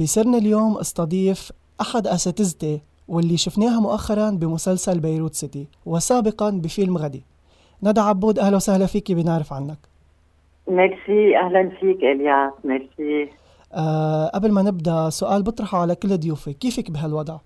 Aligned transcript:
بيسرنا 0.00 0.38
اليوم 0.38 0.78
استضيف 0.78 1.52
أحد 1.80 2.06
أساتذتي 2.06 2.80
واللي 3.08 3.36
شفناها 3.36 3.80
مؤخرا 3.80 4.30
بمسلسل 4.30 5.00
بيروت 5.00 5.34
سيتي 5.34 5.66
وسابقا 5.86 6.50
بفيلم 6.50 6.96
غدي. 6.98 7.22
ندى 7.82 8.00
عبود 8.00 8.38
أهلا 8.38 8.56
وسهلا 8.56 8.86
فيكي 8.86 9.14
بنعرف 9.14 9.52
عنك. 9.52 9.78
ميرسي 10.68 11.36
أهلا 11.36 11.68
فيك 11.80 12.04
إلياس 12.04 12.52
ميرسي. 12.64 13.30
أه 13.74 14.26
قبل 14.34 14.52
ما 14.52 14.62
نبدأ 14.62 15.10
سؤال 15.10 15.42
بطرحه 15.42 15.78
على 15.78 15.94
كل 15.94 16.18
ضيوفي 16.18 16.52
كيفك 16.52 16.90
بهالوضع؟ 16.90 17.36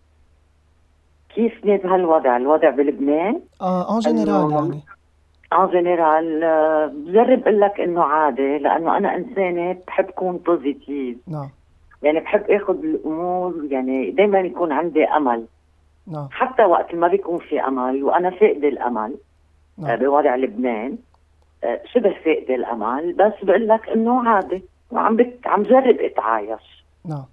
كيفني 1.34 1.76
بهالوضع؟ 1.76 2.36
الوضع 2.36 2.70
بلبنان؟ 2.70 3.40
آه 3.60 3.94
en 3.96 4.00
général 4.00 4.52
يعني. 4.52 4.80
en 5.52 5.66
général 5.72 6.44
آه، 6.44 6.86
بجرب 6.86 7.40
أقول 7.42 7.60
لك 7.60 7.80
إنه 7.80 8.02
عادي 8.02 8.58
لأنه 8.58 8.96
أنا 8.96 9.16
إنسانة 9.16 9.76
بحب 9.86 10.04
كون 10.04 10.36
positive 10.36 11.16
نعم. 11.28 11.50
يعني 12.04 12.20
بحب 12.20 12.50
آخذ 12.50 12.74
الأمور 12.84 13.64
يعني 13.70 14.10
دائما 14.10 14.40
يكون 14.40 14.72
عندي 14.72 15.04
أمل. 15.04 15.46
نعم. 16.06 16.28
حتى 16.30 16.64
وقت 16.64 16.94
ما 16.94 17.08
بيكون 17.08 17.38
في 17.38 17.60
أمل 17.60 18.04
وأنا 18.04 18.30
فاقده 18.30 18.68
الأمل 18.68 19.14
آه، 19.78 19.82
نعم 19.82 19.98
بوضع 19.98 20.36
لبنان 20.36 20.98
آه، 21.64 21.80
شبه 21.92 22.14
فاقده 22.24 22.54
الأمل 22.54 23.12
بس 23.12 23.44
بقول 23.44 23.68
لك 23.68 23.88
إنه 23.88 24.28
عادي 24.28 24.62
وعم 24.90 25.16
بت... 25.16 25.38
عم 25.46 25.62
جرب 25.62 25.96
أتعايش. 26.00 26.84
نعم. 27.04 27.24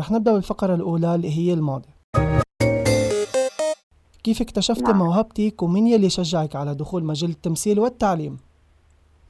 رح 0.00 0.10
نبدأ 0.10 0.32
بالفقرة 0.32 0.74
الأولى 0.74 1.14
اللي 1.14 1.38
هي 1.38 1.54
الماضي. 1.54 1.88
كيف 4.24 4.40
اكتشفت 4.40 4.82
نعم. 4.82 4.98
موهبتك 4.98 5.62
ومين 5.62 5.86
يلي 5.86 6.10
شجعك 6.10 6.56
على 6.56 6.74
دخول 6.74 7.04
مجال 7.04 7.30
التمثيل 7.30 7.80
والتعليم؟ 7.80 8.38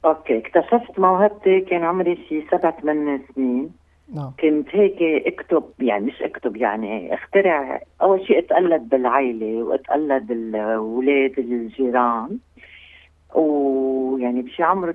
OK 0.05 0.37
اكتشفت 0.37 0.99
موهبتي 0.99 1.61
كان 1.61 1.83
عمري 1.83 2.15
شي 2.29 2.43
سبع 2.51 2.71
ثمان 2.71 3.21
سنين. 3.35 3.71
نعم. 4.13 4.31
كنت 4.39 4.75
هيك 4.75 5.27
اكتب 5.27 5.63
يعني 5.79 6.05
مش 6.05 6.21
اكتب 6.21 6.57
يعني 6.57 7.13
اخترع. 7.13 7.81
أول 8.01 8.27
شيء 8.27 8.39
اتقلد 8.39 8.89
بالعائله 8.89 9.63
واتقلد 9.63 10.31
الاولاد 10.31 11.39
الجيران. 11.39 12.37
ويعني 13.35 14.41
بشي 14.41 14.63
عمر 14.63 14.93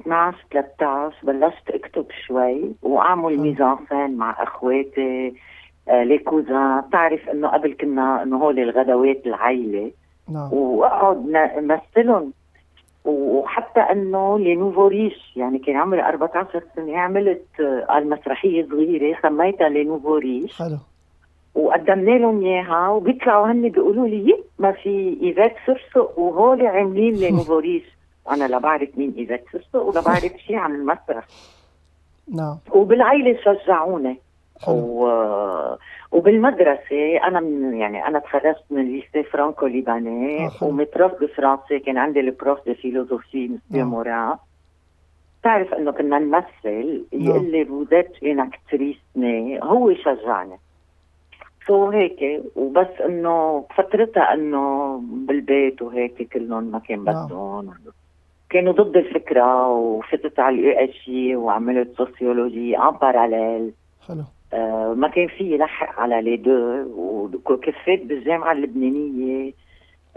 12 0.00 0.38
13 0.50 1.16
بلشت 1.22 1.70
أكتب 1.70 2.06
شوي 2.26 2.72
وأعمل. 2.82 3.40
mise 3.40 3.68
en 3.68 3.81
scène 3.81 4.16
مع 4.16 4.42
أخواتي 4.42 5.34
آه 5.88 6.02
لي 6.04 6.18
cousins 6.18 6.80
بتعرف 6.80 7.28
إنه 7.28 7.48
قبل 7.48 7.74
كنا 7.80 8.22
إنه 8.22 8.36
هول 8.36 8.58
الغدوات 8.58 9.26
العائله 9.26 9.90
نعم. 10.28 10.52
وأقعد 10.52 11.26
مثلهم 11.58 12.32
وحتى 13.08 13.80
إنه 13.80 14.38
لنوفو 14.38 14.86
ريش 14.86 15.36
يعني 15.36 15.58
كان 15.58 15.76
عمري 15.76 16.02
14 16.02 16.62
سنة 16.76 16.98
عملت 16.98 17.44
آه، 17.60 18.00
مسرحيه 18.00 18.66
صغيره 18.70 19.18
سميتها 19.22 19.68
لنوفو 19.68 20.16
ريش. 20.16 20.58
حلو. 20.58 20.78
وقدمنا 21.54 22.10
لهم 22.18 22.44
إياها 22.44 22.88
وبيطلعوا 22.88 23.46
هن 23.46 23.68
بيقولوا 23.68 24.08
لي 24.08 24.42
ما 24.58 24.72
في 24.72 25.18
ايفات 25.22 25.54
سرسق. 25.66 26.18
وهول 26.18 26.66
عاملين 26.66 27.14
لنوفو 27.14 27.58
ريش. 27.68 27.84
أنا 28.30 28.48
لا 28.48 28.58
بعرف 28.58 28.88
مين 28.98 29.14
ايفات 29.18 29.44
سرسق 29.52 29.82
ولا 29.82 30.00
بعرف 30.00 30.32
شيء 30.46 30.56
عن 30.56 30.74
المسرح. 30.74 31.24
نعم. 32.34 32.58
وبالعائله 32.72 33.38
شجعوني 33.44 34.18
و... 34.68 35.08
وبالمدرسة 36.12 37.16
أنا 37.24 37.40
من 37.40 37.76
يعني 37.76 38.06
أنا 38.06 38.18
تخرجت 38.18 38.64
من 38.70 38.84
lycée 38.84 39.22
franco 39.22 39.66
آه، 39.66 39.68
libanais. 39.68 40.50
ومتروف 40.62 41.12
بفرنسي 41.22 41.78
كان 41.78 41.98
عندي 41.98 42.20
ال 42.20 42.28
prof 42.28 42.58
de 42.66 42.74
philosophie 42.74 43.48
monsieur. 43.48 43.86
موران 43.86 44.36
بتعرف 45.40 45.74
إنه 45.74 45.92
كنا 45.92 46.18
نمثل 46.18 47.04
يقول 47.12 47.50
لي 47.52 47.64
vous 47.64 47.88
êtes 47.88 48.12
une 48.22 48.40
actrice 48.40 48.96
née 49.16 49.60
هو 49.62 49.94
شجعني 49.94 50.56
so 51.66 51.90
هيك 51.90 52.42
وبس 52.56 53.00
إنه 53.04 53.66
بفترتها 53.70 54.34
إنه 54.34 54.96
بالبيت 55.02 55.82
وهيك 55.82 56.32
كلهم 56.32 56.64
ما 56.64 56.78
كان 56.78 57.04
نعم. 57.04 57.26
بدهم 57.26 57.74
كانوا 58.50 58.72
ضد 58.72 58.96
الفكرة 58.96 59.68
وفتت 59.68 60.40
على 60.40 60.56
ال 60.56 60.72
UH 60.72 61.10
وعملت 61.34 61.96
sociologie 61.96 62.78
en 62.78 62.90
parallèle 62.90 63.72
حلو 64.08 64.24
آه، 64.52 64.94
ما 64.96 65.08
كان 65.08 65.28
في 65.28 65.56
لحق 65.56 66.00
على 66.00 66.22
لي 66.22 66.36
دو 66.36 66.82
وكفيت 67.46 68.02
بالجامعة 68.04 68.52
اللبنانية. 68.52 69.52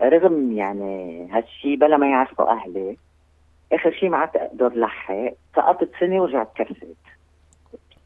رغم 0.01 0.51
يعني 0.51 1.27
هالشي 1.31 1.75
بلا 1.75 1.97
ما 1.97 2.09
يعرفوا 2.09 2.51
أهلي 2.51 2.97
آخر 3.73 3.91
شي 3.91 4.09
ما 4.09 4.17
عاد 4.17 4.29
أقدر 4.37 4.73
لحق 4.75 5.33
سقطت 5.55 5.89
سنة 5.99 6.21
ورجعت 6.21 6.49
كفيت 6.55 6.97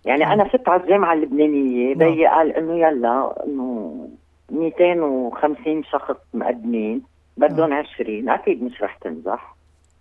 يعني 0.06 0.34
أنا 0.34 0.44
فت 0.44 0.70
على 0.70 0.82
الجامعة 0.84 1.14
اللبنانية 1.14 1.96
نعم. 1.96 1.98
بيي 2.14 2.28
قال 2.28 2.52
إنه 2.56 2.74
يلا 2.80 3.44
إنه 3.48 4.10
250 4.52 5.84
شخص 5.84 6.16
مقدمين 6.34 7.02
بدهم 7.38 7.74
20 7.74 8.30
أكيد 8.30 8.64
مش 8.64 8.82
رح 8.82 8.96
تنجح. 8.96 9.56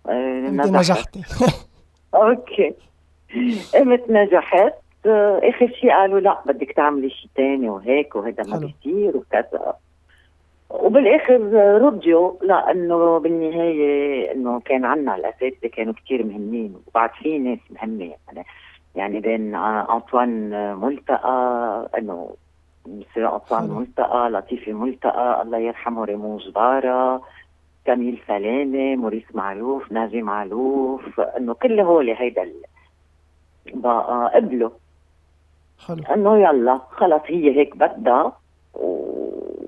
آه، 0.09 0.47
أنت 0.47 0.65
نجحت. 0.67 1.17
نجحتي 1.17 1.23
أوكي. 2.15 2.73
قمت 3.75 4.09
نجحت 4.09 4.53
آه، 4.55 4.73
اخر 5.43 5.67
شيء 5.67 5.91
قالوا 5.91 6.19
لا 6.19 6.37
بدك 6.45 6.71
تعملي 6.71 7.09
شيء 7.09 7.29
ثاني 7.37 7.69
وهيك 7.69 8.15
وهذا 8.15 8.43
ما. 8.43 8.57
بيصير 8.57 9.17
وكذا 9.17 9.75
وبالآخر 10.69 11.35
آه، 11.35 11.77
رجعوا 11.77 12.33
لأنه 12.41 13.17
بالنهاية 13.19 14.31
إنه 14.31 14.59
كان 14.59 14.85
عنا 14.85 15.15
الاساتذه 15.15 15.67
كانوا 15.73 15.93
كثير 15.93 16.23
مهمين 16.25 16.75
وبعد 16.87 17.09
في 17.09 17.39
ناس 17.39 17.59
مهمة 17.69 18.03
يعني 18.27 18.45
يعني 18.95 19.19
بين 19.19 19.55
آه، 19.55 19.95
أنطوان 19.95 20.53
آه، 20.53 20.75
ملتقى 20.75 21.89
إنه 21.97 22.29
مسيو 22.85 23.29
أنطوان. 23.35 23.69
ملتقى 23.69 24.29
لطيفة 24.29 24.71
ملتقى 24.71 25.41
الله 25.41 25.57
يرحمه 25.57 26.03
ريمون 26.03 26.37
جباره 26.37 27.21
كميل 27.85 28.21
سلامة 28.27 28.95
موريس 28.95 29.23
معلوف 29.33 29.91
ناجي 29.91 30.21
معلوف 30.21 31.19
إنه 31.19 31.53
كل 31.53 31.79
هول 31.79 32.09
هيدا 32.09 32.49
بقى 33.73 34.31
قبلوا 34.35 34.69
حلو 35.87 36.03
انه 36.13 36.37
يلا 36.37 36.81
خلص 36.91 37.21
هي 37.25 37.59
هيك 37.59 37.77
بدها 37.77 38.33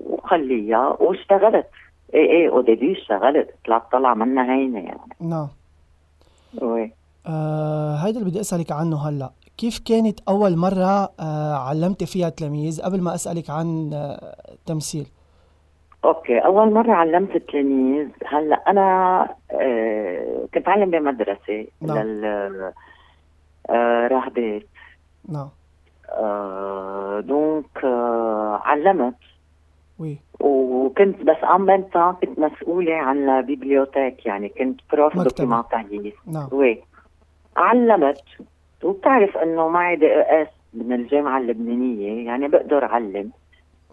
وخليها. 0.06 0.96
واشتغلت. 1.00 1.66
إيه 2.14 2.30
إيه 2.30 2.48
اوديبي 2.50 2.92
اشتغلت. 2.92 3.54
طلعت 3.66 3.82
طلع 3.92 4.14
منا 4.14 4.54
هينة 4.54 4.78
يعني. 4.78 5.00
نعم. 5.20 5.48
وي. 6.62 6.92
آه 7.26 7.94
هيدا 7.96 8.18
اللي 8.18 8.30
بدي 8.30 8.40
أسألك 8.40 8.72
عنه 8.72 9.08
هلأ. 9.08 9.30
كيف 9.58 9.78
كانت 9.78 10.20
أول 10.28 10.56
مرة 10.56 11.08
آه 11.20 11.54
علمتي 11.54 12.06
فيها 12.06 12.28
تلاميذ 12.28 12.82
قبل 12.82 13.00
ما 13.02 13.14
أسألك 13.14 13.50
عن 13.50 13.90
آه 13.92 14.34
تمثيل؟ 14.66 15.06
OK 16.04 16.38
أول 16.38 16.72
مرة 16.72 16.92
علمت 16.92 17.36
التلاميذ 17.36 18.08
هلأ 18.26 18.56
أنا 18.70 19.22
آه 19.50 20.46
كنت 20.54 20.68
علم 20.68 20.90
بمدرسة 20.90 21.66
نعم. 21.80 21.98
لل 21.98 22.24
آه 23.70 24.08
راهبات 24.08 24.66
نعم. 25.28 25.48
donc 27.20 27.84
آه 27.84 28.60
علمت. 28.64 29.14
oui 29.98 30.18
وكنت 30.40 31.22
بس 31.22 31.36
en 31.54 31.60
même 31.60 31.82
temps 31.82 32.12
كنت 32.12 32.38
مسؤولة 32.38 32.94
عن 32.94 33.28
ال 33.28 33.35
bibliothèque 33.35 34.26
يعني 34.26 34.48
كنت 34.48 34.80
prof 34.92 35.16
مكتبة. 35.16 35.28
documentaliste 35.28 36.16
نعم. 36.26 36.48
oui 36.52 36.82
علمت. 37.56 38.22
وبتعرف 38.82 39.36
إنه 39.36 39.68
معي 39.68 39.96
DES 39.96 40.48
من 40.74 40.92
الجامعة 40.92 41.38
اللبنانية 41.38 42.26
يعني 42.26 42.48
بقدر 42.48 42.84
علم. 42.84 43.30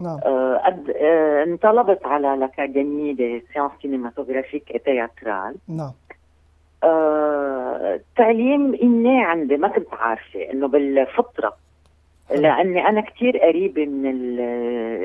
نعم. 0.00 0.18
آه 0.24 0.56
قد 0.66 0.90
آه 0.90 1.42
انطلبت 1.44 2.06
على 2.06 2.34
الأكاديمية 2.34 3.14
des 3.14 3.44
sciences 3.52 3.70
cinématographiques 3.82 4.70
et 4.70 4.78
théâtrales 4.78 5.54
نعم. 5.68 5.92
آه 6.84 7.94
التعليم 7.94 8.74
إني 8.82 9.24
عندي 9.24 9.56
ما 9.56 9.68
كنت 9.68 9.94
عارفة 9.94 10.40
إنه 10.52 10.68
بالفطرة. 10.68 11.56
لأني 12.30 12.88
أنا 12.88 13.00
كتير 13.00 13.38
قريبة 13.38 13.86
من 13.86 14.10
ال- 14.10 14.40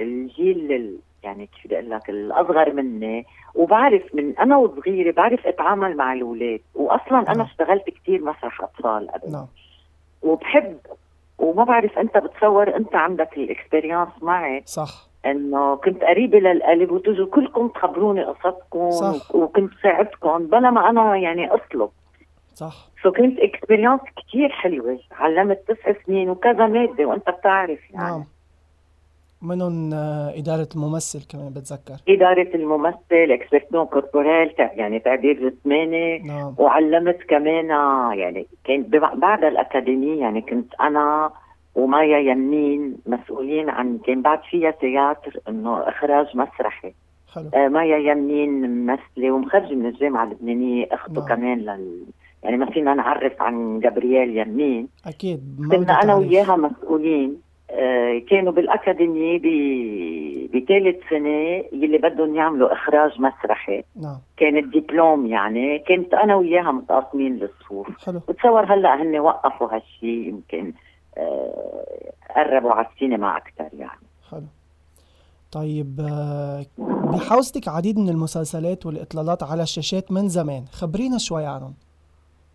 الجيل 0.01 0.71
ال- 0.71 0.97
يعني 1.23 1.45
كيف 1.47 1.65
بدي 1.67 1.75
أقول 1.79 1.89
لك 1.89 2.09
الأصغر 2.09 2.73
مني 2.73 3.25
وبعرف 3.55 4.15
من 4.15 4.37
أنا 4.39 4.57
وصغيرة 4.57 5.11
بعرف 5.11 5.47
أتعامل 5.47 5.97
مع 5.97 6.13
الأولاد. 6.13 6.59
وأصلا 6.75 7.19
أنا 7.19 7.33
نعم. 7.33 7.41
اشتغلت 7.41 7.83
كتير 7.89 8.21
مسرح 8.21 8.61
أطفال 8.61 9.11
قبل. 9.11 9.31
نعم. 9.31 9.45
وبحب 10.21 10.77
وما 11.39 11.63
بعرف 11.63 11.97
أنت 11.99 12.17
بتصور 12.17 12.75
أنت 12.75 12.95
عندك 12.95 13.37
ال 13.37 13.44
expérience 13.44 14.07
معي. 14.21 14.63
صح. 14.65 15.07
إنه 15.25 15.75
كنت 15.75 16.03
قريبة 16.03 16.39
للقلب 16.39 16.91
وتجوا 16.91 17.27
كلكم 17.27 17.67
تخبروني 17.67 18.23
قصصكم 18.23 18.91
صح. 18.91 19.35
وكنت 19.35 19.71
ساعدكم 19.83 20.47
بلا 20.47 20.69
ما 20.71 20.89
أنا 20.89 21.17
يعني 21.17 21.53
أطلب. 21.53 21.89
صح. 22.55 22.73
so 23.03 23.11
كنت 23.11 23.39
expérience 23.39 23.99
كثير 24.27 24.49
حلوة. 24.49 24.99
علمت 25.11 25.59
تسع 25.67 25.93
سنين 26.05 26.29
وكذا 26.29 26.67
مادة 26.67 27.05
وأنت 27.05 27.29
بتعرف 27.29 27.79
يعني. 27.91 28.03
نعم 28.09 28.23
منهم 29.41 29.93
آه، 29.93 30.33
إدارة 30.39 30.67
الممثل 30.75 31.27
كمان 31.27 31.49
بتذكر. 31.53 31.93
إدارة 32.09 32.55
الممثل 32.55 32.97
expression 33.11 33.85
corporelle 33.85 34.53
يعني 34.59 34.99
تعبير 34.99 35.49
جسماني 35.49 36.19
نعم. 36.19 36.55
وعلمت 36.57 37.17
كمان 37.29 37.71
آه، 37.71 38.13
يعني 38.13 38.47
كان 38.63 38.83
بع- 38.83 39.15
بعد 39.15 39.43
الأكاديمية 39.43 40.19
يعني 40.21 40.41
كنت 40.41 40.73
أنا 40.81 41.31
ومايا 41.75 42.17
يمين 42.31 42.97
مسؤولين 43.05 43.69
عن 43.69 43.97
كان 43.97 44.21
بعد 44.21 44.39
فيها 44.49 44.71
تياتر 44.71 45.39
إنه 45.49 45.89
إخراج 45.89 46.27
مسرحي. 46.37 46.93
حلو. 47.35 47.49
آه، 47.55 47.67
مايا 47.67 47.97
يمين 47.97 48.69
ممثلة 48.69 49.31
ومخرجة 49.31 49.73
من 49.73 49.85
الجامعة 49.85 50.23
اللبنانية 50.23 50.87
أخته 50.91 51.13
نعم. 51.13 51.25
كمان 51.27 51.57
لل 51.59 52.03
يعني 52.43 52.57
ما 52.57 52.65
فينا 52.71 52.93
نعرف 52.93 53.41
عن 53.41 53.79
جابرييل 53.79 54.37
يمين. 54.37 54.87
بدها 55.41 55.77
كنا 55.77 56.03
أنا. 56.03 56.15
وياها 56.15 56.55
مسؤولين. 56.55 57.41
آه، 57.71 58.21
كانوا 58.29 58.53
بالأكاديمية 58.53 59.39
بثالث 60.47 61.03
سنة 61.09 61.63
يلي 61.73 61.97
بدهم 61.97 62.35
يعملوا 62.35 62.73
إخراج 62.73 63.11
مسرحي. 63.21 63.83
نعم. 63.95 64.17
كانت 64.37 64.75
دبلوم 64.75 65.25
يعني. 65.25 65.79
كنت 65.79 66.13
أنا 66.13 66.35
وياها 66.35 66.71
متقاسمين 66.71 67.43
الصفوف 67.43 68.05
حلو. 68.05 68.19
بتصور 68.29 68.73
هلأ 68.73 69.01
هن 69.01 69.19
وقفوا 69.19 69.67
هالشيء 69.75 70.27
يمكن 70.27 70.73
آه، 71.17 71.85
قربوا 72.35 72.71
على 72.71 72.87
السينما 72.93 73.37
أكثر 73.37 73.69
يعني. 73.79 74.07
حلو. 74.31 74.47
طيب 75.51 75.99
آه، 75.99 76.65
بحوزتك 77.13 77.67
عديد 77.67 77.99
من 77.99 78.09
المسلسلات 78.09 78.85
والإطلالات 78.85 79.43
على 79.43 79.63
الشاشات 79.63 80.11
من 80.11 80.29
زمان. 80.29 80.65
خبرينا 80.71 81.17
شوي 81.17 81.45
عنهم. 81.45 81.73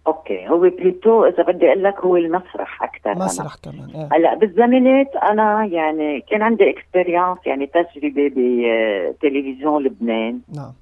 OK 0.06 0.48
هو 0.48 0.58
plutôt 0.58 1.24
إذا 1.24 1.42
بدي 1.42 1.66
أقول 1.68 1.82
لك 1.84 2.00
هو 2.00 2.16
المسرح 2.16 2.82
أكثر 2.82 3.12
أنا. 3.12 3.24
مسرح 3.24 3.54
كمان 3.62 3.90
إيه. 3.94 4.08
هلأ 4.12 4.34
بالزمانات 4.34 5.16
أنا 5.16 5.64
يعني 5.64 6.20
كان 6.20 6.42
عندي 6.42 6.70
expérience 6.70 7.38
يعني 7.46 7.66
تجربة 7.66 8.30
بتلفزيون 8.36 9.82
لبنان. 9.82 10.40
نعم. 10.54 10.72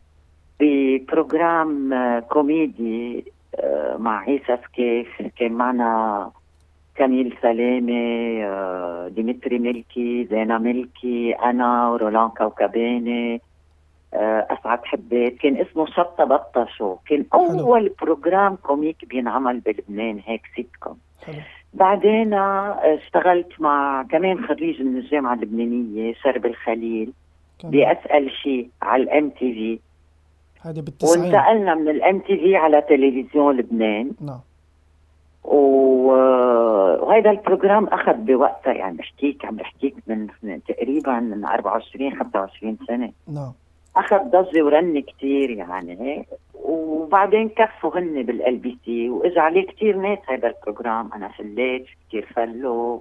ب 0.61 0.74
programme 0.74 1.93
آه، 1.93 2.21
كوميدي 2.21 3.25
آه، 3.55 3.97
مع 3.97 4.21
عيسى 4.21 4.59
سكيف 4.65 5.09
كان 5.39 5.53
معنا 5.53 6.31
كميل 6.97 7.37
سلامة 7.43 8.43
آه، 8.45 9.09
ديمتري 9.09 9.59
ملكي 9.59 10.25
زينة 10.31 10.59
ملكي 10.59 11.33
أنا 11.33 11.89
ورولان 11.89 12.29
كوكباني. 12.29 13.41
آه، 14.15 14.47
أسعد 14.51 14.81
حبات 14.85 15.33
كان 15.37 15.57
اسمه 15.57 15.87
شطة 15.87 16.25
بطة 16.25 16.67
شو. 16.79 16.97
كان 17.09 17.25
أول 17.35 17.93
programme 18.03 18.57
comique 18.57 19.05
بينعمل 19.05 19.61
بلبنان 19.61 20.21
هيك 20.27 20.43
سيت 20.57 20.69
كوم 20.81 20.97
بعدين 21.75 22.35
آه، 22.35 22.81
اشتغلت 22.95 23.61
مع 23.61 24.03
كمان 24.11 24.47
خريج 24.47 24.83
من 24.83 24.97
الجامعة 24.97 25.35
اللبنانية 25.35 26.15
شربل 26.15 26.47
خليل 26.47 27.13
بأسأل 27.65 28.31
شيء 28.43 28.69
على 28.83 29.03
ال 29.03 29.31
MTV. 29.31 29.79
هذه 30.69 30.81
بالتسعين. 30.81 31.23
وانتقلنا 31.35 31.75
من 31.75 31.89
ال 31.89 32.19
MTV 32.19 32.57
على 32.57 32.81
تلفزيون 32.83 33.57
لبنان. 33.57 34.11
نعم. 34.21 34.41
و- 35.45 37.05
وهذا 37.05 37.31
ال 37.31 37.36
programme 37.36 37.87
أخذ 37.87 38.13
بوقتها 38.13 38.73
يعني 38.73 38.97
بحكيك 38.97 39.45
عم 39.45 39.57
بحكيك 39.57 39.95
من 40.07 40.27
من 40.43 40.61
تقريبا 40.69 41.21
من 41.21 41.45
24 41.45 42.17
25 42.19 42.79
سنة. 42.89 43.13
نعم. 43.29 43.53
أخذ 43.97 44.19
ضجة 44.19 44.63
ورن 44.63 45.03
كثير 45.03 45.51
يعني 45.51 46.27
وبعدين 46.65 47.49
كفوا 47.49 47.99
هن 47.99 48.23
بال 48.23 48.57
LBC 48.57 49.11
واجى 49.11 49.41
عليه 49.41 49.67
كثير 49.67 49.97
ناس 49.97 50.19
هذا 50.29 50.49
ال 50.49 50.55
programme 50.55 51.11
أنا 51.13 51.29
فليت 51.29 51.87
كثير 52.09 52.33
فلوا 52.37 52.99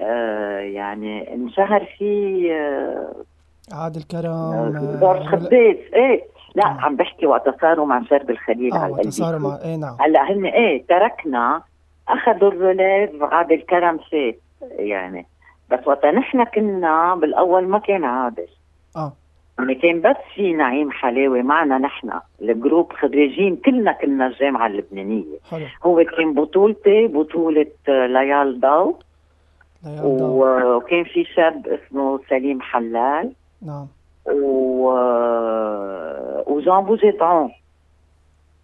آه 0.00 0.58
يعني 0.58 1.34
انشهر 1.34 1.84
فيه 1.98 2.52
آه 2.52 3.14
عادل 3.72 4.02
كرم 4.02 4.98
دور 5.00 5.16
آه، 5.16 5.26
خباز 5.26 5.76
إيه 5.94 6.24
لا 6.54 6.62
تمام. 6.62 6.78
عم 6.80 6.96
بحكي 6.96 7.26
وقت 7.26 7.60
صاروا 7.60 7.86
مع 7.86 8.02
شربل 8.04 8.30
خليل 8.30 8.72
آه 8.72 8.78
على 8.78 8.92
وقت 8.92 9.08
صاروا 9.08 9.38
مع 9.38 9.58
إيه 9.64 9.76
نعم. 9.76 9.96
هلأ 10.00 10.32
هن 10.32 10.46
إيه 10.46 10.86
تركنا 10.86 11.62
أخذوا 12.08 12.48
ال 12.50 12.60
relève 12.60 13.22
عادل 13.22 13.60
كرم 13.60 13.98
فات 14.12 14.40
يعني. 14.62 15.26
بس 15.70 15.78
وقت 15.86 16.06
نحن 16.06 16.44
كنا 16.44 17.14
بالأول 17.14 17.68
ما 17.68 17.78
كان 17.78 18.04
عادل. 18.04 18.48
آه. 18.96 19.12
يعني 19.60 19.74
كان 19.74 20.00
بس 20.00 20.16
في 20.34 20.52
نعيم 20.52 20.90
حلاوي 20.90 21.42
معنا 21.42 21.78
نحن. 21.78 22.10
ال 22.42 22.49
groupe 22.49 22.92
خريجين 22.92 23.56
كلنا 23.56 23.92
كنا 23.92 24.26
الجامعة 24.26 24.66
اللبنانية. 24.66 25.38
حلو. 25.50 25.66
هو 25.84 26.04
كان 26.04 26.34
بطولتي 26.34 27.06
بطولة 27.06 27.66
ليال 27.88 28.60
ضو. 28.60 28.94
وكان 30.02 31.04
في 31.04 31.24
شاب 31.24 31.66
اسمه 31.66 32.20
سليم 32.30 32.60
حلال. 32.60 33.32
نعم. 33.62 33.86
و 34.26 34.88
وجان 36.46 36.80
بوزيدون 36.80 37.20
نعم. 37.20 37.50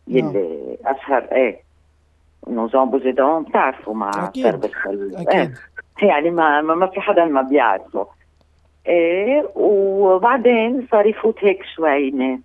يلي 0.09 0.79
أشهر 0.85 1.29
إيه. 1.33 1.61
إنه 2.49 2.69
جان 2.69 2.91
بوزيدون 2.91 3.43
بتعرفوا 3.43 3.95
مع 3.95 4.11
أكيد. 4.29 4.47
أكيد. 4.47 5.29
إيه. 5.29 6.09
يعني 6.09 6.31
ما 6.31 6.61
ما 6.61 6.75
ما 6.75 6.87
في 6.87 7.01
حدا 7.01 7.25
ما 7.25 7.43
بيعرفه. 7.43 8.07
إيه 8.88 9.49
وبعدين 9.55 10.87
صار 10.91 11.06
يفوت 11.06 11.44
هيك 11.44 11.62
شوي 11.75 12.11
ناس 12.11 12.41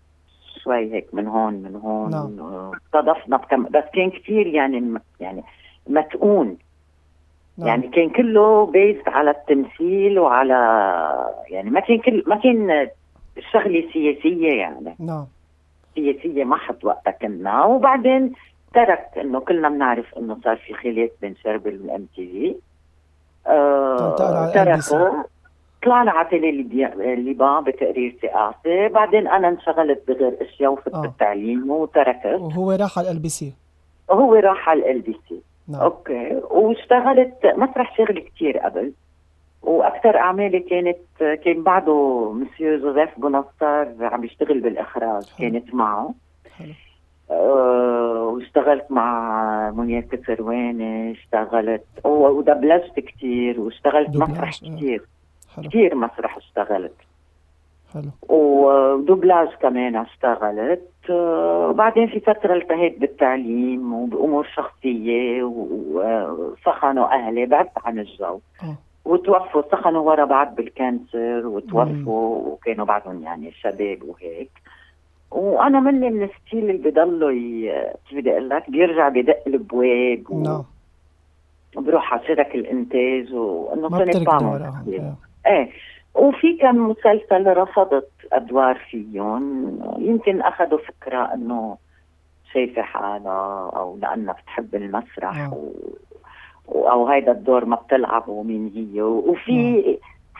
شوي 0.64 0.94
هيك 0.94 1.08
من 1.14 1.28
هون 1.28 1.54
من 1.54 1.76
هون 1.76 2.12
نعم. 2.12 2.72
استضفنا 2.86 3.38
بكم 3.38 3.64
بس 3.64 3.84
كان 3.94 4.10
كثير 4.10 4.48
يعني 4.48 5.00
يعني 5.20 5.44
متقون. 5.88 6.58
نعم. 7.58 7.68
يعني 7.68 7.88
كان 7.88 8.10
كله 8.10 8.66
based 8.66 9.08
على 9.08 9.32
التمثيل 9.32 10.20
وعلى 10.20 10.54
يعني 11.50 11.70
ما 11.70 11.80
كان 11.80 11.98
كل 11.98 12.24
ما 12.28 12.36
كان 12.36 12.88
شغلة 13.52 13.84
سياسية 13.94 14.54
يعني. 14.54 14.96
نعم. 15.00 15.26
سياسية 15.96 16.44
محض 16.44 16.76
وقتها 16.84 17.12
كنا. 17.12 17.66
وبعدين 17.66 18.34
ترك 18.74 19.08
إنه 19.18 19.40
كلنا 19.40 19.70
بنعرف 19.70 20.18
إنه 20.18 20.38
صار 20.44 20.58
في 20.58 20.74
خلاف 20.74 21.10
بين 21.22 21.36
شربل 21.44 21.82
والام 21.82 22.06
تي 22.16 22.28
في. 22.28 22.56
تنقلت 23.46 25.24
على 25.88 26.04
طلعنا 26.04 26.12
على 26.12 26.52
ليبيا- 26.52 26.96
ليبان 27.16 27.64
بتقرير 27.64 28.16
ثقافي 28.22 28.88
بعدين 28.88 29.28
أنا 29.28 29.48
انشغلت 29.48 30.04
بغير 30.08 30.38
إشياء 30.42 30.72
وفت 30.74 30.94
آه. 30.94 31.02
بالتعليم 31.02 31.72
وتركت. 31.72 32.26
وهو 32.26 32.72
راح 32.72 33.00
على 33.00 33.12
ال 33.12 33.20
بي 33.20 33.30
سي 33.30 33.54
وهو 34.10 34.36
راح 34.36 34.70
على 34.70 34.92
ال 34.92 35.02
بي 35.02 35.18
سي 35.30 35.42
نعم. 35.68 35.82
أوكي. 35.82 36.42
واشتغلت 36.52 37.46
مسرح 37.58 37.98
شغل 37.98 38.20
كتير 38.20 38.58
قبل. 38.58 38.94
وأكثر 39.62 40.18
أعمالي 40.18 40.60
كانت 40.60 40.98
كان 41.44 41.64
بعده 41.64 42.32
مسيو 42.34 42.80
جوزيف 42.80 43.10
بونصار 43.20 43.88
عم 44.02 44.24
يشتغل 44.24 44.60
بالإخراج 44.60 45.24
حلو. 45.30 45.50
كانت 45.52 45.74
معه. 45.74 46.14
حلو. 46.58 46.74
أه 47.32 48.32
واشتغلت 48.34 48.86
مع 48.92 49.72
منير 49.72 50.02
كسرواني 50.02 51.12
اشتغلت 51.12 51.84
ودبلجت 52.06 53.00
كتير 53.00 53.60
واشتغلت 53.60 54.10
مسرح 54.10 54.52
آه. 54.64 55.00
حلو. 55.56 55.70
كتير 55.70 55.96
مسرح 55.96 56.38
اشتغلت. 56.38 56.94
حلو. 57.94 58.36
ودوبلاج 58.36 59.48
كمان 59.62 59.96
اشتغلت. 59.96 60.88
آه، 61.10 61.68
وبعدين 61.70 62.08
في 62.08 62.20
فترة 62.20 62.54
التهيت 62.56 63.00
بالتعليم 63.00 63.94
وبأمور 63.94 64.48
شخصية 64.56 65.44
وسخنوا 65.44 67.14
أهلي 67.14 67.46
بعدت 67.46 67.72
عن 67.86 68.00
الجو. 68.00 68.40
آه. 68.64 68.76
وتوفوا 69.06 69.62
سخنوا 69.72 70.02
ورا 70.02 70.26
بعض 70.26 70.56
بال 70.56 70.79
cancer 70.79 71.48
وتوفوا 71.48 72.38
وكانوا 72.48 72.86
بعدهم 72.86 73.24
يعني 73.24 73.52
شباب 73.52 74.04
وهيك. 74.04 74.52
وأنا 75.32 75.80
مني 75.80 76.10
من 76.10 76.24
ال 76.24 76.31
style 76.31 76.70
اللي 76.70 76.90
بضلوا 76.92 77.32
ي- 77.32 77.94
شو 78.10 78.16
بدي 78.16 78.32
أقول 78.32 78.50
لك؟ 78.50 78.70
بيرجع 78.70 79.10
بدق 79.10 79.40
الابواب 79.48 80.24
و- 80.30 80.44
نعم. 80.44 80.64
وبروح 81.76 82.14
على 82.14 82.22
شركات 82.28 82.56
الإنتاج 82.56 83.34
وإنه 83.34 83.90
كنت 83.90 84.18
بعمل. 84.18 84.72
إيه. 85.48 85.70
وفي 86.16 86.58
كم 86.58 86.90
مسلسل 86.90 87.58
رفضت 87.58 88.12
أدوار 88.34 88.76
فيهم. 88.90 89.80
يمكن 90.00 90.42
أخذوا 90.42 90.80
فكرة 90.80 91.34
إنه 91.34 91.78
شايفة 92.54 92.82
حالها 92.82 93.72
أو 93.76 93.98
لأنها 94.02 94.34
بتحب 94.34 94.76
المسرح. 94.76 95.54
و... 95.54 95.72
و- 96.68 96.88
أو 96.90 97.08
هيدا 97.08 97.32
الدور 97.32 97.66
ما 97.66 97.76
بتلعبه 97.76 98.44
مين 98.44 98.72
هي. 98.76 99.02
وفي 99.02 99.84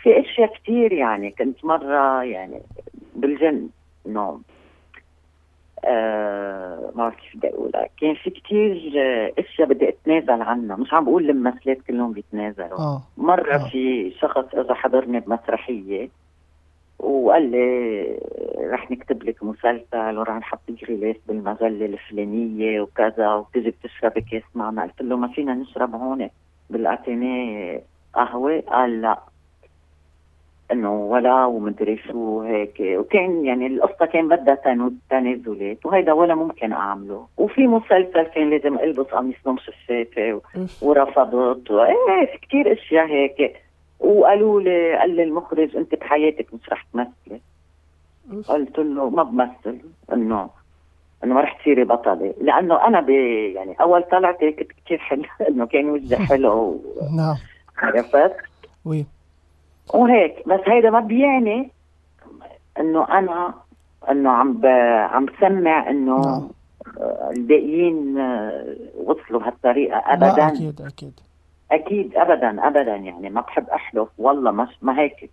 في 0.04 0.20
أشياء 0.20 0.54
كثير 0.54 0.94
يعني. 0.94 1.32
كنت 1.32 1.66
مرة 1.66 2.24
يعني 2.24 2.62
بالجن. 3.16 3.70
انه 4.08 4.40
آه 5.86 6.92
ما 6.96 7.04
بعرف 7.04 7.16
كيف 7.16 7.38
بدي 7.38 7.48
أقولها. 7.50 7.88
كان 8.02 8.16
في 8.16 8.30
كثير 8.30 8.74
إشياء 9.40 9.68
بدي 9.68 9.90
أتنازل 9.90 10.42
عنها. 10.42 10.76
مش 10.76 10.94
عم 10.94 11.06
بقول 11.06 11.30
الممثلات 11.30 11.82
كلهم 11.88 12.12
بيتنازلوا. 12.14 12.80
آه. 12.80 13.02
مرة 13.18 13.56
آه. 13.56 13.70
في 13.70 14.12
شخص 14.12 14.46
اجى 14.54 14.74
حضرني 14.74 15.20
بمسرحية 15.20 16.10
وقال 17.00 17.52
لي 17.52 18.06
رح 18.72 18.92
نكتب 18.92 19.24
لك 19.24 19.44
مسلسل 19.44 20.18
ورح 20.18 20.36
نحط 20.36 20.60
لك 20.70 20.90
غلاف 20.90 21.16
بالمجلة 21.28 21.86
الفلانية 21.86 22.82
وكذا 22.82 23.34
وبتجي 23.34 23.70
بتشربي 23.70 24.22
كاس 24.22 24.44
معنا 24.56 24.84
قلت 24.84 25.02
له 25.02 25.18
ما 25.18 25.28
فينا 25.28 25.54
نشرب 25.54 25.96
هون 25.96 26.30
بالاتينيه 26.70 27.82
قهوة. 28.14 28.60
قال 28.68 29.02
لا. 29.02 29.20
إنه 30.72 30.94
ولا 31.06 31.46
ومدري 31.46 31.98
شو 31.98 32.42
هيك. 32.42 32.78
وكان 32.82 33.46
يعني 33.46 33.68
القصة 33.68 34.06
كان 34.06 34.28
بدها 34.28 34.56
تنازلات 35.10 35.86
وهيدا 35.86 36.14
ولا 36.14 36.36
ممكن 36.36 36.72
أعمله. 36.74 37.28
وفي 37.38 37.68
مسلسل 37.68 38.24
كان 38.24 38.50
لازم 38.50 38.80
ألبس 38.80 39.06
قميص 39.06 39.36
نوم 39.46 39.58
شفافه. 39.58 40.42
ورفضت. 40.82 41.72
وايه 41.72 42.26
في 42.32 42.38
كثير 42.48 42.74
أشياء 42.74 43.08
هيك. 43.08 43.56
وقالوا 44.00 44.62
لي 44.62 44.98
قال 44.98 45.16
لي 45.16 45.24
المخرج 45.24 45.76
أنت 45.76 45.96
بحياتك 45.96 46.54
مش 46.54 46.70
رح 46.70 46.86
تمثلي. 46.94 47.42
قلت 48.50 48.80
له 48.80 49.10
ما 49.10 49.24
بمثل. 49.24 49.78
انه 50.14 50.50
انه 51.24 51.34
ما 51.34 51.42
رح 51.42 51.62
تصيري 51.62 51.84
بطلة. 51.84 52.34
لأنه 52.42 52.88
أنا 52.88 53.02
ب 53.02 53.10
يعني 53.10 53.76
أول 53.82 54.04
طلعت 54.04 54.44
هيك 54.44 54.60
كنت 54.60 54.72
كثير 54.86 54.98
حلو 54.98 55.24
إنه 55.50 55.66
كان 55.66 55.90
وجهي 55.90 56.18
حلو 56.18 56.82
نعم. 57.18 57.36
عرفت؟ 57.78 58.36
وي. 58.86 59.06
وهيك 59.94 60.48
بس 60.48 60.60
هيدا 60.68 60.90
ما 60.90 61.00
بيعني 61.00 61.72
إنه 62.80 63.18
أنا 63.18 63.54
إنه 64.12 64.30
عم 64.30 64.54
ب... 64.54 64.66
عم 65.12 65.26
بسمع 65.26 65.90
إنه 65.90 66.22
نعم. 66.22 66.50
الباقيين 67.38 68.18
وصلوا 69.06 69.44
هالطريقة 69.44 69.98
لا 69.98 70.14
ابدا. 70.14 70.48
أكيد 70.48 70.82
أكيد. 70.82 71.20
أكيد 71.72 72.16
ابدا 72.16 72.68
ابدا 72.68 72.96
يعني 72.96 73.30
ما 73.30 73.42
بحب 73.42 73.70
أحلف 73.70 74.08
والله 74.18 74.52
مش 74.52 74.70
ما 74.82 75.00
هيك 75.00 75.30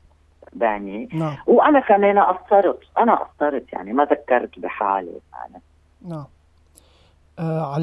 بعني. 0.53 1.09
نعم. 1.13 1.37
وأنا 1.47 1.81
كمان 1.81 2.19
قصرت 2.19 2.81
أنا 2.99 3.15
قصرت 3.15 3.73
يعني 3.73 3.93
ما 3.93 4.05
ذكرت 4.05 4.59
بحالي 4.59 5.13
أنا. 5.35 5.61
نعم. 6.09 6.25
آه. 7.39 7.79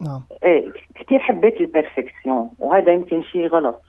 نعم. 0.00 0.22
إيه 0.44 0.72
كثير 0.94 1.18
حبيت 1.18 1.60
البرفكسيون 1.60 2.50
وهذا 2.58 2.92
يمكن 2.92 3.22
شيء 3.22 3.48
غلط. 3.48 3.82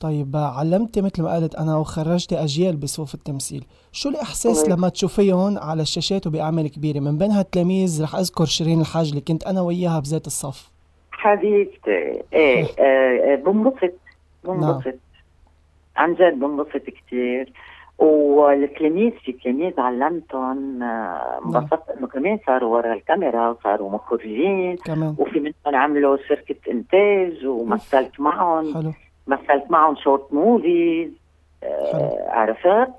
طيب 0.00 0.36
علمتي 0.36 1.02
مثل 1.02 1.22
ما 1.22 1.36
قلت 1.36 1.54
أنا 1.54 1.76
وخرجتي 1.76 2.44
أجيال 2.44 2.76
بصفوف 2.76 3.14
التمثيل. 3.14 3.64
شو 3.92 4.08
الإحساس 4.08 4.62
طيب. 4.62 4.72
لما 4.72 4.88
تشوفيهم 4.88 5.58
على 5.58 5.82
الشاشات 5.82 6.26
وبأعمال 6.26 6.70
كبيرة؟ 6.70 7.00
من 7.00 7.18
بينها 7.18 7.40
التلاميذ 7.40 8.02
رح 8.02 8.14
أذكر 8.14 8.44
شيرين 8.44 8.80
الحاج 8.80 9.08
اللي 9.08 9.20
كنت 9.20 9.44
أنا 9.46 9.60
وياها 9.60 10.00
بذات 10.00 10.26
الصف. 10.26 10.70
حبيبتي. 11.10 12.22
إيه 12.32 12.66
آه، 12.78 13.34
بنبسط. 13.34 13.92
بنبسط. 14.44 14.94
عن 15.96 16.14
جد 16.14 16.40
بنبسط 16.40 16.82
كثير 16.86 17.52
والتلاميذ 17.98 19.12
في 19.24 19.32
تلاميذ 19.32 19.80
علمتهم 19.80 20.82
آه، 20.82 21.40
انبسطت 21.46 21.88
إنه 21.98 22.06
كمان 22.06 22.38
صاروا 22.46 22.76
ورا 22.76 22.94
الكاميرا 22.94 23.50
وصاروا 23.50 23.90
مخرجين. 23.90 24.76
كمان. 24.76 25.14
وفي 25.18 25.40
منهم 25.40 25.54
عملوا 25.82 26.16
شركة 26.28 26.70
إنتاج 26.70 27.46
ومثلت 27.46 28.20
معهم. 28.20 28.74
حلو. 28.74 28.92
مثلت 29.28 29.70
معهم 29.70 29.96
short 29.96 30.32
movies. 30.32 31.10
آه 31.62 32.24
عرفت؟ 32.28 32.92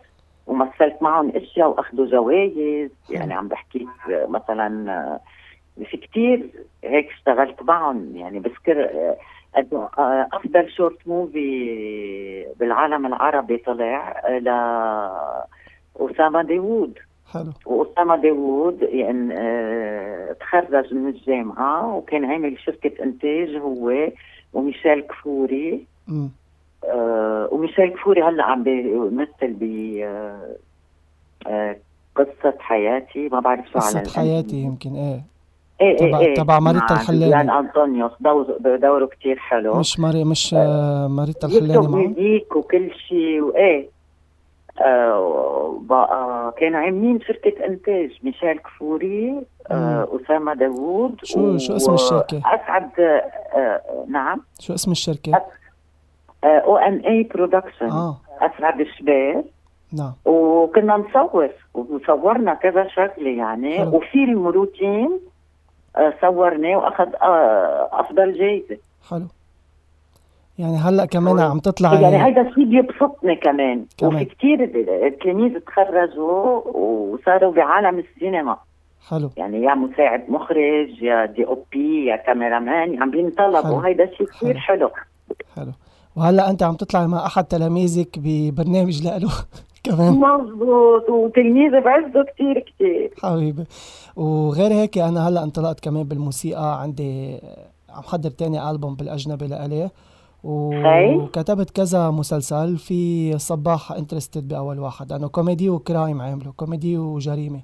ومثلت 0.47 0.97
معهم 1.01 1.31
أشياء 1.35 1.69
وأخذوا 1.69 2.05
جوائز. 2.05 2.91
يعني 3.09 3.33
عم 3.33 3.47
بحكي 3.47 3.87
مثلا 4.07 4.91
آه، 4.91 5.19
في 5.83 5.97
كتير 5.97 6.49
هيك 6.83 7.09
اشتغلت 7.09 7.63
معهم. 7.63 8.15
يعني 8.15 8.39
بذكر 8.39 8.89
آه، 9.55 10.27
أفضل 10.33 10.69
short 10.71 11.07
movie 11.07 12.45
بالعالم 12.59 13.05
العربي 13.05 13.57
طلع 13.57 14.21
ل 14.29 14.47
أسامة 15.99 16.41
داوود. 16.41 16.99
حلو. 17.33 17.51
وأسامة 17.65 18.15
داوود 18.15 18.81
يعني 18.81 19.35
تخرج 20.33 20.93
من 20.93 21.07
الجامعة 21.07 21.95
وكان 21.95 22.25
عامل 22.25 22.59
شركة 22.59 23.03
إنتاج 23.03 23.55
هو 23.55 24.09
وميشيل 24.53 25.01
كفوري. 25.01 25.85
آه، 26.85 27.49
وميشيل 27.51 27.89
كفوري 27.89 28.23
هلا 28.23 28.43
عم 28.43 28.63
بيمثل 28.63 29.53
ب 29.53 29.63
آه، 30.03 30.55
آه، 31.47 31.77
قصة 32.15 32.53
حياتي 32.59 33.29
ما 33.29 33.39
بعرف 33.39 33.65
شو 33.65 33.79
قصة 33.79 34.03
حياتي 34.15 34.55
يمكن 34.55 34.95
إيه. 34.95 35.21
إيه 35.81 35.97
تبع- 35.97 36.19
إيه. 36.19 36.27
إيه 36.27 36.35
تبع 36.35 36.59
ماريتا 36.59 36.93
الحلاني. 36.93 37.25
جوليان 37.25 37.49
أنطونيوس. 37.49 38.11
دور- 38.19 38.57
دوره 38.81 39.05
كتير 39.05 39.35
حلو. 39.39 39.73
مش 39.79 39.99
ماري 39.99 40.23
مش 40.23 40.53
آه 40.57 41.07
ماريتا 41.07 41.47
الحلاني 41.47 41.87
معه؟ 41.87 41.95
music 41.95 42.55
وكل 42.55 42.91
شيء 43.07 43.41
وايه 43.41 43.89
آه 44.81 45.79
بقى 45.81 46.53
كانوا 46.57 46.79
عاملين 46.79 47.19
شركة 47.21 47.65
إنتاج 47.65 48.09
ميشيل 48.23 48.57
كفوري 48.59 49.41
آه 49.71 50.07
أسامة 50.25 50.53
داوود 50.53 51.15
شو- 51.23 51.57
شو 51.57 51.75
اسم 51.75 51.93
الشركة؟ 51.93 52.37
أسعد 52.45 52.89
آه 52.99 53.81
نعم. 54.07 54.41
شو 54.59 54.73
اسم 54.73 54.91
الشركة؟ 54.91 55.41
أو 56.43 56.77
ان 56.77 56.99
اي 56.99 57.23
production 57.23 58.13
أسعد 58.41 58.79
الشباب. 58.79 59.45
نعم. 59.93 60.13
وكنا 60.25 60.97
نصور 60.97 61.49
وصورنا 61.73 62.53
كذا 62.53 62.87
شغلة 62.87 63.29
يعني. 63.29 63.77
حلو. 63.77 63.95
وفيلم 63.95 64.47
روتين 64.47 65.19
آه 65.95 66.13
صورناه 66.21 66.77
وأخذ 66.77 67.15
آه 67.21 67.89
أفضل 67.91 68.33
جايزة. 68.33 68.77
حلو. 69.09 69.25
يعني 70.59 70.77
هلأ 70.77 71.05
كمان 71.05 71.39
عم 71.39 71.59
تطلع 71.59 71.93
يعني 71.93 72.15
هذا 72.15 72.41
الشيء 72.41 72.65
بيبسطني 72.65 73.35
كمان. 73.35 73.85
كمان. 73.97 74.15
وفي 74.15 74.25
كثير 74.25 74.65
تلاميذ 75.21 75.59
تخرجوا 75.59 76.61
وصاروا 76.77 77.51
بعالم 77.51 77.99
السينما. 77.99 78.57
حلو. 79.09 79.29
يعني 79.37 79.63
يا 79.63 79.73
مساعد 79.73 80.29
مخرج 80.29 81.01
يا 81.01 81.25
دي 81.25 81.45
أو 81.45 81.63
بي 81.71 82.05
يا 82.05 82.15
كاميرامان 82.15 83.03
عم 83.03 83.11
بينطلبوا 83.11 83.61
حلو. 83.61 83.79
هيدا 83.79 84.05
شيء 84.17 84.27
كثير 84.27 84.57
حلو. 84.57 84.89
حلو. 85.55 85.71
وهلا 86.15 86.49
انت 86.49 86.63
عم 86.63 86.75
تطلع 86.75 87.07
مع 87.07 87.25
احد 87.25 87.43
تلاميذك 87.43 88.19
ببرنامج 88.19 89.07
لإله 89.07 89.31
كمان. 89.83 90.13
مزبوط 90.13 91.09
وتلميذ 91.09 91.71
بعزه 91.71 92.23
كثير 92.23 92.59
كثير 92.59 93.13
حبيبي. 93.23 93.63
وغير 94.15 94.71
هيك 94.71 94.97
أنا 94.97 95.27
هلا 95.27 95.43
انطلقت 95.43 95.79
كمان 95.79 96.03
بالموسيقى 96.03 96.81
عندي 96.81 97.39
عم 97.89 98.03
حضر 98.03 98.29
تاني 98.29 98.69
ألبوم 98.69 98.95
بالأجنبي 98.95 99.47
لإلي. 99.47 99.89
وكتبت 100.43 101.69
كذا 101.69 102.09
مسلسل 102.09 102.77
في 102.77 103.33
صباح 103.37 103.91
interested 103.91 104.47
بأول 104.47 104.79
واحد 104.79 105.11
انه 105.11 105.27
كوميدي 105.27 105.69
و 105.69 105.78
crime 105.78 106.21
عامله 106.21 106.51
كوميدي 106.55 106.97
وجريمة. 106.97 107.61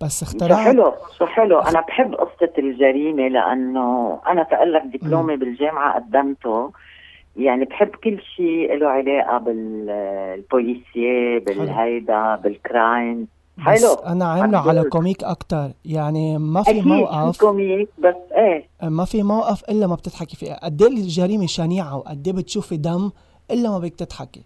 بس 0.00 0.20
شو 0.20 0.26
اخترعت 0.26 0.58
حلو 0.58 0.92
شو 1.18 1.26
حلو. 1.26 1.58
أنا 1.58 1.80
بحب 1.80 2.14
قصة 2.14 2.52
الجريمة 2.58 3.28
لأنه 3.28 4.18
أنا 4.26 4.42
تقلك 4.42 4.82
دبلومي 4.96 5.36
بالجامعة 5.36 5.94
قدمته. 5.94 6.70
يعني 7.36 7.64
بحب 7.64 7.88
كل 7.88 8.20
شيء 8.36 8.76
له 8.76 8.88
علاقة 8.88 9.38
بالبوليسية 9.38 11.38
بالهيدا 11.38 12.36
بال 12.36 12.59
crime. 12.59 13.28
بس 13.58 13.64
حلو. 13.64 13.94
أنا 13.94 14.24
عامله 14.24 14.58
على. 14.58 14.84
comique 14.84 15.24
أكتر. 15.24 15.70
يعني 15.84 16.38
ما 16.38 16.62
في 16.62 16.82
موقف 16.82 17.40
comique 17.40 17.88
بس 17.98 18.14
إيه. 18.36 18.64
ما 18.82 19.04
في 19.04 19.22
موقف 19.22 19.70
إلا 19.70 19.86
ما 19.86 19.94
بتضحكي 19.94 20.36
فيه. 20.36 20.54
قد 20.54 20.82
إيه 20.82 20.88
الجريمة 20.88 21.46
شنيعة 21.46 21.96
وقد 21.96 22.28
إيه 22.28 22.34
بتشوفي 22.34 22.76
دم 22.76 23.10
إلا 23.50 23.70
ما 23.70 23.78
بدك 23.78 23.94
تضحكي؟ 23.94 24.42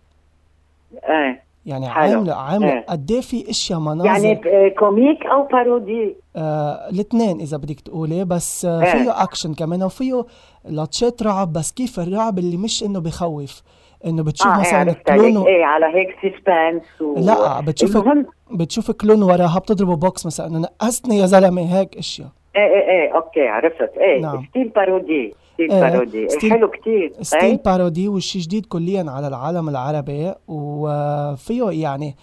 إيه. 1.08 1.42
يعني 1.66 1.88
حلو. 1.88 2.02
عامله 2.18 2.34
عاملة 2.34 2.72
إيه. 2.72 2.84
قد 2.88 3.10
إيه 3.10 3.20
في 3.20 3.50
أشياء 3.50 3.78
مناظر 3.80 4.06
يعني 4.06 4.34
ب- 4.34 4.72
comique 4.78 5.26
أو 5.26 5.42
parodie 5.42 6.16
آه 6.36 6.88
الاثنين 6.90 7.40
إذا 7.40 7.56
بدك 7.56 7.80
تقولي 7.80 8.24
بس 8.24 8.64
آه 8.64 8.82
إيه. 8.82 8.92
فيه 8.92 9.22
أكشن 9.22 9.54
كمان 9.54 9.82
وفيه 9.82 10.24
لاتشات 10.64 11.22
رعب 11.22 11.52
بس 11.52 11.72
كيف 11.72 12.00
الرعب 12.00 12.38
اللي 12.38 12.56
مش 12.56 12.82
إنه 12.82 13.00
بخوف 13.00 13.62
إنه 14.06 14.22
بتشوف 14.22 14.46
آه 14.46 14.54
إيه 14.54 14.60
مثلا 14.60 14.92
clown 14.92 15.36
و... 15.36 15.46
إيه 15.46 15.64
على 15.64 15.86
هيك 15.86 16.08
suspense 16.22 17.02
و... 17.02 17.14
لا 17.18 17.60
بتشوف 17.60 17.96
المهم 17.96 18.26
بتشوف 18.50 18.90
clown 18.90 19.22
وراها 19.22 19.58
بتضربه 19.58 19.96
box 19.96 20.26
مثلا 20.26 20.46
انه 20.46 20.58
نقصتني 20.58 21.18
يا 21.18 21.26
زلمة 21.26 21.78
هيك 21.78 21.96
أشياء 21.96 22.28
إيه 22.56 22.62
إيه 22.62 22.90
إيه 22.90 23.14
أوكي 23.16 23.48
عرفت 23.48 23.90
إيه 23.98 24.20
نعم. 24.22 24.44
style 24.50 24.68
parodie 24.68 25.34
style 25.68 25.72
إيه، 25.84 25.90
parodie. 25.90 26.18
إيه 26.18 26.28
style- 26.28 26.50
حلو 26.50 26.68
كتير 26.70 27.12
style 27.22 27.40
إيه؟ 27.40 27.62
parodie 27.64 28.08
والشيء 28.08 28.42
جديد 28.42 28.66
كليا 28.66 29.10
على 29.10 29.28
العالم 29.28 29.68
العربي 29.68 30.34
وفيه 30.48 31.70
يعني 31.70 32.16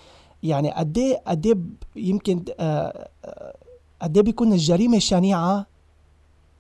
يعني 0.44 0.72
قد 0.72 0.98
إيه 0.98 1.17
قد 1.27 1.46
إيه 1.46 1.53
ب- 1.53 1.74
يمكن 1.96 2.44
آه، 2.60 3.08
آه، 3.25 3.53
قد 4.01 4.17
إيه 4.17 4.24
بيكون 4.24 4.51
الجريمة 4.53 5.00
شنيعة 5.00 5.65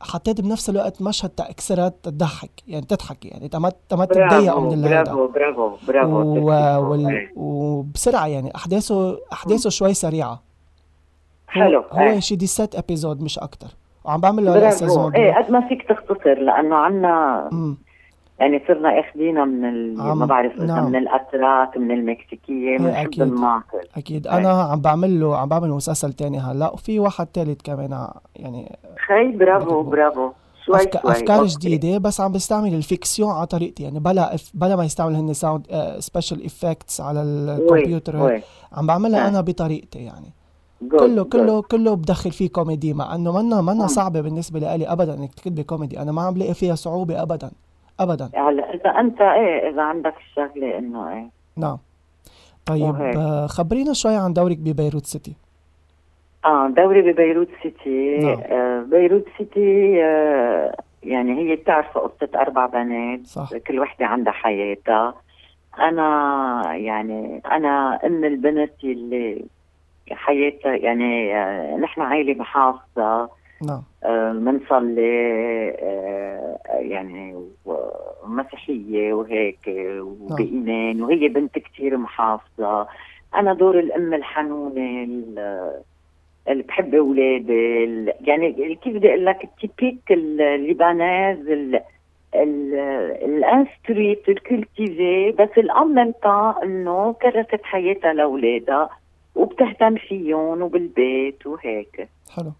حطيت 0.01 0.41
بنفس 0.41 0.69
الوقت 0.69 1.01
مشهد 1.01 1.29
تأكسرت 1.29 1.93
تضحك 2.03 2.51
يعني 2.67 2.85
تضحك 2.85 3.25
يعني 3.25 3.47
تما 3.47 3.71
تما 3.89 4.05
تتضايقوا 4.05 4.61
من 4.61 4.73
اللي 4.73 4.89
برافو 5.03 5.27
برافو 5.27 5.77
برافو 5.87 6.11
و... 6.21 6.49
وال... 6.89 7.07
إيه. 7.07 7.31
وبسرعة 7.35 8.27
يعني 8.27 8.55
احداثه 8.55 9.19
أحداثه 9.33 9.69
شوي 9.69 9.93
سريعة. 9.93 10.33
هو- 10.33 10.37
حلو 11.47 11.83
هو 11.91 11.99
إيه. 11.99 12.19
شي 12.19 12.35
dix-sept 12.35 12.75
épisodes 12.75 13.21
مش 13.21 13.39
أكتر 13.39 13.67
وعم 14.05 14.21
بعمل 14.21 14.45
له 14.45 14.69
saison 14.69 15.15
إيه 15.15 15.33
قد 15.33 15.51
ما 15.51 15.67
فيك 15.67 15.87
تختصر 16.35 16.43
لأنه 16.43 16.75
عنا 16.75 17.49
يعني 18.39 18.61
صرنا 18.67 18.99
اخذينها 18.99 19.45
من 19.45 19.65
ال... 19.69 19.97
ما 19.97 20.25
بعرف 20.25 20.59
نعم. 20.59 20.85
من 20.85 20.95
الأتراك 20.95 21.77
من 21.77 21.91
المكسيكية 21.91 22.77
بنحب 22.77 23.07
أكيد. 23.07 23.21
الناقل 23.21 23.79
أكيد 23.97 24.27
إيه. 24.27 24.37
أنا 24.37 24.49
عم 24.49 24.81
بعمل 24.81 25.19
له 25.19 25.37
عم 25.37 25.49
بعمل 25.49 25.69
مسلسل 25.69 26.13
تاني 26.13 26.39
هلا 26.39 26.73
وفي 26.73 26.99
واحد 26.99 27.25
تالت 27.27 27.61
كمان 27.61 27.93
ع- 27.93 28.13
يعني 28.35 28.77
خي 29.07 29.37
برافو. 29.37 29.83
برافو 29.83 30.31
شوي 30.65 30.75
أفك... 30.75 31.01
شوي 31.01 31.11
أفكار 31.11 31.39
أوكي. 31.39 31.49
جديدة 31.59 31.97
بس 31.97 32.21
عم 32.21 32.31
بستعمل 32.31 32.73
ال 32.73 32.81
fiction 32.81 33.31
على 33.31 33.45
طريقتي 33.45 33.83
يعني 33.83 33.99
بلا 33.99 34.35
إف... 34.35 34.51
بلا 34.53 34.75
ما 34.75 34.85
يستعمل 34.85 35.15
هن 35.15 35.33
sound 35.33 35.65
special 35.99 36.45
effects 36.45 37.01
على 37.01 37.21
الكمبيوتر 37.21 38.15
و 38.17 38.41
عم 38.73 38.87
بعملها 38.87 39.25
آه. 39.25 39.29
أنا 39.29 39.41
بطريقتي 39.41 39.99
يعني 39.99 40.33
كله. 40.91 41.23
كله 41.23 41.61
كله 41.61 41.95
بدخل 41.95 42.31
فيه 42.31 42.49
كوميدي 42.49 42.93
مع 42.93 43.15
إنه 43.15 43.31
منا 43.31 43.61
منا 43.61 43.73
مم. 43.73 43.87
صعبة 43.87 44.21
بالنسبة 44.21 44.59
لي 44.59 44.87
ابدا 44.87 45.13
إنك 45.13 45.33
تكتبي 45.33 45.63
كوميدي 45.63 45.99
أنا 45.99 46.11
ما 46.11 46.21
عم 46.21 46.33
بلاقي 46.33 46.53
فيها 46.53 46.75
صعوبة 46.75 47.21
ابدا 47.21 47.51
ابدا 47.99 48.29
هلا 48.35 48.73
إذا 48.73 48.89
أنت 48.89 49.21
إيه 49.21 49.69
إذا 49.69 49.81
عندك 49.81 50.13
الشغلة 50.17 50.77
إنه 50.77 51.09
إيه 51.13 51.29
نعم 51.57 51.77
طيب 52.65 52.81
وهيك. 52.81 53.15
آه، 53.15 53.47
خبرينا 53.47 53.93
شوي 53.93 54.15
عن 54.15 54.33
دورك 54.33 54.57
ببيروت 54.57 55.05
سيتي 55.05 55.35
آه 56.45 56.67
دوري 56.67 57.01
ببيروت 57.01 57.47
سيتي 57.63 58.17
نعم. 58.17 58.39
آه 58.39 58.81
بيروت 58.81 59.25
سيتي 59.37 60.03
آه 60.03 60.75
يعني 61.03 61.37
هي 61.39 61.55
بتعرف 61.55 61.97
قصة 61.97 62.29
أربع 62.35 62.65
بنات 62.65 63.25
صح 63.25 63.57
كل 63.57 63.79
وحدة 63.79 64.05
عندها 64.05 64.33
حياتها 64.33 65.13
أنا 65.79 66.61
يعني 66.75 67.41
أنا 67.51 67.99
أم 68.05 68.23
البنت 68.23 68.73
اللي 68.83 69.45
حياتها 70.15 70.75
يعني 70.75 71.35
آه 71.35 71.77
نحن 71.77 72.01
عائلة 72.01 72.33
محافظة 72.33 73.29
نعم. 73.67 73.81
آه 74.03 74.31
بنصلي 74.33 75.69
آه 75.79 76.57
يعني 76.79 77.35
مسيحية 78.27 79.13
وهيك 79.13 79.59
وبإيمان 79.99 81.01
وهي 81.01 81.27
بنت 81.27 81.59
كتير 81.59 81.97
محافظة. 81.97 82.87
أنا 83.35 83.53
دور 83.53 83.79
الأم 83.79 84.13
الحنونة 84.13 85.03
ال- 85.03 85.73
اللي 86.47 86.63
بحب 86.63 86.95
أولادي 86.95 88.05
يعني 88.21 88.75
كيف 88.83 88.93
بدي 88.95 89.09
أقول 89.09 89.25
لك 89.25 89.43
ال 89.43 89.52
typique 89.52 90.11
libanaise 90.11 91.49
ال- 91.49 91.81
ال- 92.35 92.73
ال 93.25 93.36
instruite 93.36 94.29
ال 94.29 94.41
cultivée 94.41 95.31
بس 95.31 95.49
même 95.95 96.11
temps 96.23 96.53
إنه 96.63 97.13
كرست 97.13 97.63
حياتها 97.63 98.13
لأولادها. 98.13 98.89
وبتهتم 99.37 99.95
فيهم 99.95 100.61
وبالبيت 100.61 101.47
وهيك. 101.47 102.09
حلو. 102.35 102.51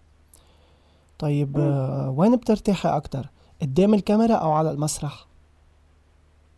طيب. 1.18 1.56
آه، 1.58 2.14
وين 2.18 2.36
بترتاحي 2.36 2.88
أكتر؟ 2.88 3.26
قدام 3.62 3.94
الكاميرا 3.94 4.34
أو 4.34 4.52
على 4.52 4.70
المسرح؟ 4.70 5.12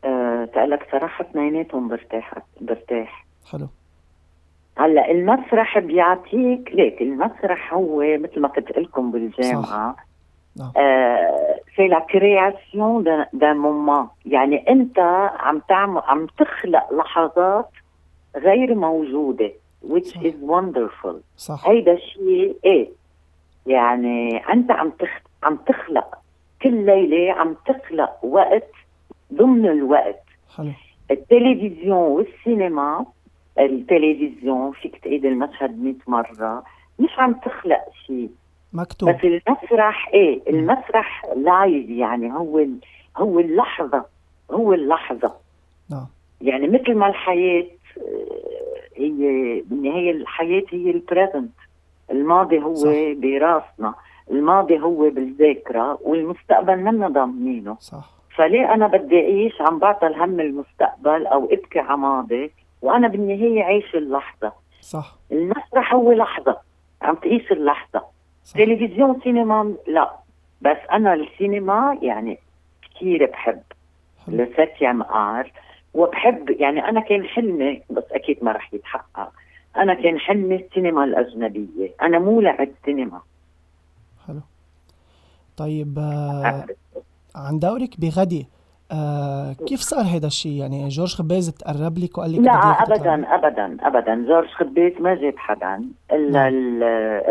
أه 0.04 0.44
تقلك 0.44 0.88
صراحة 0.92 1.24
اثنيناتهم 1.24 1.88
برتاح 1.88 2.34
برتاح. 2.60 3.26
حلو. 3.50 3.68
هلأ 4.78 5.10
المسرح 5.10 5.78
بيعطيك 5.78 6.70
ليك 6.74 7.02
المسرح 7.02 7.74
هو 7.74 8.02
مثل 8.18 8.40
ما 8.40 8.48
قلت 8.48 8.78
لكم 8.78 9.10
بالجامعة 9.10 9.96
نعم. 10.58 10.72
آه 10.76 11.60
c'est 11.76 11.88
la 11.88 11.98
création 11.98 13.04
d'un 13.32 13.56
moment 13.56 14.08
يعني 14.26 14.68
أنت 14.68 14.98
عم 15.38 15.62
تعمل 15.68 16.02
عم 16.04 16.26
تخلق 16.26 16.92
لحظات 16.92 17.70
غير 18.36 18.74
موجودة. 18.74 19.52
Which 19.82 20.06
صح. 20.06 20.20
is 20.20 20.34
wonderful. 20.34 21.14
صح. 21.36 21.68
هيدا 21.68 21.96
شيء 21.96 22.56
إيه. 22.64 22.88
يعني 23.66 24.36
أنت 24.52 24.70
عم 24.70 24.90
تخ... 24.90 25.08
عم 25.42 25.56
تخلق. 25.56 26.18
كل 26.62 26.86
ليلة 26.86 27.32
عم 27.32 27.56
تخلق 27.66 28.24
وقت 28.24 28.70
ضمن 29.34 29.66
الوقت. 29.66 30.22
حلو. 30.56 30.72
التلفزيون 31.10 31.98
والسينما 31.98 33.06
التلفزيون 33.58 34.72
فيك 34.72 34.96
تعيد 35.04 35.24
المشهد 35.24 35.82
100 35.82 35.94
مرة. 36.06 36.64
مش 36.98 37.10
عم 37.18 37.32
تخلق 37.32 37.80
شيء. 38.06 38.30
مكتوب. 38.72 39.08
بس 39.08 39.24
المسرح 39.24 40.08
إيه 40.14 40.40
المسرح 40.50 41.24
live 41.36 41.90
يعني 41.90 42.32
هو. 42.32 42.66
هو 43.16 43.40
اللحظة 43.40 44.04
هو 44.50 44.72
اللحظة. 44.72 45.34
نعم. 45.90 46.06
يعني 46.40 46.68
مثل 46.68 46.94
ما 46.94 47.06
الحياة 47.08 47.62
آه، 47.62 47.66
هي 48.96 49.60
بالنهاية 49.66 50.10
الحياة 50.10 50.62
هي 50.70 50.90
ال 50.90 50.98
present 50.98 51.52
الماضي 52.10 52.62
هو 52.62 52.74
صح. 52.74 52.88
براسنا 53.16 53.94
الماضي 54.30 54.78
هو 54.80 55.10
بالذاكرة 55.10 55.98
والمستقبل 56.02 56.76
منا 56.76 57.08
ضامنينه 57.08 57.76
صح. 57.80 58.10
فليه 58.36 58.74
أنا 58.74 58.86
بدي 58.86 59.20
أعيش 59.20 59.60
عم 59.60 59.78
بعطل 59.78 60.14
هم 60.14 60.40
المستقبل 60.40 61.26
أو 61.26 61.44
أبكي 61.44 61.78
على 61.78 61.96
ماضي 61.98 62.50
وأنا 62.82 63.08
بالنهاية 63.08 63.62
عيش 63.62 63.94
اللحظة؟ 63.94 64.52
صح. 64.80 65.14
المسرح 65.32 65.94
هو 65.94 66.12
لحظة. 66.12 66.56
عم 67.02 67.14
تعيش 67.14 67.52
اللحظة. 67.52 68.02
صح. 68.44 68.58
تلفزيون 68.58 69.20
سينما؟ 69.22 69.74
لا. 69.86 70.10
بس 70.62 70.76
أنا 70.92 71.14
السينما 71.14 71.98
يعني 72.02 72.38
كثير 72.94 73.26
بحب. 73.26 73.62
حلو. 74.26 74.36
لساتيام 74.36 75.02
ار 75.02 75.52
وبحب 75.94 76.50
يعني 76.50 76.88
أنا 76.88 77.00
كان 77.00 77.24
حلمي 77.24 77.82
بس 77.90 78.04
أكيد 78.12 78.44
ما 78.44 78.52
رح 78.52 78.74
يتحقق 78.74 79.32
أنا 79.76 79.94
كان 79.94 80.18
حلمي 80.18 80.56
السينما 80.56 81.04
الأجنبية 81.04 81.90
أنا 82.02 82.18
مولع 82.18 82.62
السينما 82.62 83.20
حلو. 84.26 84.40
طيب 85.56 85.98
آه، 85.98 86.66
عن 87.36 87.58
دورك 87.58 88.00
بغدي 88.00 88.46
آه 88.92 89.52
كيف 89.52 89.80
صار 89.80 90.04
هيدا 90.04 90.26
الشيء؟ 90.26 90.52
يعني 90.52 90.88
جورج 90.88 91.14
خباز 91.14 91.50
تقرب 91.50 91.98
لك 91.98 92.18
وقال 92.18 92.32
لك 92.32 92.38
لا؟ 92.38 92.52
ابدا 92.52 93.34
ابدا 93.34 93.76
ابدا. 93.80 94.26
جورج 94.28 94.48
خباز 94.48 95.00
ما 95.00 95.14
جاب 95.14 95.34
حدا 95.36 95.84
إلا 96.12 96.50
نعم. 96.50 96.82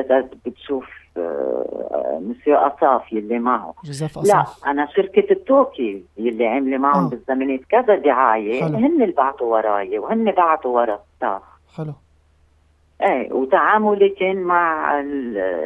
إذا 0.05 0.29
بتشوف 0.45 0.98
مسيو 2.19 2.55
أصاف 2.55 3.13
يلي 3.13 3.39
معه. 3.39 3.73
جوزيف 3.83 4.15
لا 4.17 4.21
أصاف. 4.21 4.67
أنا 4.67 4.87
شركة 4.95 5.31
التوكي 5.31 6.03
يلي 6.17 6.47
عامله 6.47 6.77
معهم 6.77 7.05
آه. 7.05 7.09
بالزمانات 7.09 7.59
كذا 7.69 7.95
دعاية. 7.95 8.61
حلو. 8.61 8.77
هن 8.77 9.01
اللي 9.01 9.13
بعتوا 9.13 9.47
وراي 9.57 9.99
وهن 9.99 10.31
بعتوا 10.31 10.75
ورا 10.81 10.99
staff 11.17 11.41
حلو. 11.77 11.93
إيه 13.01 13.33
وتعاملي 13.33 14.09
كان 14.09 14.37
مع 14.37 14.93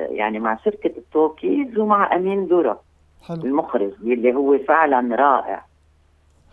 يعني 0.10 0.40
مع 0.40 0.58
شركة 0.66 0.92
The 0.98 1.22
Talkies 1.22 1.78
ومع 1.78 2.16
أمين 2.16 2.48
درة 2.48 2.80
حلو. 3.28 3.42
المخرج 3.42 3.92
اللي 4.04 4.34
هو 4.36 4.58
فعلا 4.58 5.16
رائع. 5.16 5.66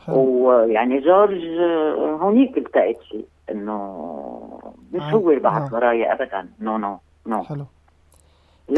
حلو. 0.06 0.16
ويعني 0.16 1.00
جورج 1.00 1.44
آه، 1.44 2.18
هونيك 2.22 2.58
التقيت 2.58 2.98
فيه 3.10 3.24
إنه 3.50 4.70
مش 4.92 5.02
آه، 5.02 5.10
هو 5.10 5.30
اللي 5.30 5.40
بعث 5.40 5.72
آه. 5.72 5.76
وراي 5.76 6.12
ابدا. 6.12 6.48
no 6.60 6.78
no 6.78 6.98
no 7.26 7.42
حلو. 7.42 7.64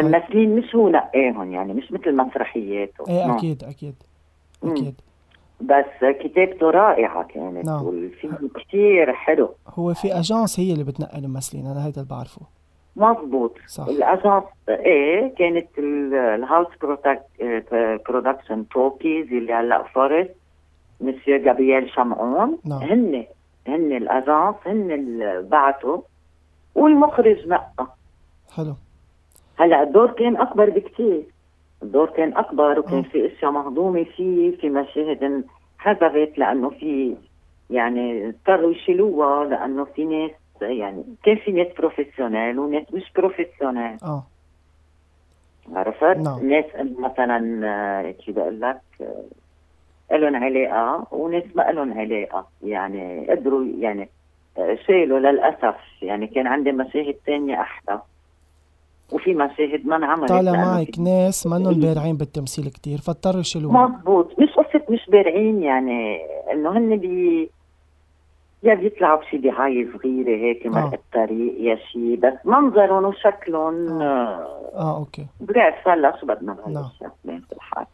الممثلين 0.01 0.57
مش 0.57 0.75
هو 0.75 0.89
نقاهم 0.89 1.53
يعني 1.53 1.73
مش 1.75 1.93
مثل 1.93 2.17
مسرحياته 2.17 3.09
إيه 3.09 3.27
no. 3.27 3.35
أكيد 3.37 3.65
أكيد. 3.65 3.95
أكيد. 4.65 4.95
بس 5.61 5.85
كتابته 6.21 6.71
رائعة 6.71 7.23
كانت 7.25 7.65
نعم. 7.67 7.85
والفيلم 7.85 8.51
كتير 8.55 9.13
حلو. 9.13 9.55
هو 9.69 9.95
في 9.95 10.13
agence 10.19 10.61
هي 10.61 10.73
اللي 10.73 10.85
بتنقي 10.85 11.19
الممثلين 11.19 11.67
أنا 11.67 11.87
هيدا 11.87 12.01
اللي 12.03 12.11
بعرفه. 12.11 12.41
مضبوط. 12.97 13.57
صح. 13.69 13.87
ال 13.87 13.95
agence 13.95 14.45
إيه 14.69 15.35
كانت 15.35 15.79
ال- 15.79 16.15
ال 16.15 16.24
house 16.24 16.67
production 18.09 18.69
Talkies 18.69 19.27
اللي 19.33 19.53
هلأ 19.53 19.83
فورست 19.83 20.35
مسيو 21.01 21.43
جابرييل 21.45 21.91
شمعون 21.91 22.59
نعم. 22.65 22.79
هن 22.83 23.25
هن 23.69 23.93
ال 23.97 24.05
agence 24.05 24.57
هن 24.67 24.91
اللي 24.91 25.43
بعتوا 25.51 25.99
والمخرج 26.75 27.49
نقى. 27.49 27.87
حلو. 28.57 28.75
هلا 29.57 29.83
الدور 29.83 30.11
كان 30.11 30.37
أكبر 30.37 30.71
بكثير 30.71 31.23
الدور 31.83 32.11
كان 32.11 32.37
أكبر 32.37 32.79
وكان. 32.79 33.03
في 33.03 33.27
أشياء 33.27 33.51
مهضومة 33.51 34.05
فيه 34.05 34.57
في 34.57 34.71
مشاهد 34.71 35.45
حذفت 35.79 36.39
لأنه 36.39 36.71
في 36.71 37.17
يعني 37.71 38.29
اضطروا 38.29 38.73
يشيلوها 38.73 39.45
لأنه 39.45 39.85
في 39.85 40.05
ناس 40.05 40.31
يعني 40.63 41.05
كان 41.25 41.37
في 41.37 41.53
ناس 41.53 41.67
professionnel 41.79 42.59
وناس 42.59 42.95
مش 42.95 43.13
professionnel 43.17 43.99
آه. 44.03 44.23
عرفت؟ 45.73 46.17
نعم. 46.17 46.49
ناس 46.51 46.65
مثلا 46.99 47.61
آه، 47.65 48.11
كيف 48.11 48.37
بقول 48.37 48.61
لك؟ 48.61 48.81
آه، 50.11 50.17
لهم 50.17 50.37
علاقة 50.37 51.07
وناس 51.11 51.45
ما 51.55 51.63
لهم 51.63 51.99
علاقة. 51.99 52.47
يعني 52.63 53.27
قدروا 53.31 53.65
يعني 53.79 54.09
آه، 54.59 54.79
شالوا 54.87 55.19
للأسف. 55.19 55.77
يعني 56.03 56.27
كان 56.27 56.47
عندي 56.47 56.73
مشاهد 56.73 57.17
ثانية 57.27 57.61
أحلى. 57.61 58.01
وفي 59.13 59.35
مشاهد 59.35 59.87
ما 59.87 59.97
انعملت 59.97 60.29
طالع 60.29 60.53
معك 60.53 60.99
ناس 60.99 61.47
منهم 61.47 61.81
بارعين 61.81 62.17
بالتمثيل 62.17 62.69
كتير 62.69 62.99
فاضطروا 62.99 63.41
يشيلوها 63.41 63.87
مضبوط 63.87 64.41
مش 64.41 64.49
قصة 64.51 64.83
مش 64.91 65.11
بارعين 65.11 65.63
يعني 65.63 66.19
إنه 66.53 66.79
هن 66.79 66.97
بي 66.97 67.51
يا 68.63 68.75
بيطلعوا 68.75 69.21
بشي 69.21 69.37
دعاية 69.37 69.87
صغيرة 69.93 70.37
هيك 70.37 70.67
مرق 70.67 70.85
آه. 70.85 70.95
الطريق 70.95 71.61
يا 71.61 71.77
شي 71.77 72.17
بس 72.17 72.33
منظرهم 72.45 73.05
وشكلهم 73.05 74.03
آه. 74.03 74.47
آه. 74.75 74.99
okay. 74.99 75.27
بعرف 75.41 75.89
هلا 75.89 76.17
شو 76.21 76.27
بدنا 76.27 76.57
نعم. 76.67 77.41
في 77.41 77.53
الحال. 77.53 77.87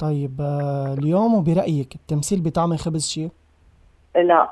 طيب 0.00 0.40
آه 0.40 0.94
اليوم 0.98 1.34
وبرأيك 1.34 1.94
التمثيل 1.94 2.40
بيطعم 2.40 2.76
خبز 2.76 3.06
شيء 3.06 3.28
لا 4.16 4.48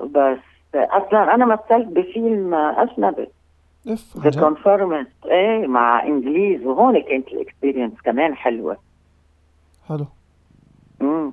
بس 0.00 0.38
أصلا 0.74 1.34
أنا 1.34 1.46
مثلت 1.46 1.86
بفيلم 1.86 2.54
أجنبي. 2.54 3.28
اف؟ 3.88 4.38
Conformist 4.40 5.26
إيه 5.26 5.66
مع 5.66 6.06
إنجليز 6.06 6.66
وهون 6.66 7.02
كانت 7.02 7.28
ال 7.28 7.34
experience 7.34 7.92
كمان 8.04 8.34
حلوة. 8.34 8.76
حلو. 9.88 10.06
امم 11.02 11.32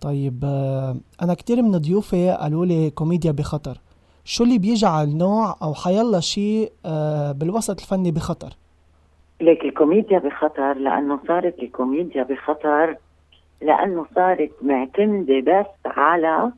طيب 0.00 0.40
آه، 0.44 0.96
أنا 1.22 1.34
كتير 1.34 1.62
من 1.62 1.78
ضيوفي 1.78 2.30
قالوا 2.40 2.66
لي 2.66 2.90
كوميديا 2.90 3.32
بخطر. 3.32 3.78
شو 4.24 4.44
اللي 4.44 4.58
بيجعل 4.58 5.16
نوع 5.16 5.56
أو 5.62 5.74
حيلا 5.74 6.20
شيء 6.20 6.72
آه، 6.86 7.32
بالوسط 7.32 7.80
الفني 7.80 8.10
بخطر؟ 8.10 8.50
ليك 9.40 9.64
الكوميديا 9.64 10.18
بخطر 10.18 10.72
لأنه 10.72 11.18
صارت 11.28 11.58
الكوميديا 11.58 12.22
بخطر 12.22 12.96
لأنه 13.62 14.06
صارت 14.14 14.50
معتمدة 14.62 15.40
بس 15.40 15.66
على 15.96 16.52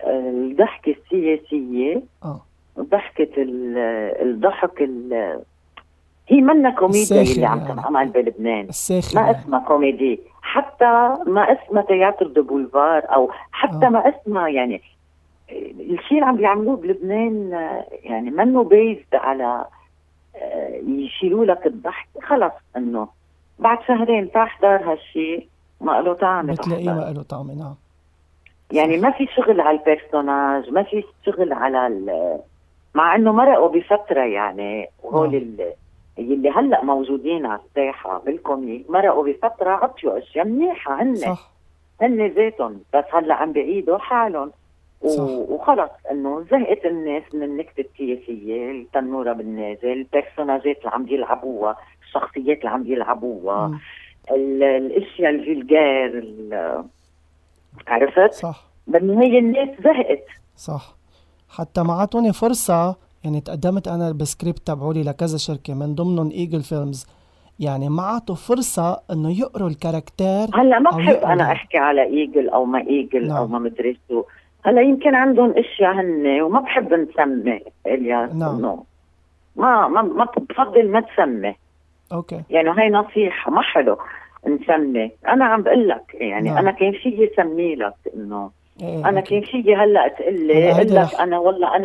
آه، 0.00 0.30
الضحكة 0.30 0.94
السياسية. 1.02 2.02
آه. 2.24 2.40
ضحكة 2.80 3.42
ال- 3.42 3.78
الضحك 4.28 4.82
ال- 4.82 5.40
هي 6.28 6.40
منا 6.40 6.70
كوميديا 6.70 7.22
اللي 7.22 7.46
عم. 7.46 7.58
تنعمل 7.60 8.08
بلبنان 8.08 8.68
ما. 9.14 9.30
اسمها 9.30 9.58
كوميدي 9.68 10.20
حتى 10.42 11.14
ما 11.26 11.42
اسمها 11.52 11.82
théâtre 11.82 12.26
de 12.26 12.42
boulevard 12.42 13.02
أو 13.14 13.30
حتى 13.52 13.86
آه. 13.86 13.88
ما 13.88 14.08
اسمها 14.08 14.48
يعني 14.48 14.82
الشيء 15.80 16.12
اللي 16.18 16.26
عم 16.26 16.36
بيعملوه 16.36 16.76
بلبنان 16.76 17.50
يعني 18.02 18.30
منه 18.30 18.64
بيزد 18.64 19.14
على 19.14 19.64
آه، 20.36 20.80
يشيلوا 20.86 21.44
لك 21.44 21.66
الضحك 21.66 22.08
خلص 22.22 22.52
إنه 22.76 23.08
بعد 23.58 23.78
شهرين 23.88 24.32
تحضر 24.32 24.92
هالشيء 24.92 25.48
ما 25.80 26.00
له 26.00 26.12
طعم 26.14 26.46
بتلاقيه. 26.46 26.90
ما 26.90 27.12
له 27.16 27.22
طعم 27.22 27.50
نعم 27.50 27.74
يعني 28.72 28.96
ما 28.96 29.10
في 29.10 29.26
شغل 29.36 29.60
على 29.60 29.78
ال 29.78 29.86
personnage 29.86 30.70
ما 30.70 30.82
في 30.82 31.04
شغل 31.26 31.52
على 31.52 31.86
مع 32.94 33.14
إنه 33.14 33.32
مرقوا 33.32 33.68
بفترة 33.68 34.20
يعني 34.24 34.88
وهول 35.02 35.28
نعم. 35.32 35.42
ال- 35.42 35.72
اللي 36.18 36.50
هلأ 36.50 36.84
موجودين 36.84 37.46
على 37.46 37.60
الساحة 37.68 38.18
بال 38.18 38.34
comique 38.34 38.90
مرقوا 38.90 39.24
بفترة 39.24 39.70
عطيوا 39.70 40.18
أشياء 40.18 40.44
منيحة 40.46 41.02
هن. 41.02 41.14
صح. 41.14 41.50
هن 42.02 42.26
ذاتهم 42.26 42.80
بس 42.94 43.04
هلأ 43.12 43.34
عم 43.34 43.52
بعيدوا 43.52 43.98
حالهم. 43.98 44.50
وخلص 45.48 45.90
إنه 46.10 46.44
زهقت 46.50 46.84
الناس 46.86 47.22
من 47.34 47.42
النكتة 47.42 47.80
السياسية 47.80 48.70
التنورة 48.70 49.32
بالنازل 49.32 49.92
ال 49.92 49.99
personnage 49.99 50.71
ات 50.71 50.78
اللي 50.78 50.90
عم 50.90 51.06
يلعبوها 51.08 51.76
الشخصيات 52.02 52.58
اللي 52.58 52.68
عم 52.70 52.86
يلعبوها. 52.86 53.78
ال- 54.30 54.62
الأشياء 54.62 55.30
ال 55.30 55.38
vulgaire 55.38 56.04
ال- 56.06 56.84
عرفت؟ 57.88 58.32
صح. 58.32 58.64
بالنهاية 58.86 59.38
الناس 59.38 59.68
زهقت. 59.84 60.24
صح. 60.56 60.96
حتى 61.48 61.82
ما 61.82 61.92
عطوني 61.92 62.32
فرصة 62.32 62.96
يعني 63.24 63.40
تقدمت 63.40 63.88
أنا 63.88 64.12
بسكريبت 64.12 64.58
تبعولي 64.58 65.02
لكذا 65.02 65.38
شركة 65.38 65.74
من 65.74 65.94
ضمنهم 65.94 66.30
Eagle 66.30 66.62
Films 66.62 67.06
يعني 67.60 67.88
ما 67.88 68.02
عطوا 68.02 68.34
فرصة 68.34 69.00
إنه 69.10 69.40
يقروا 69.40 69.68
ال 69.68 69.76
caractère 69.76 70.46
هلأ 70.54 70.78
ما 70.78 70.90
أو 70.90 70.96
بحب 70.96 71.16
أنا 71.16 71.52
أحكي 71.52 71.78
على 71.78 72.02
Eagle 72.02 72.48
أو 72.48 72.64
ما 72.64 72.80
Eagle 72.80 73.30
أو 73.30 73.36
نعم. 73.36 73.52
ما 73.52 73.58
مدري 73.58 73.98
شو 74.08 74.24
هلأ 74.64 74.82
يمكن 74.82 75.14
عندهم 75.14 75.54
أشياء 75.56 75.92
هن 75.92 76.42
وما 76.42 76.60
بحب 76.60 76.94
نسمي 76.94 77.60
إلياس 77.86 78.34
نعم. 78.34 78.56
إنه 78.56 78.84
ما 79.56 79.88
ما 79.88 80.02
ما 80.02 80.24
بفضل 80.24 80.90
ما 80.90 81.00
تسمي 81.00 81.54
okay 82.12 82.42
يعني 82.50 82.70
هاي 82.70 82.90
نصيحة 82.90 83.50
ما 83.50 83.62
حلو 83.62 83.98
نسمي 84.46 85.10
أنا 85.28 85.44
عم 85.44 85.62
بقول 85.62 85.88
لك 85.88 86.14
يعني 86.14 86.48
نعم. 86.48 86.58
أنا 86.58 86.70
كان 86.70 86.92
فيي 86.92 87.30
سمي 87.36 87.74
لك 87.74 87.94
إنه 88.16 88.50
إيه 88.82 89.08
أنا 89.08 89.18
أكيد. 89.18 89.44
كان 89.44 89.62
فيي 89.62 89.74
هلأ 89.76 90.08
تقول 90.08 90.46
لي 90.46 90.72
هيدا 90.72 91.02
لك 91.02 91.14
أنا 91.14 91.38
والله 91.38 91.76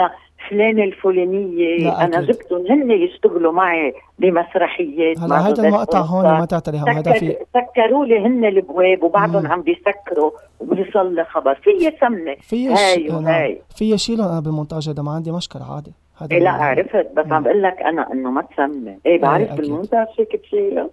الفلانية 0.84 1.78
لا، 1.78 2.04
أنا 2.06 2.18
أكيد. 2.20 2.36
جبتهم 2.36 2.66
هن 2.70 2.92
يشتغلوا 2.92 3.52
معي 3.52 3.94
بمسرحيات 4.20 5.20
هلا 5.20 5.48
هيدا 5.48 5.68
المقطع 5.68 6.00
هون 6.00 6.24
ما 6.24 6.46
تعتري 6.46 6.80
هون 6.80 6.90
هيدا 6.90 7.14
في 7.14 7.20
سكر 7.54 7.54
سكروا 7.54 8.06
لي 8.06 8.20
هن 8.20 8.46
البواب 8.46 9.04
وبعدهم. 9.04 9.48
عم 9.48 9.62
بيسكروا 9.62 10.32
وبيوصل 10.60 11.16
لي 11.16 11.26
خبر 11.26 11.56
فيي 11.56 11.94
سمي 12.02 12.36
في 12.36 12.68
هاي 12.68 13.10
وهاي 13.10 13.62
في 13.76 13.98
شيلهم 13.98 14.28
أنا 14.30 14.40
بالمونتاج 14.40 14.90
هذا 14.90 15.04
ما 15.04 15.12
عندي 15.12 15.32
مشكلة 15.32 15.74
عادي 15.76 15.92
هذا 16.22 16.32
إيه 16.36 16.40
لا 16.40 16.52
عرفت 16.52 17.08
بس 17.18 17.26
مم. 17.26 17.34
عم 17.34 17.44
بقول 17.44 17.64
لك 17.64 17.82
أنا 17.82 18.12
إنه 18.14 18.32
ما 18.32 18.42
تسمي 18.42 19.00
إيه 19.06 19.22
بعرف 19.22 19.48
أكيد. 19.48 19.62
بالمونتاج 19.62 20.08
فيك 20.16 20.42
تشيلها 20.42 20.90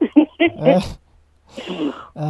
إيه. 0.66 0.78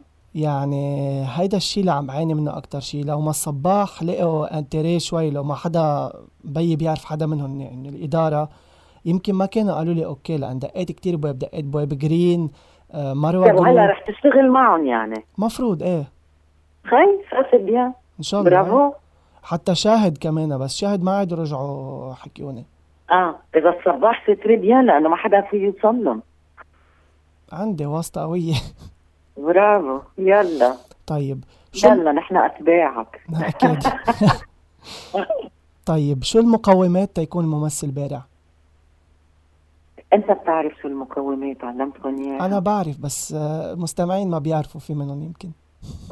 يعني 0.34 1.24
هيدا 1.28 1.56
الشيء 1.56 1.80
اللي 1.80 1.92
عم 1.92 2.06
بعاني 2.06 2.34
منه 2.34 2.56
أكتر 2.56 2.80
شيء 2.80 3.04
لو 3.04 3.20
ما 3.20 3.30
الصباح 3.30 4.02
لقوا 4.02 4.58
انتريه 4.58 4.98
شوي 4.98 5.30
لو 5.30 5.44
ما 5.44 5.54
حدا 5.54 6.12
بيي 6.44 6.76
بيعرف 6.76 7.04
حدا 7.04 7.26
منهم 7.26 7.60
يعني 7.60 7.88
الإدارة 7.88 8.48
يمكن 9.04 9.34
ما 9.34 9.46
كانوا 9.46 9.74
قالوا 9.74 9.94
لي 9.94 10.04
أوكي 10.04 10.36
لأن 10.36 10.58
دقيت 10.58 10.92
كتير 10.92 11.16
بواب 11.16 11.38
دقيت 11.38 11.64
بواب 11.64 11.88
جرين 11.88 12.50
آه 12.92 13.12
مروة 13.14 13.48
طب 13.48 13.54
هلا 13.56 13.62
جروب. 13.64 13.78
رح 13.78 14.04
تشتغل 14.08 14.50
معهم 14.50 14.86
يعني؟ 14.86 15.24
مفروض 15.38 15.82
إيه. 15.82 16.04
Ici 16.84 16.96
c'est 17.30 17.64
bien 17.64 17.92
إن 18.18 18.22
شاء 18.24 18.40
الله 18.40 18.52
إيه. 18.52 18.62
برافو 18.62 18.92
حتى 19.42 19.74
شاهد 19.74 20.18
كمان 20.18 20.58
بس 20.58 20.76
شاهد 20.76 21.02
ما 21.02 21.12
عاد 21.12 21.32
رجعوا 21.34 22.14
حكيوني. 22.14 22.64
آه 23.10 23.34
إذا 23.56 23.68
الصباح 23.78 24.26
c'est 24.26 24.34
très 24.34 24.56
bien 24.56 24.86
لأنه 24.86 25.08
ما 25.08 25.16
حدا 25.16 25.40
في 25.40 25.56
يوصل 25.56 26.04
لهم. 26.04 26.22
عندي 27.52 27.86
واسطة 27.86 28.20
قوية. 28.20 28.54
برافو. 29.36 30.00
يلا. 30.18 30.74
طيب 31.06 31.44
شو 31.72 31.88
يلا 31.88 32.12
نحن 32.12 32.36
أتباعك. 32.36 33.20
أكيد. 33.48 33.78
طيب 35.86 36.22
شو 36.22 36.38
المقومات 36.38 37.16
تيكون 37.16 37.46
ممثل 37.46 37.90
بارع؟ 37.90 38.22
أنت 40.12 40.30
بتعرف 40.30 40.72
شو 40.82 40.88
المقومات 40.88 41.64
علمتكم 41.64 42.22
إياها. 42.22 42.46
أنا 42.46 42.58
بعرف 42.58 42.98
بس 43.00 43.32
آه، 43.32 43.72
المستمعين 43.72 44.30
ما 44.30 44.38
بيعرفوا 44.38 44.80
في 44.80 44.94
منهم 44.94 45.22
يمكن. 45.22 45.50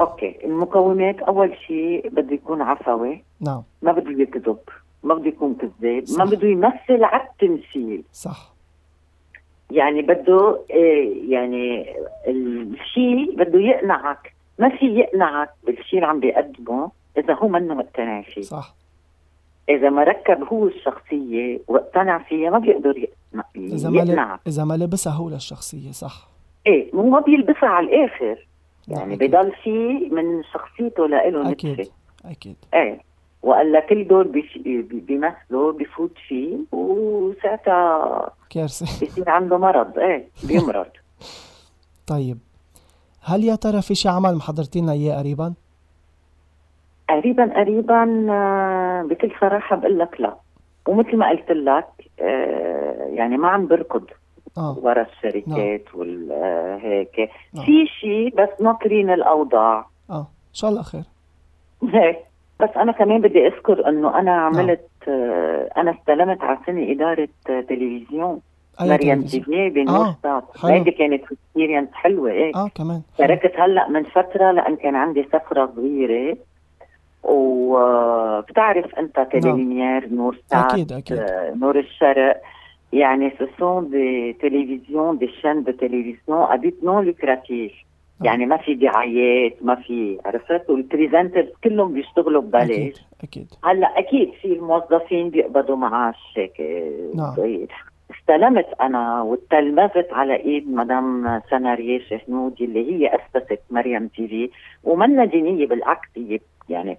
أوكي. 0.01 0.45
المقومات 0.45 1.19
أول 1.19 1.57
شيء 1.67 2.09
بده 2.09 2.35
يكون 2.35 2.63
عفوي 2.63 3.25
نعم. 3.41 3.63
ما 3.83 3.93
بده 3.93 4.23
يكذب. 4.23 4.59
ما 5.03 5.15
بده 5.15 5.29
يكون 5.29 5.55
كذاب. 5.55 6.05
ما 6.19 6.25
بده 6.25 6.49
يمثل 6.49 7.05
على 7.05 7.23
التمثيل. 7.23 8.05
صح. 8.13 8.53
يعني 9.71 10.03
بده 10.03 10.61
إيه 10.71 11.33
يعني 11.33 11.97
الشيء 12.29 13.37
بده 13.37 13.61
يقنعك. 13.61 14.35
ما 14.59 14.69
في 14.69 14.87
يقنعك 14.87 15.51
بالشيء 15.67 15.99
اللي 15.99 16.07
عم 16.07 16.21
بيقدمه 16.21 16.91
إذا 17.19 17.35
هو 17.35 17.49
منه 17.49 17.75
مقتنع 17.75 18.23
فيه. 18.23 18.43
صح. 18.43 18.75
إذا 19.69 19.91
ما 19.91 20.05
ركب 20.05 20.45
هو 20.53 20.67
الشخصية 20.67 21.61
واقتنع 21.69 22.19
فيها 22.19 22.51
ما 22.51 22.59
بيقدر 22.59 22.99
يقنع 22.99 23.45
إذا 23.57 23.91
ما 23.91 23.99
يقنعك. 23.99 24.41
إذا 24.47 24.65
ما 24.65 24.75
لبسها 24.75 25.13
هو 25.13 25.29
للشخصية 25.29 25.91
صح. 25.91 26.29
إيه 26.67 26.91
مو 26.93 27.11
ما 27.11 27.21
بيلبسها 27.21 27.69
على 27.69 27.87
الآخر. 27.87 28.47
يعني. 28.89 29.17
بضل 29.17 29.53
في 29.65 30.09
من 30.13 30.43
شخصيته 30.53 31.07
لإله 31.07 31.51
أكيد 31.51 31.81
نتفه 31.81 31.93
أكيد. 32.25 32.57
إيه. 32.75 33.01
وقال 33.43 33.83
كل 33.89 34.09
دور 34.09 34.27
بيش- 34.27 34.59
بيمثله 34.93 35.73
بفوت 35.73 36.13
فيه 36.29 36.57
وساعتها 36.73 38.31
كارثة. 38.51 38.87
بيصير 39.01 39.31
عنده 39.31 39.59
مرض 39.59 39.99
إيه 39.99 40.29
بيمرض. 40.49 40.87
طيب. 42.13 42.39
هل 43.23 43.45
يا 43.45 43.55
ترى 43.55 43.83
في 43.83 43.95
شي 43.95 44.09
عمل 44.09 44.35
محضرتي 44.35 44.81
لنا 44.81 44.93
إياه 44.93 45.19
قريبا؟ 45.19 45.55
قريبا 47.09 47.53
قريبا 47.61 48.27
آه، 48.31 49.03
بكل 49.03 49.33
صراحة 49.41 49.77
بقول 49.77 49.99
لك 49.99 50.21
لا. 50.21 50.37
ومثل 50.89 51.17
ما 51.17 51.29
قلت 51.31 51.51
لك 51.51 51.87
آه، 52.21 53.07
يعني 53.15 53.37
ما 53.37 53.49
عم 53.49 53.67
بركض 53.67 54.05
آه. 54.59 54.79
ورا 54.83 55.03
الشركات 55.07 55.95
والهيك 55.95 57.31
نعم. 57.55 57.65
في 57.65 57.87
شيء 58.01 58.35
بس 58.43 58.49
ناطرين 58.61 59.11
الأوضاع. 59.11 59.87
آه. 60.11 60.19
إن 60.49 60.55
شاء 60.55 60.71
الله 60.71 60.83
خير. 60.83 61.03
هيك 61.95 62.19
بس 62.61 62.71
أنا 62.77 62.93
كمان 62.93 63.21
بدي 63.21 63.47
أذكر 63.47 63.89
إنه 63.89 64.19
أنا 64.19 64.33
عملت 64.33 64.89
آه، 65.09 65.71
أنا 65.77 65.91
استلمت 65.91 66.43
على 66.43 66.59
سنة 66.67 66.93
إدارة 66.93 67.29
آه، 67.51 67.61
تلفزيون 67.61 68.41
مريم؟ 68.81 69.23
TV 69.23 69.71
بنور 69.71 70.15
آه،. 70.25 70.43
هيدي 70.65 70.91
كانت 70.91 71.23
expérience 71.23 71.89
حلوة 71.93 72.31
إيه 72.31 72.53
آه 72.55 72.69
كمان. 72.75 73.03
تركت 73.19 73.53
هلأ 73.61 73.89
من 73.89 74.05
فترة 74.05 74.51
لأن 74.51 74.77
كان 74.77 74.95
عندي 74.95 75.29
سفرة 75.33 75.73
صغيرة 75.77 76.37
وبتعرف 77.23 78.95
أنت 78.95 79.29
تيلي 79.33 80.09
لوميير 80.13 80.37
نورسات 80.37 80.73
أكيد 80.73 80.93
أكيد 80.93 81.19
آه، 81.19 81.55
نور 81.55 81.79
الشرق 81.79 82.41
يعني 82.93 83.31
ce 83.31 83.45
sont 83.59 83.83
des 83.83 84.37
télévisions 84.41 85.15
des 85.15 85.31
chaînes 85.43 85.63
de 85.65 85.73
télévision 85.73 86.47
à 86.47 86.57
but 86.57 86.83
non 86.83 87.01
lucratif 87.01 87.73
آه. 87.73 87.88
يعني 88.21 88.47
ما 88.47 88.57
في 88.57 88.75
دعايات 88.75 89.57
ما 89.63 89.75
في 89.75 90.19
عرفت؟ 90.25 90.71
وال 90.71 90.84
presenters 90.84 91.49
كلهم 91.65 91.93
بيشتغلوا 91.93 92.43
ببلاش. 92.43 92.69
أكيد 92.71 92.95
أكيد. 93.23 93.53
هلأ 93.65 93.99
أكيد 93.99 94.33
في 94.43 94.53
الموظفين 94.53 95.31
بيقبضوا 95.31 95.77
معاش 95.77 96.17
هيك 96.37 96.61
نعم. 97.15 97.35
صغير. 97.37 97.69
استلمت 98.21 98.67
أنا 98.81 99.23
وتلمذت 99.23 100.13
على 100.13 100.37
إيد 100.37 100.71
مدام 100.71 101.41
سنارية 101.51 102.01
شهنودي 102.01 102.65
اللي 102.65 102.93
هي 102.93 103.15
اسست 103.15 103.61
مريم 103.71 104.09
TV. 104.09 104.51
ومنا 104.85 105.25
دينيه 105.25 105.67
بالعكس 105.67 106.09
هي 106.17 106.41
يعني 106.69 106.99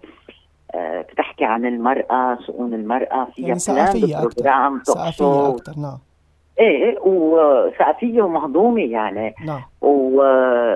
آه 0.76 1.02
بتحكي 1.02 1.46
عن 1.46 1.66
المرأة 1.66 2.38
شؤون 2.48 2.74
المرأة. 2.74 3.28
فيها 3.36 3.48
يعني 3.48 3.60
ثقافية 3.60 4.22
talk 4.22 4.34
ثقافية 4.84 5.12
شو 5.12 5.56
أكتر 5.56 5.72
نعم. 5.78 5.98
إيه 6.60 7.00
وثقافيه 7.00 8.22
ومهضومة 8.22 8.82
يعني 8.82 9.36
نعم 9.46 9.62
و... 9.82 10.22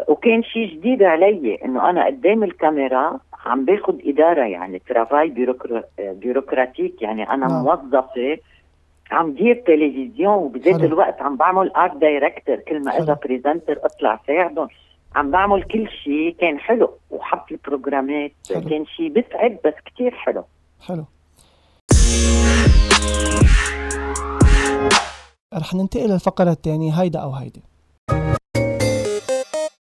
وكان 0.07 0.43
شيء 0.43 0.67
جديد 0.67 1.03
علي 1.03 1.59
إنه 1.65 1.89
أنا 1.89 2.05
قدام 2.05 2.43
الكاميرا 2.43 3.19
عم 3.45 3.65
باخذ 3.65 3.95
إدارة 4.05 4.43
يعني 4.43 4.79
travail 4.79 5.29
bureaucra... 5.29 5.83
bureaucratique 5.99 7.01
يعني 7.01 7.29
أنا 7.29 7.47
نعم. 7.47 7.63
موظفة 7.63 8.37
عم 9.11 9.31
دير 9.31 9.55
تلفزيون 9.67 10.33
وبذات. 10.33 10.83
الوقت 10.83 11.21
عم 11.21 11.35
بعمل 11.35 11.71
art 11.71 11.95
director 11.97 12.55
كل 12.55 12.83
ما. 12.83 12.97
اجى 12.97 13.15
presenter 13.23 13.79
أطلع 13.83 14.19
ساعدهم 14.27 14.67
عم 15.15 15.31
بعمل 15.31 15.63
كل 15.63 15.89
شيء 15.89 16.35
كان 16.39 16.59
حلو 16.59 16.89
وحط 17.11 17.51
ال 17.51 17.59
programmeات 17.59 18.31
حلو. 18.53 18.69
كان 18.69 18.85
شيء 18.85 19.09
بتعب 19.09 19.57
بس 19.65 19.73
كتير 19.85 20.11
حلو 20.11 20.43
حلو 20.87 21.05
رح 25.53 25.73
ننتقل 25.73 26.09
للفقرة 26.09 26.51
الثانية 26.51 27.01
هيدا 27.01 27.19
أو 27.19 27.31
هيدي. 27.31 27.61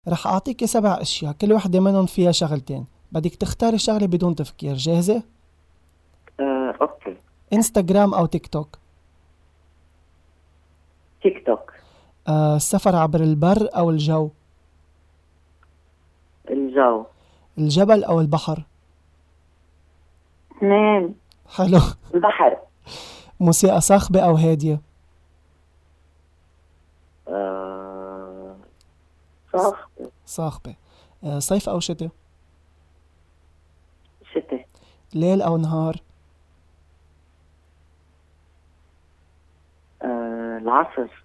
رح 0.07 0.27
أعطيك 0.27 0.65
سبع 0.65 1.01
أشياء 1.01 1.33
كل 1.33 1.53
وحدة 1.53 1.79
منهم 1.79 2.05
فيها 2.05 2.31
شغلتين. 2.31 2.85
بدك 3.11 3.35
تختاري 3.35 3.77
شغلة 3.77 4.07
بدون 4.07 4.35
تفكير 4.35 4.75
جاهزة؟ 4.75 5.23
آه، 6.39 6.73
okay. 6.81 7.17
إنستغرام 7.53 8.13
أو 8.13 8.25
تيك 8.25 8.47
توك 8.47 8.77
تيك 11.23 11.45
توك 11.45 11.73
آه، 12.27 12.55
السفر 12.55 12.95
عبر 12.95 13.19
البر 13.19 13.69
أو 13.75 13.89
الجو؟ 13.89 14.29
الجو. 16.49 17.05
الجبل 17.57 18.03
أو 18.03 18.21
البحر؟ 18.21 18.63
اثنين. 20.57 21.15
حلو. 21.49 21.79
البحر. 22.15 22.57
موسيقى 23.39 23.81
صاخبة 23.81 24.19
أو 24.19 24.35
هادية؟ 24.35 24.81
آه، 27.31 28.55
صاخ 29.53 29.87
صاخبة 30.25 30.75
آه، 31.23 31.39
صيف 31.39 31.69
أو 31.69 31.79
شتاء؟ 31.79 32.09
شتاء. 34.31 34.65
ليل 35.13 35.41
أو 35.41 35.57
نهار؟ 35.57 35.95
آه، 40.01 40.57
العصر. 40.61 41.23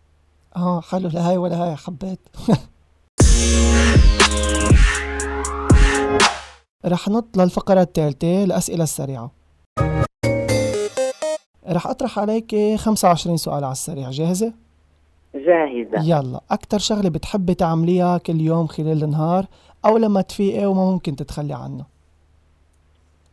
آه 0.57 0.81
حلو 0.81 1.09
لا 1.09 1.29
هاي 1.31 1.37
ولا 1.37 1.57
هاي 1.65 1.77
حبيت. 1.77 2.21
رح 6.87 7.09
نط 7.09 7.37
للفقرة 7.37 7.81
الثالثة 7.83 8.45
الأسئلة 8.45 8.85
السريعة. 8.85 9.31
رح 11.69 11.87
أطرح 11.87 12.19
عليك 12.19 12.57
25 12.77 13.37
سؤال 13.37 13.65
على 13.65 13.73
السريع 13.73 14.11
جاهزة؟ 14.11 14.53
جاهزة. 15.47 16.09
يلا 16.17 16.41
أكتر 16.51 16.79
شغلة 16.79 17.09
بتحبي 17.11 17.55
تعمليها 17.55 18.19
كل 18.19 18.41
يوم 18.41 18.67
خلال 18.67 19.05
النهار 19.05 19.47
أو 19.85 19.97
لما 19.97 20.21
تفيقي 20.21 20.67
وما 20.67 20.91
ممكن 20.91 21.17
تتخلي 21.17 21.55
عنها 21.55 21.87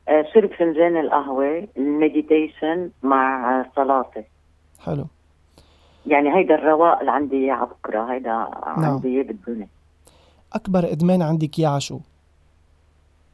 آه، 0.07 0.25
شرب 0.33 0.49
فنجان 0.53 0.97
القهوة 0.97 1.67
المديتيشن 1.77 2.89
مع 3.03 3.59
آه، 3.59 3.65
صلاتي 3.75 4.23
حلو. 4.79 5.05
يعني 6.07 6.35
هيدا 6.35 6.55
الرواق 6.55 6.99
اللي 6.99 7.11
عندي 7.11 7.35
إياه 7.35 7.53
على 7.53 7.65
بكرة 7.69 8.13
هيدا 8.13 8.29
نعم. 8.29 8.85
عندي 8.85 9.07
إياه 9.07 9.23
بالدنيا. 9.23 9.67
أكبر 10.53 10.91
إدمان 10.91 11.21
عندك 11.21 11.59
إياه 11.59 11.79
شو؟ 11.79 11.99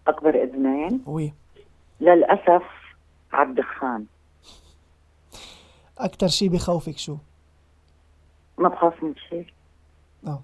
أكبر 0.07 0.43
إدمان؟ 0.43 0.99
وي. 1.05 1.33
للأسف 2.01 2.63
على 3.33 3.49
الدخان. 3.49 4.05
أكتر 5.97 6.27
شي 6.27 6.49
بخوفك 6.49 6.97
شو؟ 6.97 7.17
ما 8.59 8.69
بخاف 8.69 9.03
من 9.03 9.15
شيء 9.29 9.45
آه. 10.27 10.41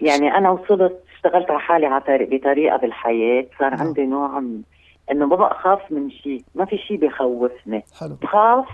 يعني 0.00 0.34
أنا 0.34 0.50
وصلت 0.50 1.02
اشتغلت 1.14 1.50
على 1.50 1.60
حالي 1.60 1.86
على 1.86 2.00
طريق 2.00 2.28
بطريقة 2.30 2.76
بالحياة 2.76 3.46
صار 3.58 3.70
نعم. 3.70 3.86
عندي 3.86 4.06
نوع 4.06 4.40
من 4.40 4.62
إنه 5.10 5.26
ما 5.26 5.36
بقى 5.36 5.58
خاف 5.62 5.92
من 5.92 6.10
شيء 6.10 6.44
ما 6.54 6.64
في 6.64 6.78
شيء 6.78 6.96
بخوفني 6.96 7.84
حلو 7.98 8.14
بخاف 8.14 8.66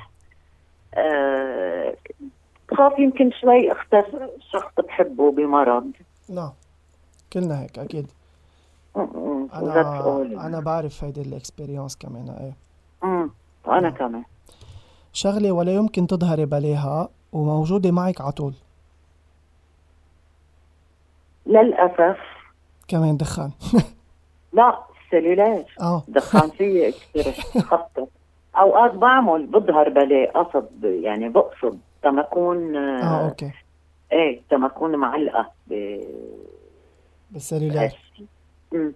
آه 0.94 1.96
بخاف 2.70 2.98
يمكن 2.98 3.30
شوي 3.40 3.72
اختار 3.72 4.28
شخص 4.52 4.72
بحبه 4.86 5.32
بمرض 5.32 5.90
نعم 6.28 6.52
كلنا 7.32 7.62
هيك 7.62 7.78
أنا 9.54 10.02
all. 10.02 10.40
أنا 10.40 10.60
بعرف 10.60 11.04
هيدي 11.04 11.20
الإكسبيرينس 11.22 11.96
كمان 11.96 12.28
إيه 12.28 12.52
مم. 13.08 13.30
وأنا 13.64 13.80
نعم. 13.80 13.94
كمان 13.94 14.24
شغلة 15.12 15.52
ولا 15.52 15.74
يمكن 15.74 16.06
تظهري 16.06 16.46
بلاها 16.46 17.08
وموجودة 17.36 17.90
معك 17.90 18.20
على 18.20 18.32
طول. 18.32 18.52
للأسف. 21.46 22.18
كمان 22.88 23.16
دخان. 23.16 23.50
لا 24.52 24.78
السلولار 25.06 25.64
آه. 25.80 26.02
دخان 26.08 26.50
فيي 26.50 26.92
كثير 26.92 27.32
خطر. 27.62 28.06
أوقات 28.56 28.94
بعمل 28.94 29.46
بظهر 29.46 29.88
بلاء 29.88 30.42
قصد 30.42 30.84
يعني 30.84 31.28
بقصد 31.28 31.78
تما 32.02 32.20
أكون 32.20 32.76
آه 32.76 33.28
أوكي. 33.28 33.52
إيه 34.12 34.40
تما 34.50 34.66
أكون 34.66 34.96
معلقة 34.96 35.50
ب 35.66 36.00
بالسلولار. 37.30 37.90
مم. 38.72 38.92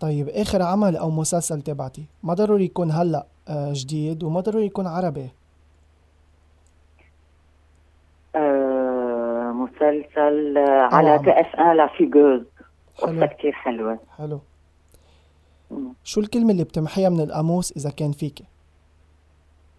طيب 0.00 0.28
آخر 0.28 0.62
عمل 0.62 0.96
أو 0.96 1.10
مسلسل 1.10 1.62
تبعتي. 1.62 2.04
ما 2.22 2.34
ضروري 2.34 2.64
يكون 2.64 2.90
هلأ 2.90 3.26
آه 3.48 3.72
جديد 3.72 4.22
وما 4.22 4.40
ضروري 4.40 4.66
يكون 4.66 4.86
عربي 4.86 5.28
آه 8.36 9.52
مسلسل 10.00 10.58
آه، 10.58 10.94
على 10.94 11.10
عم. 11.10 11.24
تي 11.24 11.30
اف 11.40 11.56
ان 11.56 11.76
لا 11.76 11.86
فيغوز 11.86 12.42
قصة 12.98 13.26
كثير 13.26 13.52
حلوة. 13.52 13.98
حلو. 14.18 14.40
مم. 15.70 15.92
شو 16.04 16.20
الكلمة 16.20 16.50
اللي 16.52 16.64
بتمحيها 16.64 17.08
من 17.08 17.20
القاموس 17.20 17.72
إذا 17.72 17.90
كان 17.90 18.12
فيك؟ 18.12 18.42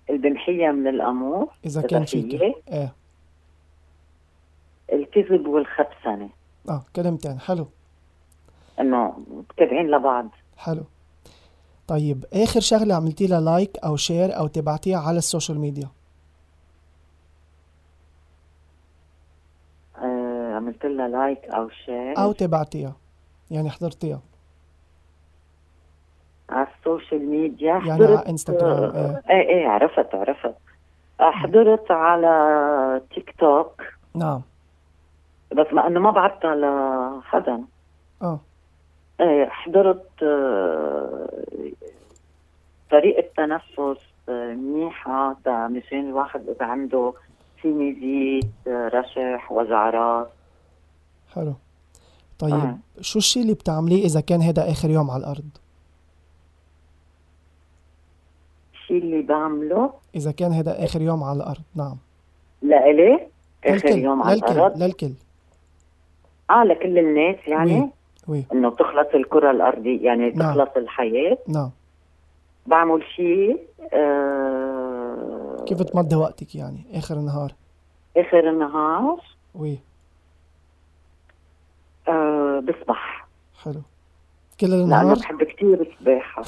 البنحيه 0.10 0.71
من 0.71 0.88
القاموس 0.88 1.47
إذا 1.65 1.82
كان. 1.82 2.06
فيك. 2.06 2.41
إيه. 2.71 2.93
الكذب 4.93 5.47
والخبثنه 5.47 6.30
آه 6.69 6.84
كلمتين. 6.95 7.39
حلو. 7.39 7.67
إنه 8.80 9.13
متابعين 9.27 9.91
لبعض. 9.91 10.27
حلو. 10.58 10.84
طيب 11.88 12.25
آخر 12.34 12.60
شغلة 12.60 12.95
عملتي 12.95 13.27
لها 13.27 13.41
لايك 13.41 13.77
أو 13.77 13.95
شير 13.95 14.38
أو 14.38 14.47
تبعتيها 14.47 14.97
على 14.99 15.17
السوشيال 15.17 15.60
ميديا 15.60 15.88
آه 19.97 20.53
عملت 20.56 20.86
لها 20.97 21.07
like 21.07 21.45
أو 21.45 21.69
share 21.69 22.17
أو 22.17 22.31
تبعتيها. 22.31 22.95
يعني 23.51 23.69
حضرتيها 23.69 24.19
على 26.49 26.67
ال 26.77 26.85
social 26.85 27.29
media. 27.29 27.67
يعني 27.67 27.93
حضرت 27.93 28.19
على 28.19 28.29
إنستغرام 28.29 28.83
آه، 28.83 29.21
إيه. 29.29 29.38
إيه 29.38 29.49
إيه 29.49 29.67
عرفت 29.67 30.15
عرفت. 30.15 30.55
حضرت 31.19 31.91
على 31.91 33.01
تيك 33.15 33.36
توك. 33.39 33.81
نعم. 34.15 34.41
بس 35.51 35.67
ما 35.71 35.88
انه 35.88 35.99
ما 35.99 36.12
بعتها 36.12 36.55
لحدا 36.55 37.63
آه. 38.21 38.39
إيه 39.21 39.45
حضرت 39.45 40.23
آه، 40.23 41.27
طريقة 42.91 43.29
تنفس 43.38 44.01
آه، 44.29 44.53
منيحة. 44.53 45.36
مشان 45.47 46.10
الواحد 46.10 46.49
إذا 46.49 46.65
عنده 46.65 47.13
sinusite 47.62 48.67
رشح 48.67 49.51
وجع 49.51 49.89
راس 49.89 50.27
حلو. 51.38 51.54
طيب 52.39 52.54
آه. 52.54 52.78
شو 53.02 53.19
الشي 53.19 53.41
اللي 53.41 53.54
بتعمليه 53.54 54.06
إذا 54.06 54.21
كان 54.21 54.41
هذا 54.41 54.71
آخر 54.71 54.89
يوم 54.89 55.12
على 55.12 55.19
الأرض؟ 55.19 55.50
الشيء 58.73 58.97
اللي 58.97 59.21
بعمله؟ 59.21 59.93
إذا 60.15 60.32
كان 60.32 60.52
هذا 60.52 60.84
آخر 60.84 61.02
يوم 61.02 61.23
على 61.23 61.38
الأرض 61.38 61.62
نعم. 61.76 61.97
لإلي؟ 62.62 63.28
آخر 63.65 63.88
للكل 63.89 64.00
يوم 64.00 64.23
على 64.23 64.36
للكل 64.36 64.52
الأرض؟ 64.52 64.84
للكل. 64.84 65.12
آه 66.50 66.63
لكل 66.63 66.97
الناس 66.97 67.47
يعني؟ 67.47 67.80
oui 67.81 67.89
oui. 68.27 68.45
إنه 68.54 68.69
تخلص 68.69 69.08
الكرة 69.15 69.52
الأرضية 69.52 70.06
يعني 70.06 70.30
نعم. 70.30 70.52
تخلص 70.54 70.69
الحياة؟ 70.78 71.38
نعم. 71.47 71.71
بعمل 72.67 73.04
شيء 73.15 73.60
آه 73.93 75.63
كيف 75.65 75.82
تمضي 75.82 76.15
وقتك 76.15 76.56
يعني 76.56 76.86
آخر 76.93 77.15
النهار؟ 77.15 77.54
آخر 78.17 78.50
النهار؟ 78.50 79.21
وي. 79.56 79.71
آه 79.71 79.87
بسبح 82.67 83.27
حلو. 83.63 83.82
كل 84.60 84.69
لأنه 84.69 84.84
النهار؟ 84.84 85.19
بحب 85.19 85.43
كثير 85.43 85.82
السباحة 85.82 86.41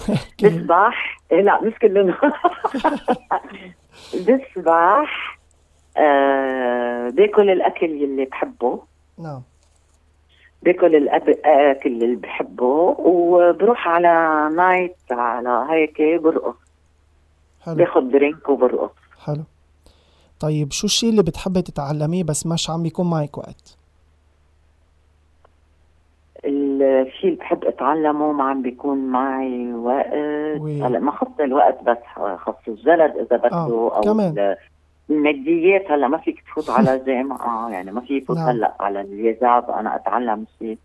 بسبح 0.44 1.20
لا 1.32 1.62
مش 1.62 1.74
كل 1.82 1.98
النهار. 1.98 2.34
بسبح 4.28 5.40
آه 5.98 7.10
باكل 7.10 7.50
الأكل 7.50 7.86
اللي 7.86 8.26
بحبه. 8.26 8.80
نعم. 9.18 9.42
باكل 10.64 10.96
الأكل 10.96 11.34
اللي 12.04 12.16
بحبه 12.16 12.96
وبروح 13.00 13.88
على 13.88 14.50
نايت 14.56 14.96
على 15.12 15.68
هيك 15.70 16.22
برقص. 16.22 16.56
حلو. 17.62 17.76
باخذ 17.76 18.12
درينك 18.12 18.50
وبرقص. 18.50 18.92
حلو. 19.26 19.44
طيب 20.40 20.72
شو 20.72 20.88
الشيء 20.88 21.10
اللي 21.10 21.24
بتحبي 21.24 21.62
تتعلميه 21.62 22.24
بس 22.24 22.46
مش 22.46 22.70
عم 22.70 22.84
بيكون 22.84 23.10
معك 23.10 23.38
وقت؟ 23.38 23.78
الشيء 26.82 27.26
اللي 27.30 27.36
بحب 27.40 27.66
أتعلمه 27.66 28.32
ما 28.32 28.44
عم 28.44 28.62
بيكون 28.62 28.98
معي 28.98 29.74
وقت. 29.74 30.14
هلأ 30.84 31.00
ما 31.00 31.12
خص 31.12 31.28
الوقت 31.40 31.84
بس 31.84 31.98
خص 32.38 32.56
الجلد 32.68 33.16
إذا 33.18 33.38
بده 33.38 33.52
آه، 33.52 33.96
أو 33.96 34.02
كمان. 34.02 34.40
ال- 34.40 34.58
الماديات 35.10 35.92
هلأ 35.92 36.08
ما 36.08 36.18
فيك 36.18 36.42
تفوت 36.42 36.70
على 36.78 37.02
جامعة 37.06 37.70
يعني 37.70 37.92
ما 37.92 38.02
في 38.02 38.18
يفوت 38.18 38.38
نعم. 38.38 38.50
هلأ 38.50 38.74
على 38.80 39.02
اليزاب 39.02 39.70
أنا 39.72 39.96
أتعلم 39.96 40.46
شيء 40.60 40.78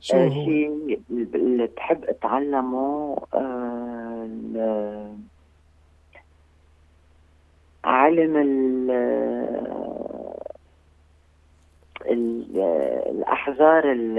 شو 0.00 0.16
آه، 0.16 0.28
شيء 0.28 0.98
اللي 1.34 1.68
بحب 1.76 2.04
أتعلمه 2.04 3.16
آه، 3.34 5.10
علم 7.84 8.36
ال- 8.36 8.90
الأحجار 12.06 13.92
ال- 13.92 14.18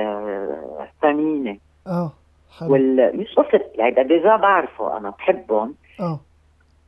الثمينة. 0.82 1.58
آه 1.88 2.12
حلو. 2.60 2.72
وال 2.74 3.17
مش 3.20 3.34
قصة 3.36 3.62
يعني 3.76 4.04
ديجا 4.04 4.36
بعرفه 4.36 4.98
أنا 4.98 5.10
بحبهم. 5.10 5.76
آه. 6.00 6.20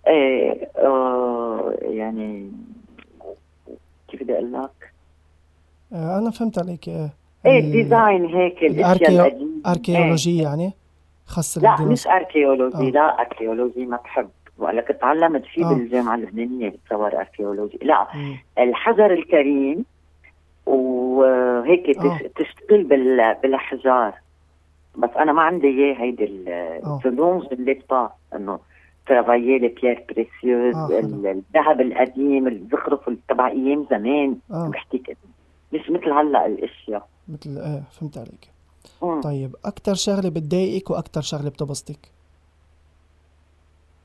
إيه 0.08 0.70
آه 0.78 1.74
يعني 1.82 2.52
كيف 4.08 4.24
بدي 4.24 4.34
أقول 4.34 4.54
لك؟ 4.54 4.94
آه، 5.94 6.18
أنا 6.20 6.32
فهمت 6.32 6.60
عليك 6.60 6.90
آه، 6.90 7.10
إيه 7.46 7.60
ال- 7.60 7.66
الديزاين 7.66 8.26
هيك 8.26 8.64
الأشياء 8.64 9.12
القديمة. 9.28 9.52
أركيولوجية 9.68 10.44
يعني 10.44 10.72
خاص 11.26 11.58
لا 11.58 11.82
مش 11.82 12.08
اركيولوجي 12.08 12.78
آه. 12.88 12.92
لا 12.92 13.20
اركيولوجي 13.20 13.86
ما 13.86 13.98
بحب. 13.98 14.30
كنت 14.88 14.92
تعلمت 15.02 15.46
فيه 15.46 15.66
آه. 15.66 15.70
بالجامعة 15.74 16.16
اللبنانية 16.16 16.70
بتصور 16.70 17.18
اركيولوجي 17.20 17.80
لا 17.82 18.08
مم. 18.16 18.38
الحجر 18.60 19.14
الكريم 19.14 19.86
وهيك 20.66 21.98
آه. 21.98 22.18
تش- 22.18 22.24
تشتغل 22.36 22.84
بال- 22.84 23.36
بالأحجار. 23.44 24.14
بس 24.98 25.10
أنا 25.18 25.34
ما 25.34 25.42
عندي 25.42 25.68
إياه 25.68 25.96
هيدي 26.02 26.44
آه. 26.50 26.98
الفلونج 26.98 27.44
اللي 27.52 27.82
با 27.90 28.12
إنه 28.36 28.60
ترافايي 29.08 29.60
لي 29.60 29.68
بيير 29.68 30.04
بريسيوز 30.10 30.76
آه، 30.76 31.00
الذهب 31.00 31.82
القديم 31.82 32.48
الزخرف 32.48 33.10
تبع 33.30 33.48
أيام 33.48 33.86
زمان. 33.92 34.38
بحكي 34.50 34.98
كده. 34.98 35.18
مش 35.74 35.90
مثل 35.90 36.12
هلأ 36.12 36.46
الأشياء. 36.46 37.08
مثل 37.28 37.58
إيه 37.58 37.84
فهمت 37.92 38.18
عليك. 38.18 38.50
مم. 39.04 39.22
طيب 39.22 39.56
أكتر 39.66 39.94
شغلة 39.94 40.30
بتضايقك 40.30 40.90
وأكتر 40.90 41.22
شغلة 41.22 41.50
بتبسطك؟ 41.50 42.00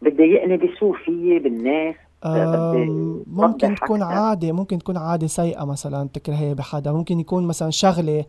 بتضايقني 0.03 0.57
بشو 0.57 0.93
فيي 0.93 1.39
بالناس. 1.39 1.95
ممكن 2.25 3.75
تكون. 3.75 4.03
عادة 4.03 4.53
ممكن 4.53 4.79
تكون 4.79 4.97
عادة 4.97 5.27
سيئة 5.27 5.65
مثلا 5.65 6.09
تكرهيها 6.15 6.55
بحدا. 6.55 6.93
ممكن 6.93 7.21
يكون 7.21 7.47
مثلا 7.47 7.71
شغلة 7.71 8.25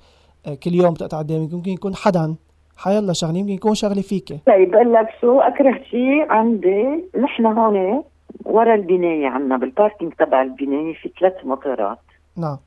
آه، 0.47 0.55
كل 0.55 0.73
يوم 0.75 0.93
بتقطع 0.93 1.19
قدامك 1.19 1.53
ممكن 1.53 1.71
يكون 1.71 1.95
حدا. 1.95 2.35
حيلا 2.77 3.13
شغلة 3.13 3.37
يمكن 3.37 3.53
يكون 3.53 3.75
شغلة 3.75 4.01
فيك 4.01 4.27
طيب 4.47 4.71
بقول 4.71 4.93
لك 4.93 5.07
شو؟ 5.21 5.39
أكره 5.39 5.83
شيء 5.83 6.31
عندي. 6.31 7.05
نحن 7.21 7.45
هون 7.45 8.03
ورا 8.45 8.75
البناية 8.75 9.27
عنا 9.27 9.57
بال 9.57 9.70
parking 9.70 10.13
تبع 10.13 10.41
البناية 10.41 10.93
في 10.93 11.11
ثلاث 11.19 11.33
مطارات. 11.45 11.99
نعم. 12.37 12.57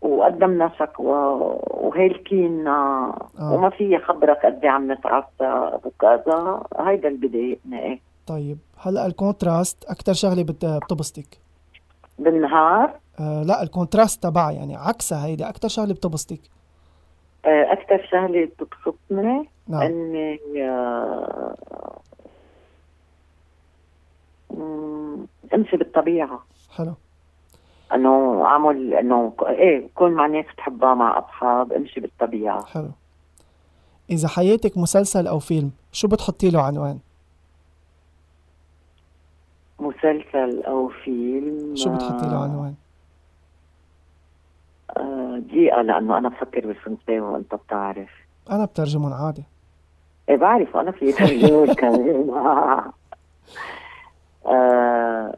وقدمنا 0.00 0.72
شكوى 0.78 1.54
وهيلكينا 1.70 2.72
آه. 3.38 3.52
وما 3.54 3.70
في 3.70 3.98
خبرك 3.98 4.46
قد 4.46 4.58
إيه 4.62 4.70
عم 4.70 4.92
نتعصب 4.92 5.80
وكذا. 5.84 6.62
هيدا 6.78 7.08
اللي 7.08 7.28
بضايقني 7.28 7.82
إيه 7.82 8.11
طيب 8.26 8.58
هلا 8.78 9.06
ال 9.06 9.14
contraste 9.14 9.84
أكتر 9.84 10.12
شغلة 10.12 10.42
بت- 10.42 10.64
بتبسطك؟ 10.64 11.38
بالنهار؟ 12.18 12.98
آه 13.20 13.42
لا 13.42 13.62
ال 13.62 13.68
contraste 13.68 14.22
تبعها 14.22 14.50
يعني 14.52 14.76
عكسها 14.76 15.24
هيدي 15.26 15.48
أكتر 15.48 15.68
شغلة 15.68 15.94
بتبسطك. 15.94 16.40
آه، 17.44 17.72
أكثر 17.72 18.06
شغلة 18.10 18.44
بتبسطني 18.44 19.48
نعم. 19.68 19.82
إني 19.82 20.38
آه، 20.62 21.54
أمشي 25.54 25.76
بالطبيعة. 25.76 26.40
حلو. 26.76 26.94
إنه 27.94 28.44
أعمل 28.44 28.94
إنه 28.94 29.32
إيه 29.42 29.88
كون 29.94 30.10
مع 30.12 30.26
ناس 30.26 30.44
بتحبها 30.54 30.94
مع 30.94 31.18
أصحاب 31.18 31.72
أمشي 31.72 32.00
بالطبيعة. 32.00 32.64
حلو. 32.64 32.90
إذا 34.10 34.28
حياتك 34.28 34.78
مسلسل 34.78 35.26
أو 35.26 35.38
فيلم 35.38 35.70
شو 35.92 36.08
بتحطي 36.08 36.50
له 36.50 36.62
عنوان؟ 36.62 36.98
مسلسل 39.82 40.62
أو 40.62 40.88
فيلم 40.88 41.76
شو 41.76 41.94
بتحطي 41.94 42.26
له 42.26 42.42
عنوان 42.42 42.74
آه، 44.96 45.38
دقيقه 45.38 45.82
لأنه 45.82 46.18
أنا 46.18 46.28
بفكر 46.28 46.66
بالفرنساوي 46.66 47.20
وأنت 47.20 47.54
بتعرف 47.54 48.10
أنا 48.50 48.64
بترجمهم 48.64 49.12
عادي 49.12 49.44
إيه 50.28 50.36
بعرف 50.36 50.76
أنا 50.76 50.90
في 50.90 51.12
ترجمة 51.12 51.74
كمان 51.80 52.30
آه. 52.30 52.92
آه. 54.46 55.34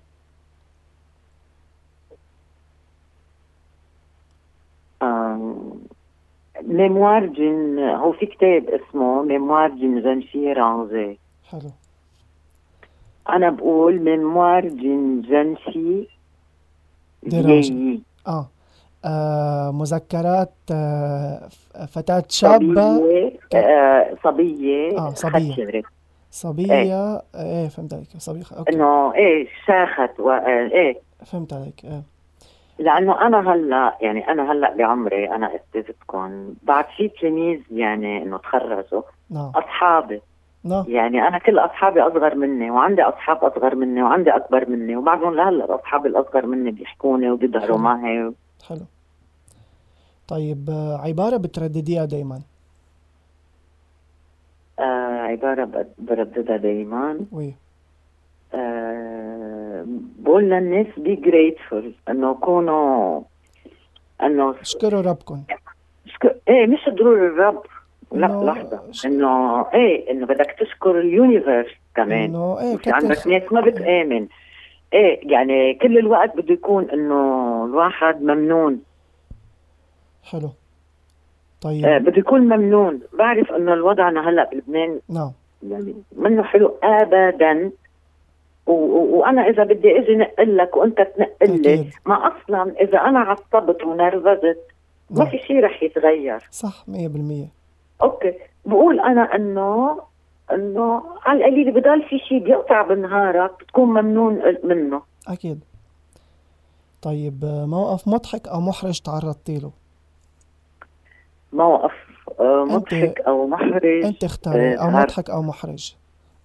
آه. 5.02 5.54
ميموار 6.62 7.26
جن 7.26 7.78
هو 7.78 8.12
في 8.12 8.26
كتاب 8.26 8.68
اسمه 8.68 9.22
ميموار 9.22 9.68
جن 9.68 10.02
جنشي 10.02 10.52
رانزي 10.52 11.18
حلو 11.50 11.70
أنا 13.28 13.50
بقول 13.50 14.00
ميموار 14.00 14.68
جن 14.68 15.22
جنشي 15.22 16.08
ديرانجي. 17.22 17.68
فيي 17.72 18.02
آه. 18.26 18.50
مذكرات 19.70 20.52
آه 20.72 21.48
فتاة 21.88 22.24
شابة. 22.28 22.96
صبية 22.98 23.38
آه 23.54 24.16
صبية 24.24 24.98
آه، 24.98 25.10
صبية. 25.14 25.52
خشرة. 25.52 25.82
صبية 26.30 27.22
إيه. 27.34 27.68
فهمت 27.68 27.94
عليك. 27.94 28.08
صبية 28.18 28.42
أوكي. 28.58 28.72
إنه 28.72 29.14
إيه 29.14 29.48
شاخت 29.66 30.20
و... 30.20 30.30
آه، 30.30 30.68
إيه. 30.72 31.00
فهمت 31.26 31.52
عليك 31.52 31.84
إيه. 31.84 32.02
لأنه 32.78 33.26
أنا 33.26 33.52
هلأ 33.52 33.96
يعني 34.00 34.28
أنا 34.28 34.52
هلأ 34.52 34.76
بعمري 34.76 35.30
أنا 35.30 35.50
أستاذتكم. 35.56 36.54
بعد 36.62 36.84
في 36.96 37.08
تلاميذ 37.08 37.60
يعني 37.72 38.22
إنه 38.22 38.36
تخرجوا 38.38 39.02
نعم. 39.30 39.52
أصحابي. 39.54 40.20
نعم. 40.64 40.84
يعني 40.88 41.28
أنا 41.28 41.38
كل 41.38 41.58
أصحابي 41.58 42.00
أصغر 42.00 42.34
مني 42.34 42.70
وعندي 42.70 43.02
أصحاب 43.02 43.44
أصغر 43.44 43.74
مني 43.74 44.02
وعندي 44.02 44.30
أكبر 44.30 44.68
مني 44.68 44.96
وبعدهم 44.96 45.34
لهلأ 45.34 45.74
اصحابي 45.74 46.08
الأصغر 46.08 46.46
مني 46.46 46.70
بيحكوني 46.70 47.30
وبيظهروا 47.30 47.78
معي. 47.78 48.32
حلو. 48.68 48.86
طيب 50.28 50.70
آه 50.70 50.96
عبارة 50.98 51.36
بتردديها 51.36 52.04
دايما. 52.04 52.40
آه 54.78 55.20
عبارة 55.20 55.86
برددها 55.98 56.56
دائما 56.56 57.20
oui. 57.32 57.54
آه 58.54 59.84
بقول 60.18 60.44
للناس 60.44 60.86
be 60.98 61.14
grateful 61.16 61.94
إنه 62.08 62.34
كونوا 62.34 63.20
إنه 64.22 64.54
اشكروا 64.60 65.00
ربكم. 65.00 65.42
شك... 66.06 66.40
إيه 66.48 66.66
مش 66.66 66.80
ضروري 66.88 67.26
الرب. 67.26 67.62
لا 68.14 68.26
لحظة. 68.26 68.80
إنه 69.04 69.60
إيه 69.74 70.10
إنه 70.10 70.26
بدك 70.26 70.56
تشكر 70.60 71.00
ال 71.00 71.08
universe 71.08 71.70
كمان. 71.94 72.24
إنه 72.24 72.60
إيه 72.60 72.76
في 72.76 72.90
عندك 72.90 73.16
كتر 73.18 73.30
ناس 73.30 73.52
ما 73.52 73.60
بتآمن. 73.60 74.26
إيه 74.92 75.32
يعني 75.32 75.74
كل 75.74 75.98
الوقت 75.98 76.36
بده 76.36 76.54
يكون 76.54 76.90
إنه 76.90 77.64
الواحد 77.64 78.22
ممنون. 78.22 78.80
حلو. 80.22 80.46
آه 80.46 80.52
طيب. 81.60 82.04
بده 82.04 82.18
يكون 82.18 82.40
ممنون. 82.40 83.00
بعرف 83.12 83.52
إنه 83.52 83.74
الوضعنا 83.74 84.28
هلأ 84.28 84.50
بلبنان 84.52 85.00
نعم. 85.08 85.32
يعني 85.68 85.94
منه 86.16 86.42
حلو 86.42 86.74
ابدا. 86.82 87.70
وأنا 88.66 89.48
إذا 89.48 89.64
بدي 89.64 89.98
إجي 89.98 90.16
نقل 90.16 90.56
لك 90.56 90.76
وأنت 90.76 91.00
تنقل 91.16 91.62
لي. 91.62 91.90
ما 92.06 92.32
أصلا 92.32 92.74
إذا 92.80 92.98
أنا 92.98 93.18
عصبت 93.18 93.84
ونرفزت 93.84 94.58
ما 95.10 95.18
نعم. 95.18 95.30
في 95.30 95.38
شيء 95.38 95.64
رح 95.64 95.82
يتغير. 95.82 96.38
صح 96.50 96.84
مية 96.88 97.08
بالمية. 97.08 97.63
أوكي. 98.04 98.34
بقول 98.64 99.00
أنا 99.00 99.34
إنه 99.34 100.00
إنه 100.52 101.02
على 101.22 101.38
القليل 101.38 101.72
بضل 101.72 102.02
في 102.02 102.18
شيء 102.18 102.38
بيقطع 102.38 102.82
بنهارك 102.82 103.50
بتكون 103.60 103.88
ممنون 103.88 104.42
منه. 104.64 105.02
أكيد. 105.28 105.60
طيب 107.02 107.44
آه، 107.44 107.66
موقف 107.66 108.08
مضحك 108.08 108.48
أو 108.48 108.60
محرج 108.60 109.00
تعرضتي 109.00 109.58
له؟ 109.58 109.70
موقف 111.52 111.92
آه، 112.40 112.64
مضحك 112.64 113.20
أو 113.20 113.46
محرج 113.46 114.04
أنت 114.04 114.24
اختاري 114.24 114.78
آه، 114.78 114.90
مضحك 114.90 115.30
أو 115.30 115.42
محرج. 115.42 115.94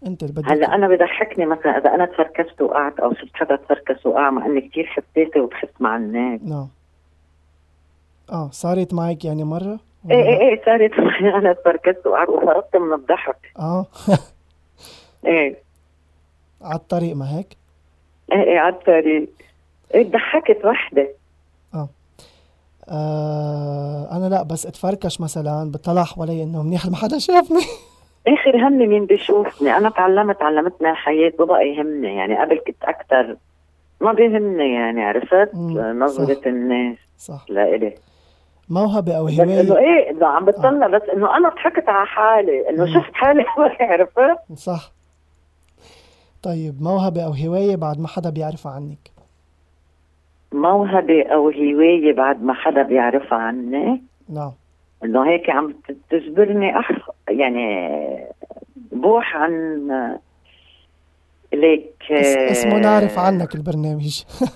أنت 0.06 0.24
اللي 0.24 0.34
بدك 0.34 0.52
هلأ 0.52 0.76
أنا 0.76 0.88
بضحكني 0.88 1.46
مثلا 1.46 1.78
إذا 1.78 1.96
أنا 1.96 2.06
تفركشت 2.06 2.62
وقعت 2.62 3.00
أو 3.00 3.14
شفت 3.14 3.34
حدا 3.34 3.56
تفركش 3.56 4.06
وقع 4.06 4.30
مع 4.30 4.46
إني 4.46 4.62
كثير 4.62 4.86
حساسه 4.86 5.42
وبحس 5.42 5.70
مع 5.80 5.96
الناس. 5.96 6.42
نعم. 6.44 6.68
آه 8.32 8.50
صارت 8.52 8.94
معك 8.94 9.26
يعني 9.26 9.44
ولا 9.44 9.80
إيه 10.12 10.24
إيه؟ 10.24 10.40
إيه 10.40 10.62
صارت 10.66 11.00
معي 11.00 11.30
أنا 11.40 11.56
وقعت 12.06 12.30
وفرطت 12.30 12.76
من 12.76 12.94
الضحك. 12.94 13.52
آه. 13.60 13.86
إيه. 15.26 15.56
على 16.62 16.80
الطريق 16.80 17.16
ما 17.16 17.38
هيك؟ 17.38 17.58
إيه 18.32 18.44
إيه 18.44 18.60
على 18.60 18.76
الطريق. 18.76 19.30
إيه 19.96 20.12
ضحكت 20.12 20.66
وحدة. 20.66 21.10
آه. 21.74 21.90
أنا 24.12 24.30
لا 24.30 24.44
بس 24.44 24.66
اتفركش 24.66 25.22
مثلا 25.22 25.72
بطلع 25.72 26.04
حوالي 26.04 26.44
إنه 26.44 26.64
منيح 26.64 26.86
ما 26.86 26.96
حدا 26.96 27.18
شافني. 27.20 27.60
اخر 28.28 28.68
همي 28.68 28.88
مين 28.88 29.06
بيشوفني؟ 29.06 29.78
أنا 29.78 29.90
تعلمت 29.90 30.42
علمتنا 30.42 30.92
الحياة 30.92 31.32
ببقى 31.40 31.68
يهمني. 31.68 32.16
يعني 32.16 32.42
قبل 32.42 32.62
كنت 32.68 32.84
أكثر 32.84 33.38
ما 34.02 34.14
بيهمني 34.14 34.74
يعني 34.74 35.04
عرفت؟ 35.04 35.50
صح. 36.42 36.48
الناس. 36.48 36.98
صح. 37.18 37.46
لإلي 37.50 37.96
موهبة 38.70 39.18
أو 39.18 39.26
بس 39.26 39.40
إنه 39.40 39.78
إيه 39.78 40.12
إذا 40.12 40.26
عم 40.26 40.46
بتطلع 40.46 40.88
بس 40.88 41.02
إنه 41.14 41.38
أنا 41.38 41.50
ضحكت 41.50 41.90
على 41.90 42.06
حالي. 42.08 42.70
إنه. 42.70 42.86
شفت 42.86 43.14
حالي 43.14 43.46
عرفت؟ 43.92 44.38
صح. 44.56 44.92
طيب 46.44 46.82
موهبة 46.82 47.26
أو 47.26 47.32
هواية 47.32 47.76
بعد 47.76 48.00
ما 48.00 48.08
حدا 48.08 48.30
بيعرفها 48.30 48.72
عنك؟ 48.72 49.12
موهبة 50.52 51.24
أو 51.24 51.50
هواية 51.50 52.14
بعد 52.14 52.44
ما 52.44 52.54
حدا 52.54 52.82
بيعرفها 52.82 53.38
عني؟ 53.38 54.04
نعم. 54.30 54.52
إنه 55.04 55.30
هيك 55.30 55.50
عم 55.50 55.74
تجبرني 56.10 56.80
أح 56.80 56.92
يعني 57.30 58.26
بوح 58.92 59.36
عن 59.36 59.52
ليك 61.54 61.94
اس 62.12 62.38
اسمه 62.38 62.80
نعرف 62.80 63.20
عنك 63.20 63.56
البرنامج. 63.56 64.24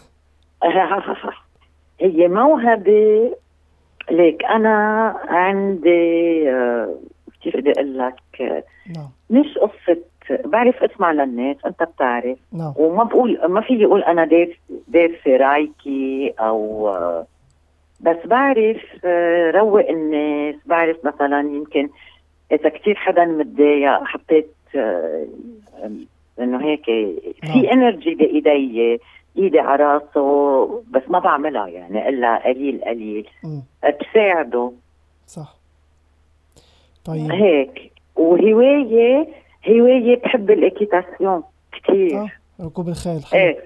هي 1.99 2.27
موهبة 2.27 3.35
ليك 4.11 4.45
أنا 4.45 5.05
عندي 5.27 6.49
آه، 6.49 6.95
كيف 7.43 7.57
بدي 7.57 7.71
أقول 7.71 7.97
لك؟ 7.97 8.15
نعم. 8.95 9.09
مش 9.29 9.57
قصة 9.57 9.97
بعرف 10.45 10.83
اسمع 10.83 11.11
للناس 11.11 11.57
أنت 11.65 11.83
بتعرف. 11.83 12.37
نعم. 12.53 12.73
وما 12.75 13.03
بقول 13.03 13.39
ما 13.47 13.61
في 13.61 13.85
أقول 13.85 14.03
أنا 14.03 14.25
دارس 14.25 14.55
دارسة 14.87 15.37
رايكي 15.37 16.33
أو 16.39 16.89
آه، 16.89 17.25
بس 17.99 18.17
بعرف 18.25 18.81
آه، 19.05 19.51
روق 19.51 19.89
الناس. 19.89 20.55
بعرف 20.65 20.97
مثلا 21.05 21.39
يمكن 21.39 21.89
إذا 22.51 22.69
كتير 22.69 22.95
حدا 22.95 23.25
متضايق 23.25 24.03
حطيت 24.03 24.47
إنه 26.39 26.61
هيك 26.61 26.89
نعم. 27.43 27.53
في 27.53 27.73
انرجي 27.73 28.15
بإيدي. 28.15 28.99
إيدي 29.37 29.59
على 29.59 29.83
راسه 29.83 30.83
بس 30.91 31.01
ما 31.07 31.19
بعملها 31.19 31.67
يعني 31.67 32.09
إلا 32.09 32.43
قليل 32.47 32.81
قليل. 32.85 33.29
بساعده 33.83 34.71
صح. 35.27 35.55
طيب. 37.05 37.31
هيك. 37.31 37.91
وهواية 38.15 39.27
هواية 39.69 40.21
بحب 40.21 40.51
الإكيتاسيون 40.51 41.43
كثير 41.71 42.17
آه 42.19 42.29
ركوب 42.61 42.89
الخيل 42.89 43.25
حلو. 43.25 43.41
إيه 43.41 43.59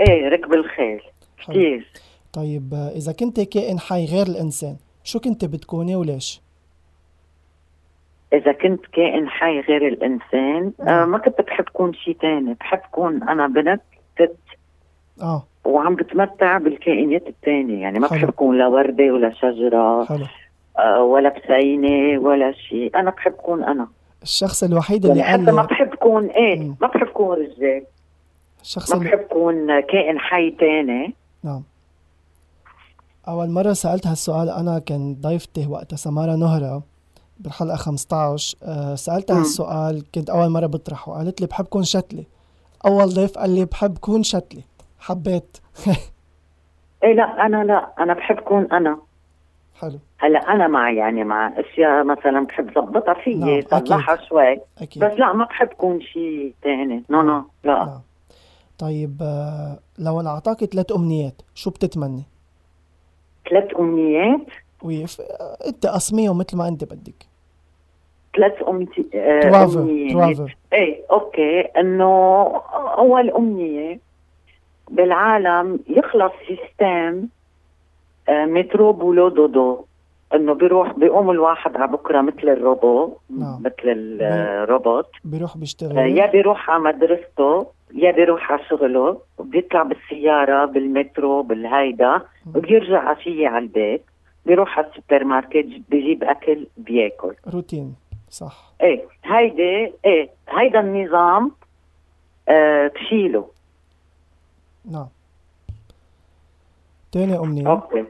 إيه 0.00 0.28
ركب 0.28 0.52
الخيل 0.54 1.00
كثير 1.48 1.86
طيب 2.32 2.74
آه، 2.74 2.88
إذا 2.88 3.12
كنت 3.12 3.40
كائن 3.40 3.78
حي 3.78 4.04
غير 4.04 4.26
الإنسان 4.26 4.76
شو 5.04 5.20
كنت 5.20 5.44
بتكوني 5.44 5.96
وليش؟ 5.96 6.40
إذا 8.32 8.52
كنت 8.52 8.86
كائن 8.86 9.28
حي 9.28 9.60
غير 9.60 9.88
الإنسان 9.88 10.72
آه. 10.80 11.04
ما 11.04 11.18
كنت 11.18 11.40
بحب 11.40 11.64
كون 11.64 11.94
شيء 11.94 12.16
تاني. 12.20 12.54
بحب 12.54 12.80
كون 12.92 13.22
أنا 13.22 13.46
بنت 13.46 13.80
ست 14.14 14.36
آه. 15.22 15.42
وعم 15.64 15.94
بتمتع 15.94 16.58
بالكائنات 16.58 17.26
التانية. 17.26 17.82
يعني 17.82 17.98
ما. 17.98 18.08
بحب 18.08 18.30
كون 18.30 18.58
لا 18.58 18.66
وردة 18.66 19.04
ولا 19.04 19.32
شجرة. 19.34 20.04
حلو. 20.04 20.24
آه، 20.78 21.02
ولا 21.02 21.34
بسينة 21.38 22.18
ولا 22.20 22.52
شيء. 22.52 22.98
أنا 22.98 23.10
بحب 23.10 23.32
كون 23.32 23.64
أنا. 23.64 23.88
الشخص 24.22 24.62
الوحيد 24.62 25.06
اللي 25.06 25.20
يعني 25.20 25.42
حتى 25.42 25.52
ما 25.52 25.62
بحب 25.62 25.94
كون 25.94 26.26
إيه 26.26 26.60
مم. 26.60 26.76
ما 26.80 26.88
بحب 26.88 27.06
كون 27.06 27.36
رجال. 27.36 27.84
الشخص 28.62 28.92
ما 28.94 28.98
بحب 28.98 29.18
كون 29.18 29.80
كائن 29.80 30.18
حي 30.18 30.50
تاني. 30.50 31.14
نعم. 31.44 31.62
أول 33.28 33.50
مرة 33.50 33.72
سألت 33.72 34.06
هالسؤال 34.06 34.48
أنا 34.50 34.78
كان 34.78 35.16
ضيفتي 35.20 35.66
وقتها 35.66 35.96
سمارة 35.96 36.36
نهرة 36.36 36.82
بالحلقة 37.40 37.76
15 37.76 38.56
آه، 38.62 38.94
سألتها 38.94 39.34
مم. 39.34 39.40
هالسؤال 39.40 40.02
كنت 40.14 40.30
أول 40.30 40.48
مرة 40.48 40.66
بطرحه 40.66 41.12
قالت 41.12 41.40
لي 41.40 41.46
بحب 41.46 41.64
كون 41.64 41.82
شتلي. 41.84 42.24
أول 42.86 43.08
ضيف 43.14 43.38
قال 43.38 43.50
لي 43.50 43.64
بحب 43.64 43.98
كون 43.98 44.22
شتلي. 44.22 44.62
حبيت. 44.98 45.56
إيه 47.04 47.12
لا 47.12 47.46
أنا 47.46 47.64
لا 47.64 47.92
أنا 47.98 48.14
بحب 48.14 48.36
كون 48.36 48.72
أنا. 48.72 48.98
حلو. 49.80 49.98
هلأ 50.18 50.38
أنا 50.38 50.66
مع 50.66 50.90
يعني 50.90 51.24
مع 51.24 51.52
أشياء 51.56 52.04
مثلا 52.04 52.46
بحب 52.46 52.74
ظبطها 52.74 53.14
نعم، 53.14 53.22
فيي 53.24 53.58
أكيد. 53.58 53.88
صلحها 53.88 54.16
شوي. 54.28 54.60
أكيد. 54.78 55.04
بس 55.04 55.12
لا 55.12 55.32
ما 55.32 55.44
بحب 55.44 55.68
كون 55.68 56.00
شيء 56.00 56.54
تاني. 56.62 57.04
no 57.10 57.22
no 57.22 57.44
لا. 57.64 57.74
نعم. 57.84 58.00
طيب 58.78 59.16
آه، 59.22 59.78
لو 59.98 60.20
أنا 60.20 60.30
أعطاك 60.30 60.64
ثلاث 60.64 60.92
أمنيات 60.92 61.42
شو 61.54 61.70
بتتمني؟ 61.70 62.22
ثلاث 63.50 63.76
أمنيات؟ 63.78 64.46
ويف 64.82 65.20
آه، 65.20 65.58
أنت 65.66 65.86
قسميهم 65.86 66.38
مثل 66.38 66.56
ما 66.56 66.68
أنت 66.68 66.84
بدك. 66.84 67.28
ثلاث 68.36 68.52
ترافر 70.12 70.56
إيه 70.72 71.02
okay. 71.10 71.60
إنه 71.60 72.06
أول 72.98 73.30
أمنية 73.30 74.00
بالعالم 74.90 75.80
يخلص 75.88 76.32
système 76.48 77.28
آه، 78.28 78.44
métro 78.44 78.92
boulot 78.92 79.28
dodo. 79.28 79.84
إنه 80.34 80.54
بيروح 80.54 80.92
بيقوم 80.92 81.30
الواحد 81.30 81.76
على 81.76 81.92
بكرة 81.92 82.20
مثل 82.20 82.48
الروبو 82.48 83.16
نعم. 83.38 83.60
مثل 83.60 84.18
الروبوت 84.20 85.06
بيروح 85.24 85.56
آه، 85.56 85.58
بيشتغل 85.58 85.98
يا 86.18 86.26
بيروح 86.26 86.70
على 86.70 86.82
مدرسته 86.82 87.66
يا 87.94 88.10
بيروح 88.12 88.52
على 88.52 88.60
شغله. 88.70 89.18
وبيطلع 89.38 89.82
بالسيارة 89.82 90.64
بالمترو 90.64 91.42
بالهيدا 91.42 92.20
وبيرجع 92.54 93.08
عشيه 93.08 93.48
على 93.48 93.64
البيت. 93.64 94.02
بيروح 94.46 94.78
على 94.78 94.86
السوبر 94.86 95.24
ماركت 95.24 95.66
بيجيب 95.88 96.24
أكل 96.24 96.66
بيأكل. 96.76 97.34
روتين 97.54 97.94
صح. 98.30 98.72
إيه 98.82 99.04
هيدي 99.24 99.92
إيه 100.04 100.30
هيدا 100.48 100.80
النظام 100.80 101.50
آه 102.48 102.88
بشيله 102.94 103.48
نعم. 104.84 105.06
تاني 107.12 107.38
أمنية. 107.38 107.70
okay. 107.70 108.04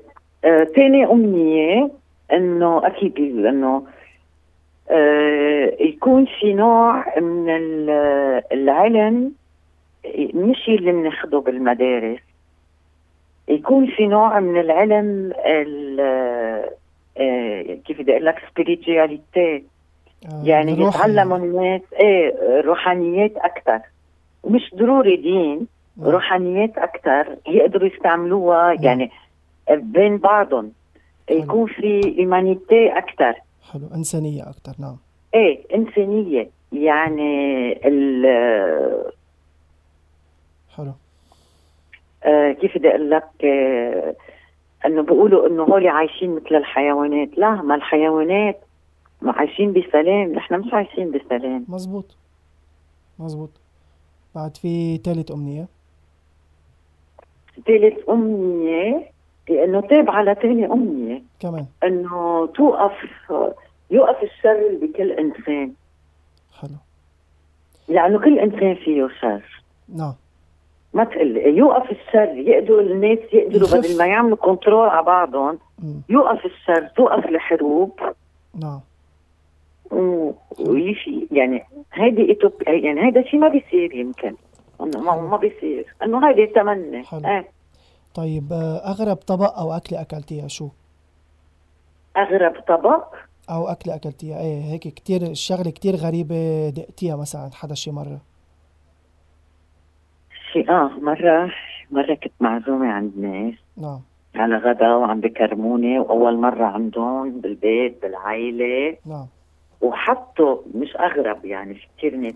آه 0.45 0.65
تاني 0.65 1.05
أمنية 1.05 1.91
إنه 2.33 2.87
أكيد 2.87 3.19
إنه 3.47 3.87
آه 4.91 5.77
يكون 5.81 6.27
في 6.41 6.53
نوع 6.55 7.19
من 7.19 7.51
ال- 7.51 8.43
العلم 8.53 9.33
مش 10.35 10.69
اللي 10.69 10.93
بناخده 10.93 11.39
بالمدارس. 11.41 12.21
يكون 13.49 13.87
في 13.87 14.07
نوع 14.07 14.41
من 14.41 14.61
العلم 14.61 15.33
ال 15.47 16.01
آه 17.21 17.75
كيف 17.87 18.01
بدي 18.01 18.13
أقول 18.13 18.25
لك 18.27 18.37
spirituality. 18.39 19.63
آه، 20.27 20.43
يعني 20.45 20.73
يتعلموا 20.73 21.37
الناس 21.37 21.81
إيه 22.01 22.35
روحانيات 22.61 23.37
أكثر 23.37 23.81
مش 24.45 24.75
ضروري 24.75 25.17
دين. 25.17 25.67
روحانيات 26.03 26.79
أكثر 26.79 27.37
يقدروا 27.47 27.89
يستعملوها. 27.89 28.73
يعني 28.73 29.11
بين 29.71 30.17
بعضهم. 30.17 30.73
يكون 31.31 31.67
في 31.67 32.19
ايمانيتي 32.19 32.99
أكثر. 32.99 33.35
حلو. 33.73 33.89
إنسانية 33.95 34.49
أكتر 34.51 34.73
نعم. 34.79 34.97
إيه 35.35 35.75
إنسانية. 35.75 36.51
يعني 36.73 37.73
ال 37.89 38.27
حلو. 40.77 40.93
آه 42.25 42.53
كيف 42.53 42.79
بدي 42.79 42.89
أقول 42.89 43.11
لك؟ 43.11 43.45
آه 43.45 44.15
إنه 44.87 45.03
بيقولوا 45.03 45.47
إنه 45.47 45.63
هول 45.63 45.87
عايشين 45.87 46.35
مثل 46.35 46.55
الحيوانات. 46.55 47.39
لا 47.39 47.51
ما 47.51 47.75
الحيوانات 47.75 48.61
ما 49.23 49.33
عايشين 49.33 49.73
بسلام. 49.73 50.33
نحن 50.33 50.55
مش 50.55 50.73
عايشين 50.73 51.11
بسلام. 51.11 51.65
مزبوط. 51.69 52.17
مزبوط. 53.19 53.51
بعد 54.35 54.57
في 54.57 54.99
تالت 54.99 55.31
أمنية. 55.31 55.78
ثالث 57.67 58.09
أمنية 58.09 59.11
لأنه 59.49 59.81
تابعة 59.81 60.23
لتاني 60.23 60.67
أمنية. 60.67 61.23
كمان. 61.41 61.67
أنه 61.85 62.47
توقف 62.47 62.93
يوقف 63.91 64.23
الشر 64.23 64.79
بكل 64.83 65.13
إنسان. 65.13 65.73
حلو. 66.61 66.71
لأنه 67.89 68.19
كل 68.19 68.39
إنسان 68.39 68.75
فيه 68.75 69.09
شر. 69.21 69.63
نعم. 69.97 70.15
ما 70.95 71.05
تقل 71.05 71.37
يوقف 71.37 71.91
الشر 71.91 72.37
يقدروا 72.37 72.81
الناس 72.81 73.19
يقدروا. 73.33 73.69
بدل 73.69 73.99
ما 73.99 74.07
يعملوا 74.07 74.37
كنترول 74.37 74.89
على 74.89 75.03
بعضهم. 75.03 75.59
يوقف 76.09 76.47
الشر 76.47 76.89
توقف 76.97 77.27
الحروب. 77.27 78.01
نعم. 78.61 78.81
ويشي 80.61 81.27
يعني 81.33 81.65
هيدي. 81.93 82.39
يعني 82.61 83.07
هيدا 83.07 83.23
شيء 83.23 83.41
ما 83.41 83.49
بيصير 83.49 83.95
يمكن. 83.95 84.35
ما, 84.81 85.21
ما 85.21 85.37
بيصير. 85.37 85.95
أنه 86.03 86.29
هيدي 86.29 86.47
تمني. 86.47 87.05
إيه. 87.13 87.49
طيب 88.15 88.53
آه، 88.53 88.91
أغرب 88.91 89.17
طبق 89.17 89.59
أو 89.59 89.73
أكلة 89.73 90.01
أكلتيها 90.01 90.49
شو؟ 90.49 90.69
أغرب 92.17 92.61
طبق؟ 92.69 93.15
أو 93.51 93.69
أكلة 93.69 93.95
أكلتيها. 93.95 94.41
إيه 94.41 94.63
هيك 94.63 94.81
كتير 94.83 95.23
الشغلة 95.23 95.71
كتير 95.71 95.97
غريبة 95.97 96.69
دقتيها 96.69 97.17
مثلا 97.17 97.51
حدا 97.55 97.75
شي 97.75 97.91
مرة؟ 97.91 98.19
شيء 100.53 100.71
آه 100.71 100.91
مرة 101.03 101.51
مرة 101.91 102.15
كنت 102.15 102.33
معزومة 102.41 102.93
عند 102.93 103.19
ناس. 103.19 103.55
نعم. 103.77 104.01
على 104.35 104.57
غدا 104.57 104.95
وعم 104.95 105.21
بكرموني 105.21 105.99
وأول 105.99 106.37
مرة 106.39 106.65
عندهم 106.65 107.41
بالبيت 107.41 108.03
بالعائلة 108.03 108.97
نعم. 109.07 109.27
وحطوا 109.81 110.57
مش 110.75 110.97
أغرب 110.97 111.45
يعني 111.45 111.75
في 111.75 111.87
كثير 111.99 112.17
ناس 112.17 112.35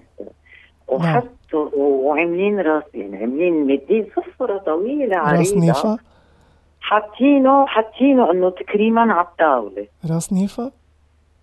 وحطوا 0.94 1.68
وعاملين 1.76 2.60
راس 2.60 2.82
يعني 2.94 3.16
عاملين 3.16 3.66
مدين 3.66 4.06
صفرة 4.16 4.58
طويلة 4.58 5.18
راس 5.18 5.52
عريضة. 5.52 5.66
نيفا؟ 5.66 5.98
حاطينه 6.80 7.66
حاطينه 7.66 8.30
إنه 8.30 8.50
تكريما 8.50 9.12
على 9.12 9.26
الطاولة. 9.26 9.86
راس 10.10 10.32
نيفا؟ 10.32 10.70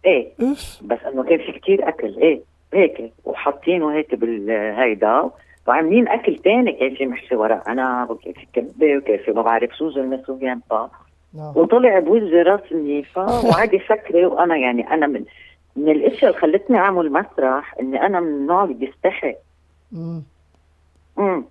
إيه. 0.06 0.32
اف 0.42 0.80
بس 0.84 1.00
إنه 1.14 1.24
كان 1.24 1.38
في 1.38 1.52
كتير 1.52 1.90
أكل. 1.90 2.18
إيه. 2.18 2.42
هيك. 2.74 3.12
وحاطينه 3.26 3.94
هيك 3.94 4.16
بالهيدا. 4.16 5.30
وعاملين 5.68 6.08
أكل 6.08 6.36
تاني 6.36 6.72
كان 6.72 6.96
في 6.96 7.06
محشي 7.06 7.36
ورق 7.36 7.70
عنب 7.70 8.10
وكان 8.10 8.34
في 8.34 8.48
كبة 8.54 8.98
وكان 8.98 9.18
في 9.18 9.32
ما 9.32 9.42
بعرف 9.42 9.76
je 9.76 9.98
me 9.98 10.11
souviens 10.11 10.62
pas 10.70 10.90
نعم. 11.34 11.54
وطلع 11.56 12.00
بوجهي 12.00 12.42
راس 12.42 12.72
النيفا 12.72 13.22
وعادي 13.48 13.80
فكري 13.80 14.26
وأنا 14.26 14.58
يعني 14.58 14.94
أنا 14.94 15.08
من 15.08 15.24
من 15.80 15.90
الاشياء 15.92 16.30
اللي 16.32 16.42
خلتني 16.42 16.78
أعمل 16.78 17.12
مسرح 17.12 17.76
إني 17.80 18.06
أنا 18.06 18.20
من 18.20 18.28
النوع 18.28 18.64
اللي 18.64 18.74
بيستحي. 18.74 19.36
مم. 19.92 20.24
امم 21.20 21.46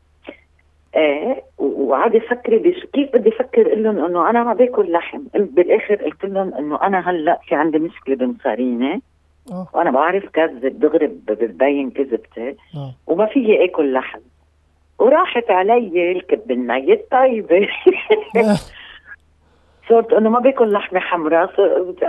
إيه 0.97 1.43
و- 1.59 1.83
وعادي 1.83 2.21
فكري 2.21 2.59
بش 2.59 2.87
كيف 2.93 3.13
بدي 3.15 3.29
أفكر 3.29 3.67
أقول 3.67 3.83
لهم 3.83 4.05
إنه 4.05 4.31
أنا 4.31 4.45
ما 4.45 4.55
باكل 4.55 4.93
لحم؟ 4.93 5.21
بالآخر 5.35 5.95
قلت 5.95 6.25
لهم 6.25 6.55
إنه 6.55 6.83
أنا 6.83 7.11
هلأ 7.11 7.41
في 7.49 7.55
عندي 7.55 7.79
مشكلة 7.79 8.17
بمصاريني 8.17 9.03
آه. 9.53 9.67
وأنا 9.75 9.91
بعرف 9.91 10.25
كذب 10.29 10.79
دغري 10.81 11.07
بتبين 11.07 11.91
كذبتي. 11.91 12.57
نعم 12.75 12.93
وما 13.07 13.27
فيي 13.27 13.65
آكل 13.65 13.93
لحم. 13.93 14.21
وراحت 14.99 15.51
علي 15.51 16.13
الكب 16.13 16.51
النية 16.51 17.05
طيبة. 17.11 17.69
صرت 19.89 20.13
إنه 20.13 20.31
ما 20.31 20.39
باكل 20.39 20.73
لحمة 20.73 21.01
حمراء 21.01 21.47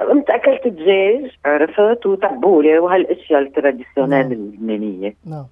قمت 0.10 0.30
أكلت 0.30 0.68
دجاج 0.68 1.32
عرفت؟ 1.46 2.06
وتبولة 2.06 2.80
وهالأشياء 2.80 3.42
التراديسيونيل 3.42 4.20
نعم. 4.20 4.32
اللبنانية 4.32 5.16
نعم. 5.26 5.46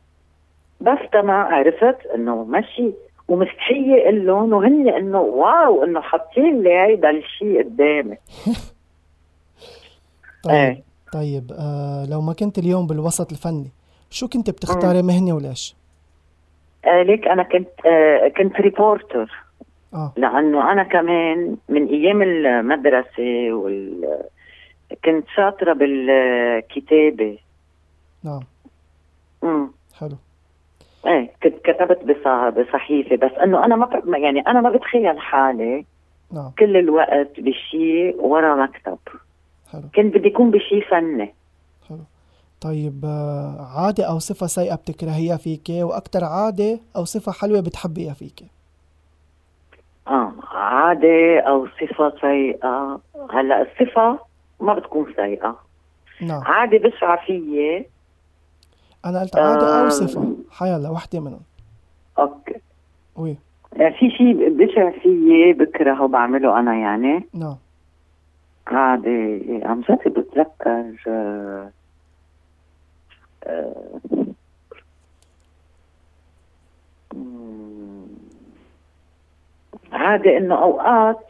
بس 0.81 1.09
تمام 1.11 1.53
عرفت؟ 1.53 2.05
إنه 2.15 2.43
ماشي. 2.43 2.93
ومستحية 3.27 4.03
أقول 4.03 4.27
لهم 4.27 4.53
وهن 4.53 4.89
إنه 4.89 5.19
wow 5.19 5.83
إنه 5.83 6.01
حاطين 6.01 6.63
لي 6.63 6.73
هيدا 6.73 7.09
الشيء 7.09 7.63
قدامي. 7.63 8.17
طيب 10.43 10.55
إيه. 10.55 10.83
طيب 11.13 11.51
آه 11.59 12.05
لو 12.05 12.21
ما 12.21 12.33
كنت 12.33 12.57
اليوم 12.57 12.87
بالوسط 12.87 13.31
الفني 13.31 13.71
شو 14.09 14.27
كنت 14.27 14.49
بتختاري 14.49 15.01
مهنة 15.01 15.35
وليش؟ 15.35 15.75
آه 16.85 17.01
ليك 17.03 17.27
أنا 17.27 17.43
كنت 17.43 17.85
آه 17.85 18.27
كنت 18.27 18.61
reporter 18.61 19.46
لأنه 20.17 20.71
أنا 20.71 20.83
كمان 20.83 21.57
من 21.69 21.87
أيام 21.87 22.21
المدرسة 22.21 23.53
وال 23.53 24.17
كنت 25.05 25.25
شاطرة 25.35 25.73
بالكتابة. 25.73 27.37
نعم. 28.23 28.39
امم 29.43 29.71
حلو. 29.99 30.15
إيه 31.07 31.31
كنت 31.43 31.55
كتبت 31.63 31.99
بص- 32.03 32.53
بصحيفة 32.61 33.15
بس 33.15 33.31
إنه 33.43 33.65
أنا 33.65 33.75
ما 33.75 33.85
ب- 33.85 34.13
يعني 34.13 34.39
أنا 34.47 34.61
ما 34.61 34.69
بتخيل 34.69 35.19
حالي 35.19 35.85
نعم. 36.33 36.51
كل 36.59 36.77
الوقت 36.77 37.39
بشيء 37.39 38.15
ورا 38.21 38.55
مكتب. 38.65 38.97
حلو. 39.71 39.81
كنت 39.95 40.15
بدي 40.17 40.27
اكون 40.29 40.51
بشيء 40.51 40.83
فني. 40.91 41.33
حلو. 41.89 41.99
طيب 42.61 43.01
آه 43.05 43.67
عادة 43.77 44.03
أو 44.09 44.19
صفة 44.19 44.47
سيئة 44.47 44.75
بتكرهيها 44.75 45.37
فيكي؟ 45.37 45.83
وأكتر 45.83 46.23
عادة 46.23 46.79
أو 46.95 47.05
صفة 47.05 47.31
حلوة 47.31 47.59
بتحبيها 47.61 48.13
فيكي؟ 48.13 48.45
آه 50.07 50.33
عادة 50.51 51.39
أو 51.39 51.67
صفة 51.67 52.13
سيئة. 52.21 52.99
هلأ 53.31 53.61
الصفة 53.61 54.19
ما 54.59 54.73
بتكون 54.73 55.13
سيئة. 55.15 55.59
نعم. 56.21 56.41
عادة 56.43 56.77
بشعه 56.77 57.25
فيي. 57.25 57.85
أنا 59.05 59.21
قلت 59.21 59.37
عادة 59.37 59.79
أو 59.79 59.85
آه. 59.85 59.89
صفة. 59.89 60.35
حيلا 60.51 60.89
وحدة 60.89 61.19
منهم. 61.19 61.41
أوكي. 62.19 62.55
وي. 63.15 63.37
يعني 63.75 63.95
في 63.97 64.09
شيء 64.09 64.49
بشع 64.49 64.89
فيي 64.89 65.53
بكرهه 65.53 66.07
بعمله 66.07 66.59
أنا 66.59 66.75
يعني. 66.75 67.27
نعم. 67.33 67.55
عادي 68.67 69.61
عم 69.65 69.81
جد 69.81 70.07
بتذكر 70.07 70.93
آه، 71.07 71.71
آه، 73.43 73.99
مم، 79.91 79.97
عادي 79.97 80.37
إنه 80.37 80.55
أوقات 80.63 81.25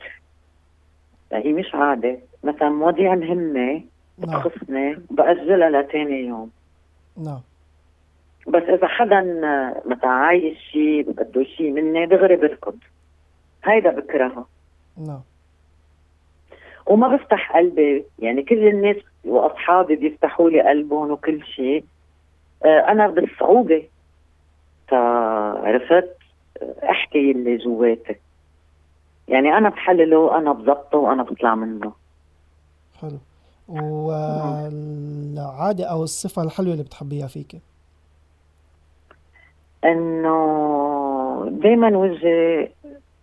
هي 1.33 1.53
مش 1.53 1.75
عادة. 1.75 2.17
مثلا 2.43 2.69
مواضيع 2.69 3.15
مهمة 3.15 3.83
نعم. 4.17 4.39
بتخصني 4.41 4.97
بأجلها 5.11 5.69
لتاني 5.81 6.25
يوم. 6.25 6.51
نعم. 7.17 7.41
بس 8.47 8.63
إذا 8.63 8.87
حدا 8.87 9.21
مثلا 9.85 10.09
عايز 10.09 10.53
شيء 10.71 11.01
بده 11.11 11.43
شيء 11.43 11.71
مني 11.71 12.05
دغري 12.05 12.35
بركض 12.35 12.75
هيدا 13.63 13.89
بكرهه. 13.89 14.47
نعم. 15.07 15.21
وما 16.85 17.07
بفتح 17.15 17.51
قلبي. 17.57 18.05
يعني 18.19 18.43
كل 18.43 18.67
الناس 18.67 18.95
وأصحابي 19.25 19.95
بيفتحوا 19.95 20.49
لي 20.49 20.61
قلبهم 20.61 21.11
وكل 21.11 21.45
شيء 21.45 21.83
آه، 22.65 22.79
أنا 22.79 23.07
بالصعوبة. 23.07 23.83
عرفت 25.63 26.17
أحكي 26.83 27.31
اللي 27.31 27.57
جواتي 27.57 28.15
يعني 29.27 29.57
أنا 29.57 29.69
بحلله 29.69 30.37
أنا 30.37 30.53
بظبطه 30.53 30.97
وأنا 30.97 31.23
بطلع 31.23 31.55
منه. 31.55 31.93
حلو. 33.01 33.17
والعادة 34.47 35.85
أو 35.85 36.03
الصفة 36.03 36.41
الحلوة 36.43 36.71
اللي 36.71 36.83
بتحبيها 36.83 37.27
فيكي 37.27 37.59
إنه 39.85 40.37
دايما 41.51 41.97
وجهي 41.97 42.69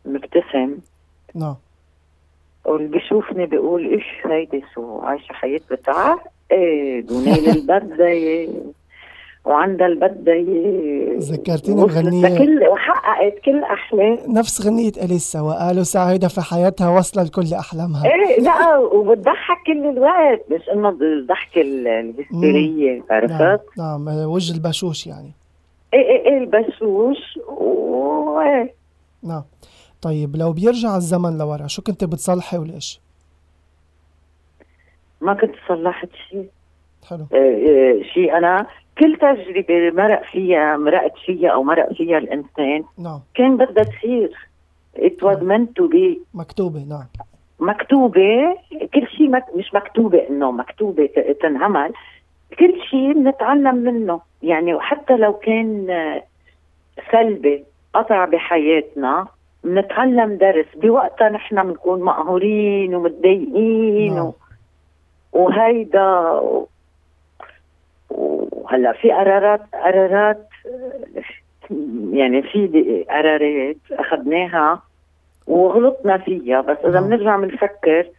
مبتسم. 0.05 0.79
نعم. 1.35 1.57
واللي 2.65 2.89
بيشوفني 2.89 3.47
بيقول 3.47 3.87
إيش 3.87 4.05
هيدي 4.25 4.65
شو؟ 4.75 5.01
عايشة 5.01 5.33
حياة 5.33 5.61
بتعقد 5.71 6.21
ونايل 7.13 7.49
البدايه 7.49 8.49
وعندها 9.45 9.87
البدايه 9.87 11.19
ذكرتيني 11.19 11.83
بغنية. 11.83 12.29
لكل 12.29 12.65
وحققت 12.69 13.39
كل 13.45 13.63
احلام 13.63 14.19
نفس 14.29 14.67
غنية 14.67 14.93
أليسا 15.03 15.41
وقالوا 15.41 15.83
سعيدة 15.83 16.29
في 16.29 16.41
حياتها 16.41 16.89
واصلة 16.89 17.23
لكل 17.23 17.55
أحلامها. 17.55 18.05
إيه 18.05 18.41
لا 18.41 18.77
وبتضحك 18.77 19.57
كل 19.67 19.87
الوقت. 19.89 20.45
مش 20.51 20.69
إنه 20.69 20.89
الضحكه 20.89 21.61
ال- 21.61 21.87
الهستيرية 21.89 22.93
نعم 22.99 23.05
عرفت؟ 23.11 23.65
نعم 23.79 24.09
وجه 24.09 24.55
البشوش 24.55 25.07
يعني. 25.07 25.33
إيه 25.95 26.01
إيه 26.01 26.27
إيه 26.27 26.39
البشوش. 26.39 27.39
وإيه. 27.49 28.75
نعم. 29.23 29.43
طيب 30.03 30.37
لو 30.37 30.53
بيرجع 30.53 30.97
الزمن 30.97 31.39
لورا 31.39 31.67
شو 31.67 31.83
كنت 31.83 32.05
بتصلحي 32.05 32.59
وليش؟ 32.59 33.01
ما 35.21 35.35
كنت 35.35 35.55
صلحت 35.69 36.09
شيء. 36.31 36.49
حلو. 37.11 37.27
شيء 38.15 38.37
أنا 38.39 38.67
كل 38.99 39.17
تجربة 39.17 39.91
مرق 40.03 40.23
فيها 40.33 40.77
مرقت 40.77 41.13
فيها 41.27 41.51
أو 41.51 41.63
مرق 41.63 41.93
فيها 41.93 42.19
الإنسان 42.19 42.85
نعم. 42.99 43.21
كان 43.35 43.57
بدها 43.57 43.85
تصير. 43.85 44.31
It 44.97 45.23
was 45.27 45.39
meant 45.39 45.69
to 45.81 45.89
be. 45.89 46.19
مكتوبة 46.35 46.79
نعم. 46.89 47.07
مكتوبة 47.61 48.57
كل 48.95 49.07
شيء 49.09 49.29
مك... 49.29 49.45
مش 49.57 49.75
مكتوبة 49.75 50.29
إنه 50.31 50.51
مكتوبة 50.53 51.07
ت- 51.07 51.37
تنعمل. 51.43 51.93
كل 52.59 52.81
شيء 52.91 53.13
بنتعلم 53.13 53.75
منه. 53.75 54.21
يعني 54.43 54.75
وحتى 54.75 55.17
لو 55.17 55.33
كان 55.33 55.91
آه، 55.91 56.23
سلبي 57.13 57.65
قطع 57.95 58.25
بحياتنا 58.25 59.27
بنتعلم 59.65 60.35
درس. 60.37 60.67
بوقتها 60.77 61.29
نحن 61.29 61.63
بنكون 61.63 62.01
مقهورين 62.03 62.95
ومتضايقين 62.95 64.15
نعم. 64.15 64.25
و... 64.27 64.35
وهيدا. 65.33 66.41
وهلا 68.65 68.93
في 68.93 69.13
قرارات 69.13 69.61
قرارات 69.73 70.49
آه، 70.67 71.75
يعني 72.13 72.43
في 72.43 73.05
قرارات 73.11 73.77
أخذناها 73.93 74.83
وغلطنا 75.47 76.19
فيها 76.19 76.61
بس 76.61 76.77
إذا 76.85 77.01
نعم. 77.01 77.09
بنرجع 77.09 77.37
بنفكر 77.37 78.11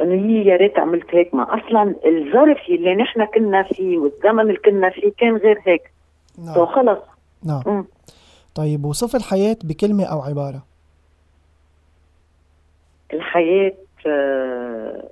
إنه 0.00 0.26
هي 0.26 0.46
يا 0.46 0.56
ريت 0.56 0.78
عملت 0.78 1.14
هيك. 1.14 1.34
ما 1.34 1.42
أصلا 1.42 1.94
الظرف 2.06 2.58
اللي 2.68 2.94
نحن 2.94 3.24
كنا 3.24 3.62
فيه 3.62 3.98
والزمن 3.98 4.40
اللي 4.40 4.56
كنا 4.56 4.90
فيه 4.90 5.12
كان 5.18 5.36
غير 5.36 5.58
هيك. 5.66 5.92
نعم. 6.38 6.66
خلص. 6.66 6.98
نعم. 7.44 7.84
طيب 8.54 8.84
وصف 8.84 9.16
الحياة 9.16 9.56
بكلمة 9.64 10.04
أو 10.04 10.20
عبارة؟ 10.20 10.62
الحياة 13.12 13.72
آه، 14.06 15.08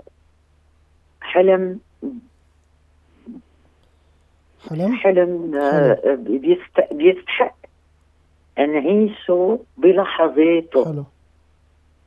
حلم؟ 4.71 4.93
حلم 4.97 4.97
حلم. 4.97 5.55
آه، 5.57 6.15
بيست- 6.15 6.93
بيستحق 6.93 7.55
نعيشه 8.59 9.59
بلحظاته. 9.77 10.85
حلو. 10.85 11.05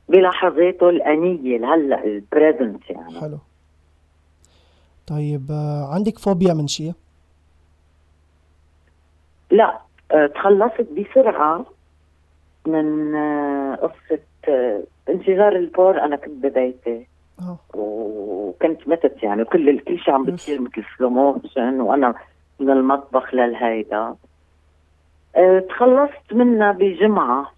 بلحظاته 0.10 0.90
الأنية 0.90 1.74
هلا 1.74 2.04
ال 2.06 2.16
present 2.16 2.90
يعني. 2.90 3.20
حلو. 3.20 3.38
طيب 5.08 5.52
آه، 5.52 5.94
عندك 5.94 6.20
فوبيا 6.20 6.54
من 6.54 6.68
شيء؟ 6.68 6.94
لا 9.52 9.80
آه، 10.12 10.28
تخلصت 10.28 10.88
بسرعة 10.92 11.66
من 12.68 13.16
قصة 13.76 14.20
انفجار 15.10 15.56
ال 15.56 15.64
port 15.64 16.00
أنا 16.02 16.16
كنت 16.16 16.46
ببيتي 16.46 17.08
آه. 17.40 17.58
وكنت 17.76 18.88
متت 18.88 19.24
يعني 19.24 19.46
كل 19.46 19.80
كل 19.80 20.00
شيء 20.00 20.14
عم 20.14 20.26
بتصير 20.26 20.62
مثل 20.62 20.84
slow 20.98 21.10
motion 21.10 21.82
وأنا 21.82 22.16
من 22.62 22.70
المطبخ 22.70 23.34
للهيدا. 23.34 24.16
آه، 25.36 25.60
تخلصت 25.60 26.34
منها 26.34 26.72
بجمعة. 26.72 27.52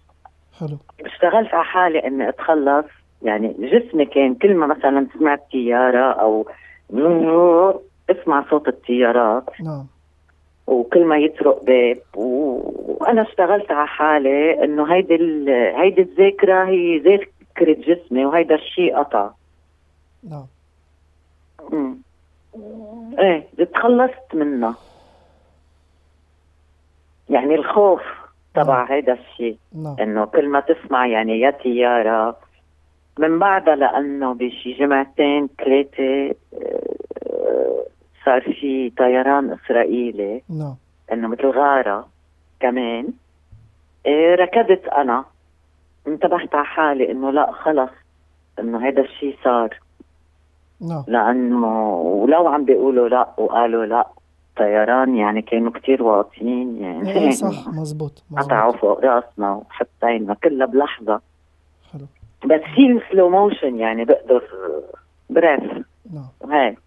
حلو. 0.60 0.76
اشتغلت 1.06 1.54
على 1.54 1.64
حالي 1.64 2.06
إني 2.06 2.28
أتخلص. 2.28 2.84
يعني 3.22 3.56
جسمي 3.58 4.04
كان 4.04 4.34
كل 4.34 4.54
ما 4.54 4.66
مثلا 4.66 5.06
سمعت 5.18 5.42
طيارة 5.52 6.12
أو 6.12 6.46
اسمع 8.10 8.44
صوت 8.50 8.68
الطيارات. 8.68 9.44
نعم. 9.60 9.86
وكل 10.66 11.04
ما 11.04 11.16
يطرق 11.18 11.64
باب. 11.64 11.98
و- 12.16 12.96
وأنا 13.00 13.22
اشتغلت 13.22 13.70
على 13.70 13.86
حالي 13.88 14.64
إنه 14.64 14.94
هيدي 14.94 15.14
ال... 15.14 15.48
هيدي 15.48 16.00
الذاكرة 16.02 16.64
هي 16.64 16.98
ذاكرة 16.98 17.72
جسمي 17.74 18.24
وهيدا 18.26 18.54
الشيء 18.54 18.96
قطع. 18.96 19.30
نعم. 20.30 20.46
إيه 23.18 23.46
تخلصت 23.74 24.34
منها. 24.34 24.74
يعني 27.30 27.54
الخوف 27.54 28.02
تبع 28.54 28.84
هيدا 28.90 29.12
الشيء 29.12 29.58
نعم. 29.74 29.96
إنه 30.00 30.24
كل 30.24 30.48
ما 30.48 30.60
تسمع 30.60 31.06
يعني 31.06 31.40
يا 31.40 31.50
طياره 31.50 32.36
من 33.18 33.38
بعدها 33.38 33.76
لأنه 33.76 34.34
بشي 34.34 34.72
جمعتين 34.72 35.48
ثلاثة 35.58 36.34
آه، 36.54 37.84
صار 38.24 38.40
في 38.40 38.90
طيران 38.90 39.50
إسرائيلي. 39.50 40.42
نعم. 40.50 40.74
إنه 41.12 41.28
مثل 41.28 41.46
غارة 41.46 42.08
كمان. 42.60 43.08
إيه 44.06 44.34
ركضت 44.34 44.88
أنا. 44.88 45.24
انتبهت 46.06 46.54
على 46.54 46.64
حالي 46.64 47.10
إنه 47.10 47.30
لا 47.30 47.52
خلص. 47.52 47.90
إنه 48.58 48.88
هذا 48.88 49.00
الشيء 49.00 49.36
صار. 49.44 49.80
نعم. 50.80 51.04
لأنه 51.08 51.96
ولو 52.00 52.48
عم 52.48 52.64
بيقولوا 52.64 53.08
لا 53.08 53.28
وقالوا 53.36 53.86
لا 53.86 54.08
طيران 54.56 55.16
يعني 55.16 55.42
كانوا 55.42 55.72
كتير 55.72 56.02
واطيين 56.02 56.76
يعني 56.80 57.12
إيه 57.12 57.30
صح 57.30 57.68
مزبوط 57.80 58.24
قطعوا 58.36 58.68
مزبوط 58.68 58.80
فوق 58.80 59.04
راسنا 59.04 59.52
وحطينا 59.52 60.34
كلها 60.34 60.66
بلحظة. 60.66 61.20
حلو. 61.92 62.06
بس 62.44 62.60
في 62.74 63.00
سلو 63.10 63.28
موشن 63.28 63.78
يعني 63.78 64.04
بقدر 64.04 64.42
بريف 65.30 65.62
نعم. 66.12 66.28
وهيك 66.40 66.78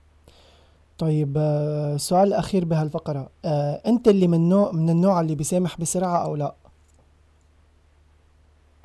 طيب 0.99 1.37
آه، 1.37 1.95
السؤال 1.95 2.27
الأخير 2.27 2.65
بهالفقرة. 2.65 3.29
آه، 3.45 3.81
أنت 3.87 4.07
اللي 4.07 4.27
من 4.27 4.49
نوع 4.49 4.71
من 4.71 4.89
النوع 4.89 5.21
اللي 5.21 5.35
بيسامح 5.35 5.79
بسرعة 5.81 6.25
أو 6.25 6.35
لا؟ 6.35 6.53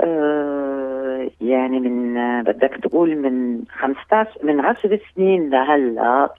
آه، 0.01 1.31
يعني 1.41 1.81
من 1.81 2.17
آه، 2.17 2.43
بدك 2.43 2.81
تقول 2.83 3.17
من 3.17 3.65
15 3.79 4.31
من 4.43 4.61
10 4.61 5.01
سنين 5.15 5.51
لهلأ 5.51 6.35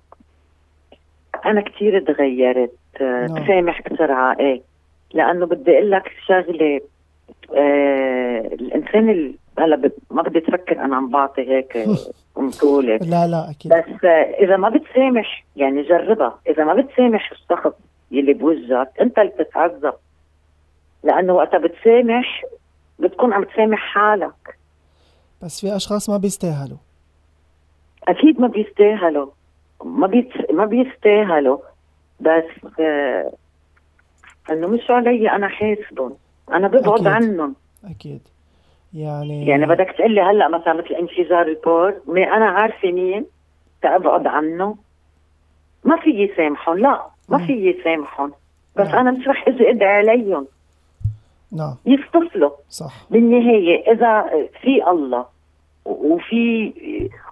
أنا 1.45 1.61
كثير 1.61 1.99
تغيرت 2.13 2.71
آه، 3.01 3.27
نعم. 3.27 3.43
بسامح 3.43 3.81
بسرعة 3.91 4.35
إيه. 4.39 4.61
لأنه 5.13 5.45
بدي 5.45 5.71
أقول 5.77 5.91
لك 5.91 6.11
شغلة 6.27 6.81
آه 7.55 8.39
الإنسان 8.39 9.09
ال- 9.09 9.35
هلأ 9.59 9.75
ب- 9.75 9.91
ما 10.11 10.21
بدي 10.21 10.39
تفكر 10.39 10.79
أنا 10.85 10.95
عم 10.95 11.09
بعطي 11.09 11.41
هيك 11.41 11.77
مطوله 12.37 12.95
لا 12.97 13.27
لا 13.27 13.49
أكيد. 13.49 13.73
بس 13.73 14.05
آه، 14.05 14.07
إذا 14.43 14.57
ما 14.57 14.69
بتسامح 14.69 15.43
يعني 15.55 15.81
جربها. 15.81 16.39
إذا 16.49 16.63
ما 16.63 16.73
بتسامح 16.73 17.31
الشخص 17.31 17.73
يلي 18.11 18.33
بوجهك 18.33 18.89
أنت 19.01 19.19
اللي 19.19 19.31
بتتعذب. 19.39 19.93
لأنه 21.03 21.33
وقتها 21.33 21.57
بتسامح 21.57 22.43
بتكون 22.99 23.33
عم 23.33 23.43
تسامح 23.43 23.79
حالك. 23.79 24.57
بس 25.43 25.61
في 25.61 25.75
أشخاص 25.75 26.09
ما 26.09 26.17
بيستاهلوا. 26.17 26.77
أكيد 28.07 28.41
ما 28.41 28.47
بيستاهلوا. 28.47 29.27
ما 29.83 30.07
بيت... 30.07 30.51
ما 30.51 30.65
بيستاهلوا 30.65 31.57
بس 32.19 32.79
آه 32.79 33.31
إنه 34.49 34.67
مش 34.67 34.91
علي 34.91 35.31
أنا 35.31 35.47
حاسبهم. 35.47 36.13
أنا 36.51 36.67
ببعد 36.67 36.87
أكيد. 36.87 37.07
عنهم. 37.07 37.55
أكيد. 37.85 38.21
يعني 38.93 39.47
يعني 39.47 39.65
بدك 39.65 39.95
تقول 39.97 40.11
لي 40.15 40.21
هلأ 40.21 40.47
مثلا 40.47 40.73
مثل 40.73 40.95
انفجار 40.95 41.47
البور 41.47 41.93
ما 42.07 42.23
أنا 42.23 42.45
عارفة 42.45 42.91
مين 42.91 43.25
تأبعد 43.81 44.27
عنه. 44.27 44.75
ما 45.83 45.95
في 45.97 46.31
سامحهم 46.37 46.77
لا 46.77 47.01
ما. 47.29 47.37
في 47.37 47.75
سامحهم 47.83 48.31
بس 48.75 48.87
نعم. 48.87 48.95
أنا 48.99 49.11
مش 49.11 49.27
رح 49.27 49.47
أجي 49.47 49.69
أدعي 49.69 49.97
عليهم. 49.97 50.47
نعم. 51.51 51.75
يفتصلوا 51.85 52.51
صح. 52.69 52.93
بالنهاية 53.11 53.91
إذا 53.91 54.25
في 54.61 54.89
الله 54.89 55.25
وفي 55.85 56.73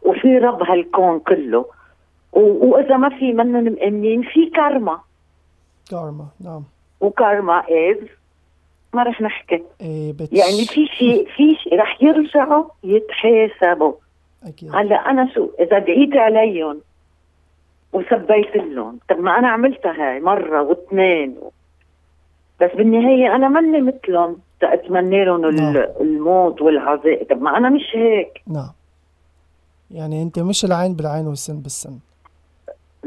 وفي 0.02 0.38
رب 0.38 0.64
هالكون 0.64 1.20
كله 1.20 1.66
وإذا 2.34 2.98
ما 2.98 3.10
في 3.10 3.34
منهم 3.34 3.64
مأمنين 3.64 4.22
في 4.22 4.50
كارما. 4.56 5.00
كارما 5.92 6.26
نعم. 6.40 6.64
وكارما 7.02 7.60
از 7.60 8.08
ما 8.94 9.04
رح 9.04 9.22
نحكي. 9.22 9.64
إيه 9.82 10.14
بتش... 10.14 10.34
يعني 10.34 10.66
في 10.66 10.88
شيء 10.88 11.28
في 11.36 11.56
شيء 11.56 11.80
رح 11.80 12.04
يرجعوا 12.04 12.64
يتحاسبوا. 12.84 13.94
أكيد. 14.44 14.76
هلأ 14.76 14.96
أنا 14.96 15.34
شو 15.34 15.50
إذا 15.60 15.80
دعيت 15.80 16.16
عليهم 16.16 16.82
وسبيت 17.94 18.56
لهم 18.56 19.00
طب 19.10 19.20
ما 19.20 19.40
أنا 19.40 19.50
عملتها 19.50 19.92
هاي 19.92 20.20
مرة 20.20 20.62
واثنين 20.62 21.36
بس 22.62 22.70
بالنهاية 22.76 23.36
أنا 23.36 23.48
ماني 23.48 23.82
مثلهم 23.82 24.38
تأتمنى 24.60 25.26
لهم 25.26 25.46
نعم. 25.46 25.78
الموت 26.02 26.62
والعذاب 26.62 27.28
طب 27.30 27.42
ما 27.42 27.58
أنا 27.58 27.70
مش 27.70 27.96
هيك. 27.96 28.42
نعم. 28.48 28.72
يعني 29.92 30.22
أنت 30.22 30.40
مش 30.40 30.66
العين 30.66 30.94
بالعين 30.94 31.28
والسن 31.28 31.60
بالسن. 31.60 32.00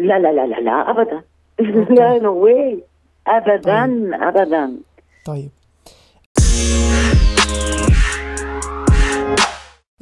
لا 0.04 0.18
لا 0.18 0.32
لا 0.32 0.46
لا 0.46 0.60
لا 0.60 0.90
ابدا. 0.90 1.22
لا 1.94 2.18
no 2.18 2.44
way 2.44 2.84
ابدا 3.26 3.84
ابدا. 4.28 4.76
طيب. 5.26 5.50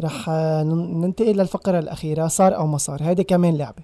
رح 0.04 0.28
نن- 0.28 1.00
ننتقل 1.00 1.36
للفقرة 1.36 1.78
الأخيرة 1.78 2.26
صار 2.26 2.56
أو 2.56 2.66
ما 2.66 2.78
صار. 2.78 2.98
هيدي 3.02 3.24
كمان 3.24 3.58
لعبة. 3.58 3.82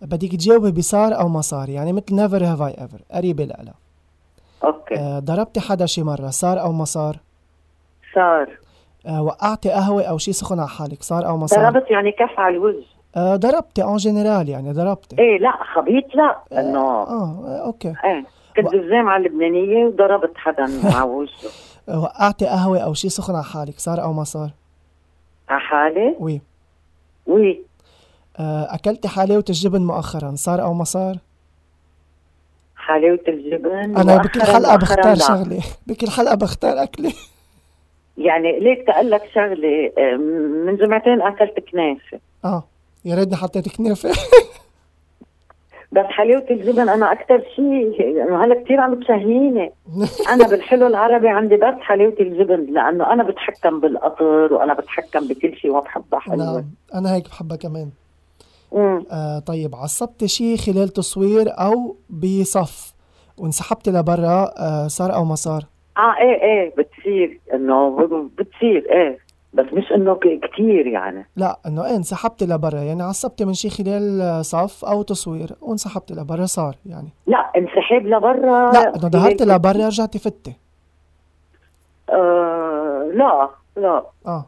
بدك 0.00 0.32
تجاوبي 0.32 0.70
بصار 0.72 1.20
أو 1.20 1.28
ما 1.28 1.40
صار 1.40 1.68
يعني 1.68 1.92
مثل 1.92 2.04
never 2.28 2.40
have 2.42 2.72
I 2.74 2.80
ever 2.80 3.14
قريبة 3.16 3.44
لها 3.44 3.74
okay. 4.64 4.94
آه، 4.98 5.18
ضربتي 5.18 5.60
حدا 5.60 5.86
شي 5.86 6.02
مرة 6.02 6.30
صار 6.30 6.60
أو 6.60 6.72
ما 6.72 6.84
صار؟ 6.84 7.16
صار. 8.14 8.58
آه، 9.06 9.22
وقعتي 9.22 9.70
قهوة 9.70 10.02
أو 10.02 10.18
شي 10.18 10.32
سخن 10.32 10.58
على 10.60 10.68
حالك 10.68 11.02
صار 11.02 11.26
أو 11.26 11.36
ما 11.36 11.46
صار؟ 11.46 11.70
ضربت 11.72 11.90
يعني 11.90 12.12
كف 12.12 12.38
على 12.40 12.56
الوجه. 12.56 12.84
آه، 13.16 13.36
ضربتي 13.36 13.82
en 13.82 13.96
général 13.96 14.48
يعني 14.48 14.72
ضربتي. 14.72 15.16
إيه 15.18 15.38
لا 15.38 15.52
خبيط 15.74 16.14
لا. 16.14 16.38
إنه 16.60 16.78
آه 16.80 17.08
آه، 17.46 17.62
okay. 17.66 17.94
إيه 18.04 18.24
كنت 18.56 18.68
بالجامعة 18.72 19.16
اللبنانية 19.16 19.86
وضربت 19.86 20.32
حدا 20.36 20.62
على 20.96 21.10
وجهه 21.10 21.50
آه، 21.88 22.00
وقعتي 22.02 22.46
قهوة 22.46 22.78
أو 22.78 22.94
شي 22.94 23.08
سخن 23.08 23.34
على 23.34 23.44
حالك 23.44 23.78
صار 23.78 24.02
أو 24.02 24.12
ما 24.12 24.24
صار؟ 24.24 24.50
على 25.48 25.60
حالي؟ 25.60 26.16
oui. 26.20 26.40
oui. 27.26 27.60
آه، 28.38 28.74
أكلتي 28.74 29.08
حلاوة 29.08 29.44
الجبن 29.48 29.80
مؤخرا 29.82 30.32
صار 30.34 30.62
أو 30.62 30.74
ما 30.74 30.84
صار؟ 30.84 31.16
حلاوه 32.76 33.20
الجبن 33.28 33.96
أنا 33.96 34.16
بكل 34.16 34.40
مؤخراً 34.40 34.76
بختار 34.76 35.08
لا. 35.08 35.14
شغلة 35.14 35.60
بكل 35.86 36.10
حلقة 36.10 36.34
بختار 36.34 36.82
اكلة 36.82 37.12
يعني 38.18 38.60
ليك 38.60 38.86
تقول 38.86 39.10
لك 39.10 39.22
شغله 39.34 39.92
آه، 39.98 40.16
من 40.66 40.76
جمعتين 40.76 41.22
اكلت 41.22 41.60
كنافه 41.72 42.20
آه. 42.44 42.64
يا 43.04 43.14
ريتني 43.14 43.36
حطيت 43.36 43.76
كنافة. 43.76 44.10
بس 45.92 46.04
حلاوه 46.04 46.46
الجبن 46.50 46.88
أنا 46.88 47.12
أكثر 47.12 47.42
شيء 47.56 48.22
انه 48.22 48.44
هلا 48.44 48.62
كثير 48.64 48.80
عم 48.80 49.00
تشهيني 49.00 49.72
أنا 50.28 50.48
بالحلو 50.48 50.86
العربي 50.86 51.28
عندي 51.28 51.56
بس 51.56 51.74
حلاوه 51.80 52.14
الجبن 52.20 52.72
لأنه 52.72 53.12
أنا 53.12 53.22
بتحكم 53.22 53.80
بالقطر 53.80 54.54
وأنا 54.54 54.74
بتحكم 54.74 55.28
بكل 55.28 55.56
شيء 55.56 55.70
وبحبها 55.76 56.20
حلوة. 56.20 56.36
نعم 56.36 56.64
أنا 56.94 57.14
هيك 57.14 57.28
بحبها 57.28 57.56
كمان. 57.56 57.90
آه 58.72 59.38
طيب 59.46 59.74
عصبتي 59.74 60.28
شي 60.28 60.56
خلال 60.56 60.88
تصوير 60.88 61.46
أو 61.48 61.96
بصف؟ 62.10 62.94
وانسحبتي 63.38 63.90
لبرا 63.90 64.50
آه 64.58 64.86
صار 64.86 65.14
أو 65.14 65.24
ما 65.24 65.34
صار؟ 65.34 65.62
آه 65.96 66.14
إيه 66.20 66.42
إيه 66.42 66.74
بتصير 66.78 67.40
إنه 67.54 68.08
بتصير 68.38 68.86
إيه. 68.90 69.18
بس 69.52 69.64
مش 69.72 69.92
إنه 69.92 70.14
ك- 70.14 70.40
كتير 70.52 70.86
يعني. 70.86 71.26
لا 71.36 71.58
إنه 71.66 71.84
إيه 71.86 71.96
انسحبتي 71.96 72.46
لبرا. 72.46 72.80
يعني 72.80 73.02
عصبتي 73.02 73.44
من 73.44 73.54
شي 73.54 73.70
خلال 73.70 74.44
صف 74.44 74.84
أو 74.84 75.02
تصوير 75.02 75.50
وانسحبتي 75.60 76.14
لبرا 76.14 76.46
صار 76.46 76.76
يعني. 76.86 77.08
لا 77.26 77.38
انسحاب 77.56 78.06
لبرا 78.06 78.72
لا 78.72 78.88
إنه 78.96 79.08
ظهرتي 79.08 79.44
لبرا 79.44 79.86
رجعتي 79.86 80.18
فتي 80.18 80.52
آه 82.10 83.10
لا 83.14 83.48
لا. 83.76 84.02
آه 84.26 84.46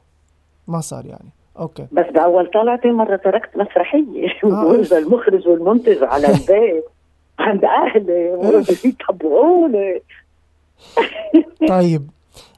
ما 0.69 0.81
صار 0.81 1.07
يعني. 1.07 1.31
okay. 1.59 1.87
بس 1.93 2.07
بأول 2.15 2.51
طلعتي 2.51 2.89
مرة 2.91 3.17
تركت 3.17 3.57
مسرحية. 3.57 4.29
آه. 4.45 4.73
المخرج 4.99 5.49
والمنتج 5.49 6.03
على 6.03 6.27
البيت. 6.27 6.85
عند 7.39 7.65
أهلي. 7.65 8.31
يتبعوني 8.85 10.03
طيب. 11.69 12.11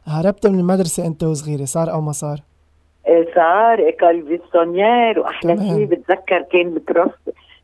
هربت 0.07 0.47
من 0.47 0.59
المدرسة 0.59 1.07
أنت 1.07 1.25
وصغيرة 1.25 1.65
صار 1.65 1.91
أو 1.93 2.01
ما 2.01 2.13
صار؟ 2.13 2.39
إيه 3.09 3.35
صار 3.35 3.79
école 3.79 4.27
buissonnière 4.27 5.19
وأحلى. 5.19 5.57
شيء 5.57 5.85
بتذكر 5.85 6.43
كان 6.43 6.81
prof 6.89 7.13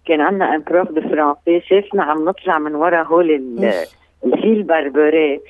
كان 0.06 0.20
عندنا 0.20 0.54
un 0.54 0.62
prof 0.62 0.88
de 0.88 1.00
français 1.00 1.60
شافنا 1.68 2.02
عم 2.02 2.28
نطلع 2.28 2.58
من 2.58 2.74
ورا 2.74 3.02
هول. 3.02 3.30
ال 4.24 4.34
fil 4.34 4.62
barbelé 4.62 5.40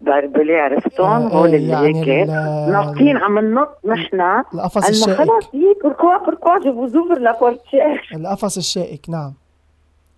barbelé 0.00 0.60
عرفتهم؟ 0.60 1.22
آه، 1.22 1.28
هول 1.28 1.48
إيه، 1.48 1.56
اللي 1.56 1.72
يعني 1.72 2.06
هيك. 2.06 2.28
ناطين 2.72 3.16
عم 3.16 3.38
ننط 3.38 3.78
نحن. 3.84 4.20
القفص 4.54 4.88
الشائك 4.88 5.16
خلص 5.18 5.54
يي 5.54 5.74
pourquoi 5.82 6.16
pourquoi 6.18 6.58
je 6.58 6.72
vous 6.72 6.96
ouvre 6.96 7.18
la 7.18 7.38
portière 7.40 8.08
القفص 8.14 8.56
الشائك 8.56 9.10
نعم. 9.10 9.34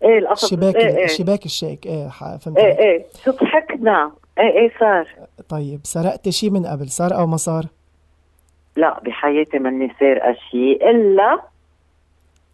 إيه 0.04 0.18
القفص 0.18 0.44
الشباك 0.44 0.76
إيه 0.76 0.96
إيه. 0.96 1.04
الشباك 1.04 1.44
الشائك 1.44 1.86
إيه 1.86 2.08
فهمت 2.38 2.58
إيه. 2.58 2.78
إيه 2.78 3.06
شو 3.24 3.30
ضحكنا؟ 3.30 4.10
إيه 4.38 4.50
إيه 4.50 4.70
صار. 4.80 5.06
طيب 5.48 5.80
سرقت 5.84 6.28
شي 6.28 6.50
من 6.50 6.66
قبل 6.66 6.88
صار 6.88 7.18
أو 7.18 7.26
ما 7.26 7.36
صار؟ 7.36 7.64
لا 8.76 9.00
بحياتي 9.00 9.58
ماني 9.58 9.94
سارقه 10.00 10.36
شيء 10.50 10.90
إلا 10.90 11.40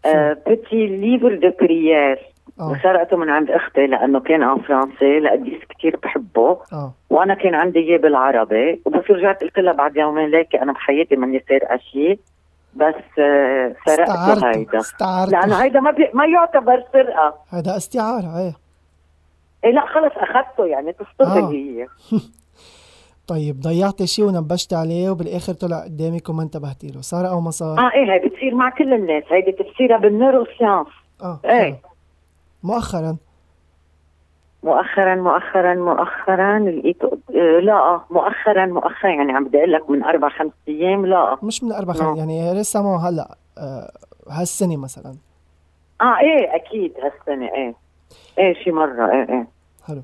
آه 0.07 0.33
petit 0.47 0.87
livre 0.87 1.35
de 1.35 1.51
prière 1.61 2.19
وسرقته 2.61 3.17
من 3.17 3.31
عند 3.31 3.51
أختي 3.51 3.87
لأنه 3.87 4.21
كان 4.21 4.43
en 4.43 4.59
français 4.59 5.21
لقديس 5.21 5.61
كثير 5.69 5.97
بحبه. 6.03 6.59
آه. 6.73 6.93
وأنا 7.11 7.35
كان 7.35 7.55
عندي 7.55 7.79
إياه 7.79 7.99
بالعربي. 7.99 8.83
وبس 8.85 9.11
رجعت 9.11 9.41
قلت 9.41 9.59
لها 9.59 9.73
بعد 9.73 9.97
يومين 9.97 10.31
ليكي 10.31 10.63
أنا 10.63 10.73
بحياتي 10.73 11.17
ماني 11.17 11.45
سارقه 11.49 11.77
شيء 11.77 12.19
بس 12.75 13.19
آه 13.19 13.75
سرقته 13.87 14.13
استعارته 14.13 14.49
هيدا 14.49 14.71
لأنه 14.71 14.81
استعارته 14.81 15.63
هيدا 15.63 15.81
ما 15.81 15.91
بي... 15.91 16.11
ما 16.15 16.27
يعتبر 16.27 16.85
سرقة. 16.93 17.35
هذا 17.51 17.77
استعارة 17.77 18.39
إيه. 18.39 18.55
إيه 19.65 19.71
لا 19.71 19.87
خلص 19.87 20.13
أخذته 20.17 20.67
يعني 20.67 20.95
آه. 21.21 21.51
هي. 21.51 21.87
طيب 23.27 23.61
ضيعتي 23.61 24.07
شي 24.07 24.23
ونبشت 24.23 24.75
عليه 24.75 25.11
وبالآخر 25.11 25.53
طلع 25.53 25.85
قدامك 25.85 26.29
وما 26.29 26.43
انتبهتي 26.43 26.87
له 26.87 27.01
صار 27.01 27.29
أو 27.29 27.41
ما 27.41 27.51
صار؟ 27.51 27.79
آه 27.79 27.91
إيه 27.95 28.13
هي 28.13 28.29
بتصير 28.29 28.55
مع 28.55 28.71
كل 28.71 28.95
الناس 28.95 29.25
هيدي 29.29 29.51
بتصيرها 29.51 29.99
بالنيرو 29.99 30.47
آه. 31.23 31.41
حلو. 31.45 31.75
مؤخرا 32.63 33.17
مؤخرا 34.63 35.15
مؤخرا 35.15 35.75
مؤخرا 35.75 36.59
لقيته 36.59 37.19
آه 37.35 37.61
لا 37.61 37.73
آه، 37.73 38.05
مؤخرا 38.11 38.67
مؤخرا 38.67 39.11
يعني 39.11 39.33
عم 39.33 39.45
بدي 39.45 39.59
أقول 39.59 39.73
لك 39.73 39.91
من 39.91 40.05
أربع 40.05 40.29
خمس 40.29 40.53
أيام 40.69 41.07
لا. 41.07 41.39
مش 41.43 41.65
من 41.65 41.73
أربع. 41.73 41.93
خمس 41.93 42.19
يعني 42.19 42.55
لسه 42.55 42.83
ما 42.83 43.09
هلأ 43.09 43.37
آه 43.59 43.91
هالسنة 44.31 44.77
مثلا 44.77 45.15
آه 46.01 46.19
إيه 46.21 46.55
أكيد 46.57 46.93
هالسنة 47.03 47.49
إيه 47.55 47.75
إيه 48.39 48.55
شي 48.65 48.71
مرة 48.71 49.13
إيه 49.13 49.29
إيه 49.29 49.47
حلو 49.87 50.03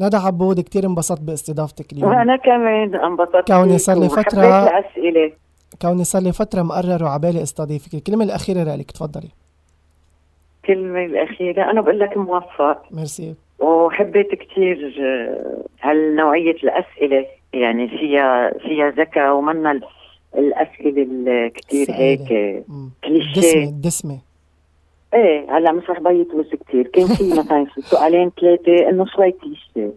ندى 0.00 0.16
عبود 0.16 0.60
كتير 0.60 0.86
انبسطت 0.86 1.20
باستضافتك 1.20 1.92
اليوم. 1.92 2.10
وأنا 2.10 2.36
كمان 2.36 2.94
انبسطت 2.94 3.46
كوني 3.52 3.78
صار 3.78 3.98
لي 4.00 4.08
فترة- 4.08 4.38
الاسئله 4.38 5.32
كوني 5.82 6.04
صار 6.04 6.22
لي 6.22 6.32
فترة 6.32 6.62
مقرر 6.62 7.04
وعبالي 7.04 7.42
استضيفك. 7.42 7.94
الكلمة 7.94 8.24
الأخيرة 8.24 8.74
لك 8.74 8.90
تفضلي. 8.90 9.28
الكلمة 10.62 11.04
الأخيرة 11.04 11.70
أنا 11.70 11.80
بقول 11.80 11.98
لك 12.00 12.16
موفق. 12.16 12.82
ميرسي. 12.90 13.34
وحبيت 13.58 14.28
كثير 14.34 14.94
هالنوعية 15.82 16.56
الأسئلة. 16.64 17.26
يعني 17.52 17.88
فيها 17.88 18.50
فيها 18.58 18.90
ذكاء 18.90 19.34
ومنا 19.36 19.70
ال- 19.72 19.82
الأسئلة 20.38 21.02
الكثير. 21.02 21.86
هيك 21.90 22.32
مم. 22.68 22.90
كليشيه. 23.04 23.40
دسمة 23.40 23.80
دسمة. 23.80 24.18
إيه 25.14 25.56
هلا 25.58 25.72
مش 25.72 25.90
رح 25.90 26.00
بيتوز 26.00 26.46
كثير 26.68 26.86
كان 26.86 27.06
في 27.06 27.30
مثلا 27.40 27.66
سؤالين 27.84 28.30
ثلاثة 28.40 28.88
إنه 28.88 29.06
شوي 29.06 29.32
كليشيه 29.32 29.92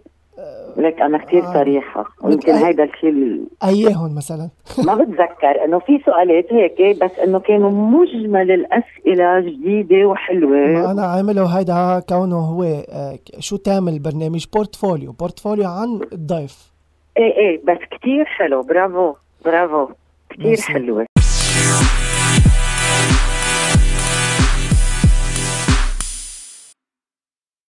لك 0.78 1.02
أنا 1.02 1.18
كثير 1.18 1.44
آه. 1.44 1.54
صريحة. 1.54 2.06
ويمكن 2.24 2.54
هيدا 2.54 2.84
الشيء 2.84 3.10
ال- 3.10 3.48
أيهن 3.64 4.16
مثلا. 4.18 4.50
ما 4.88 4.96
بتذكر 4.96 5.66
إنه 5.66 5.80
في 5.80 6.00
سؤالات 6.06 6.54
هيك 6.54 7.04
بس 7.04 7.12
إنه 7.20 7.40
كانوا 7.40 7.72
مجمل 7.72 8.52
الأسئلة 8.52 9.40
جديدة 9.40 9.96
ما 9.98 10.06
وحلوه 10.06 10.92
أنا 10.92 11.06
عامله 11.06 11.46
هيدا 11.60 12.02
كونه 12.10 12.36
هو 12.40 12.64
آه، 12.64 13.20
شو 13.40 13.58
تعمل 13.58 14.00
برنامج؟ 14.00 14.46
portfolio. 14.54 15.12
portfolio 15.12 15.68
عن 15.70 16.00
الضيف. 16.14 16.72
إيه 17.18 17.38
إيه 17.38 17.62
بس 17.68 17.78
كثير 18.00 18.26
حلو. 18.26 18.62
برافو 18.62 19.14
برافو. 19.46 19.88
كثير. 20.30 20.58
حلوة. 20.62 21.06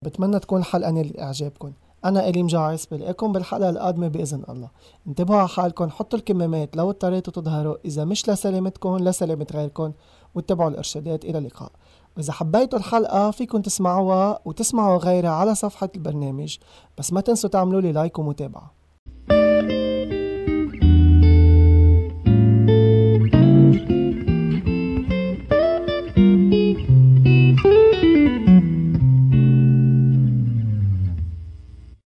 بتمنى 0.01 0.39
تكون 0.39 0.59
الحلقة 0.59 0.91
نالت 0.91 1.19
إعجابكم 1.19 1.71
أنا 2.05 2.29
إلي 2.29 2.43
مجاعس 2.43 2.85
بلاقيكم 2.85 3.31
بالحلقة 3.31 3.69
القادمة 3.69 4.07
بإذن 4.07 4.43
الله. 4.49 4.69
انتبهوا 5.07 5.39
على 5.39 5.47
حالكم 5.47 5.89
حطوا 5.89 6.19
الكمامات 6.19 6.77
لو 6.77 6.89
اضطريتوا 6.89 7.33
تظهروا. 7.33 7.75
إذا 7.85 8.05
مش 8.05 8.29
لسلامتكم 8.29 8.97
لسلامة 8.97 9.47
غيركم 9.53 9.91
واتبعوا 10.35 10.69
الإرشادات. 10.69 11.25
إلى 11.25 11.37
اللقاء. 11.37 11.71
وإذا 12.17 12.33
حبيتوا 12.33 12.79
الحلقة 12.79 13.31
فيكم 13.31 13.61
تسمعوها 13.61 14.39
وتسمعوا 14.45 14.97
غيرها 14.97 15.29
على 15.29 15.55
صفحة 15.55 15.89
البرنامج. 15.95 16.57
بس 16.97 17.13
ما 17.13 17.21
تنسوا 17.21 17.49
تعملوا 17.49 17.81
لي 17.81 17.91
لايك 17.91 18.19
ومتابعة. 18.19 18.73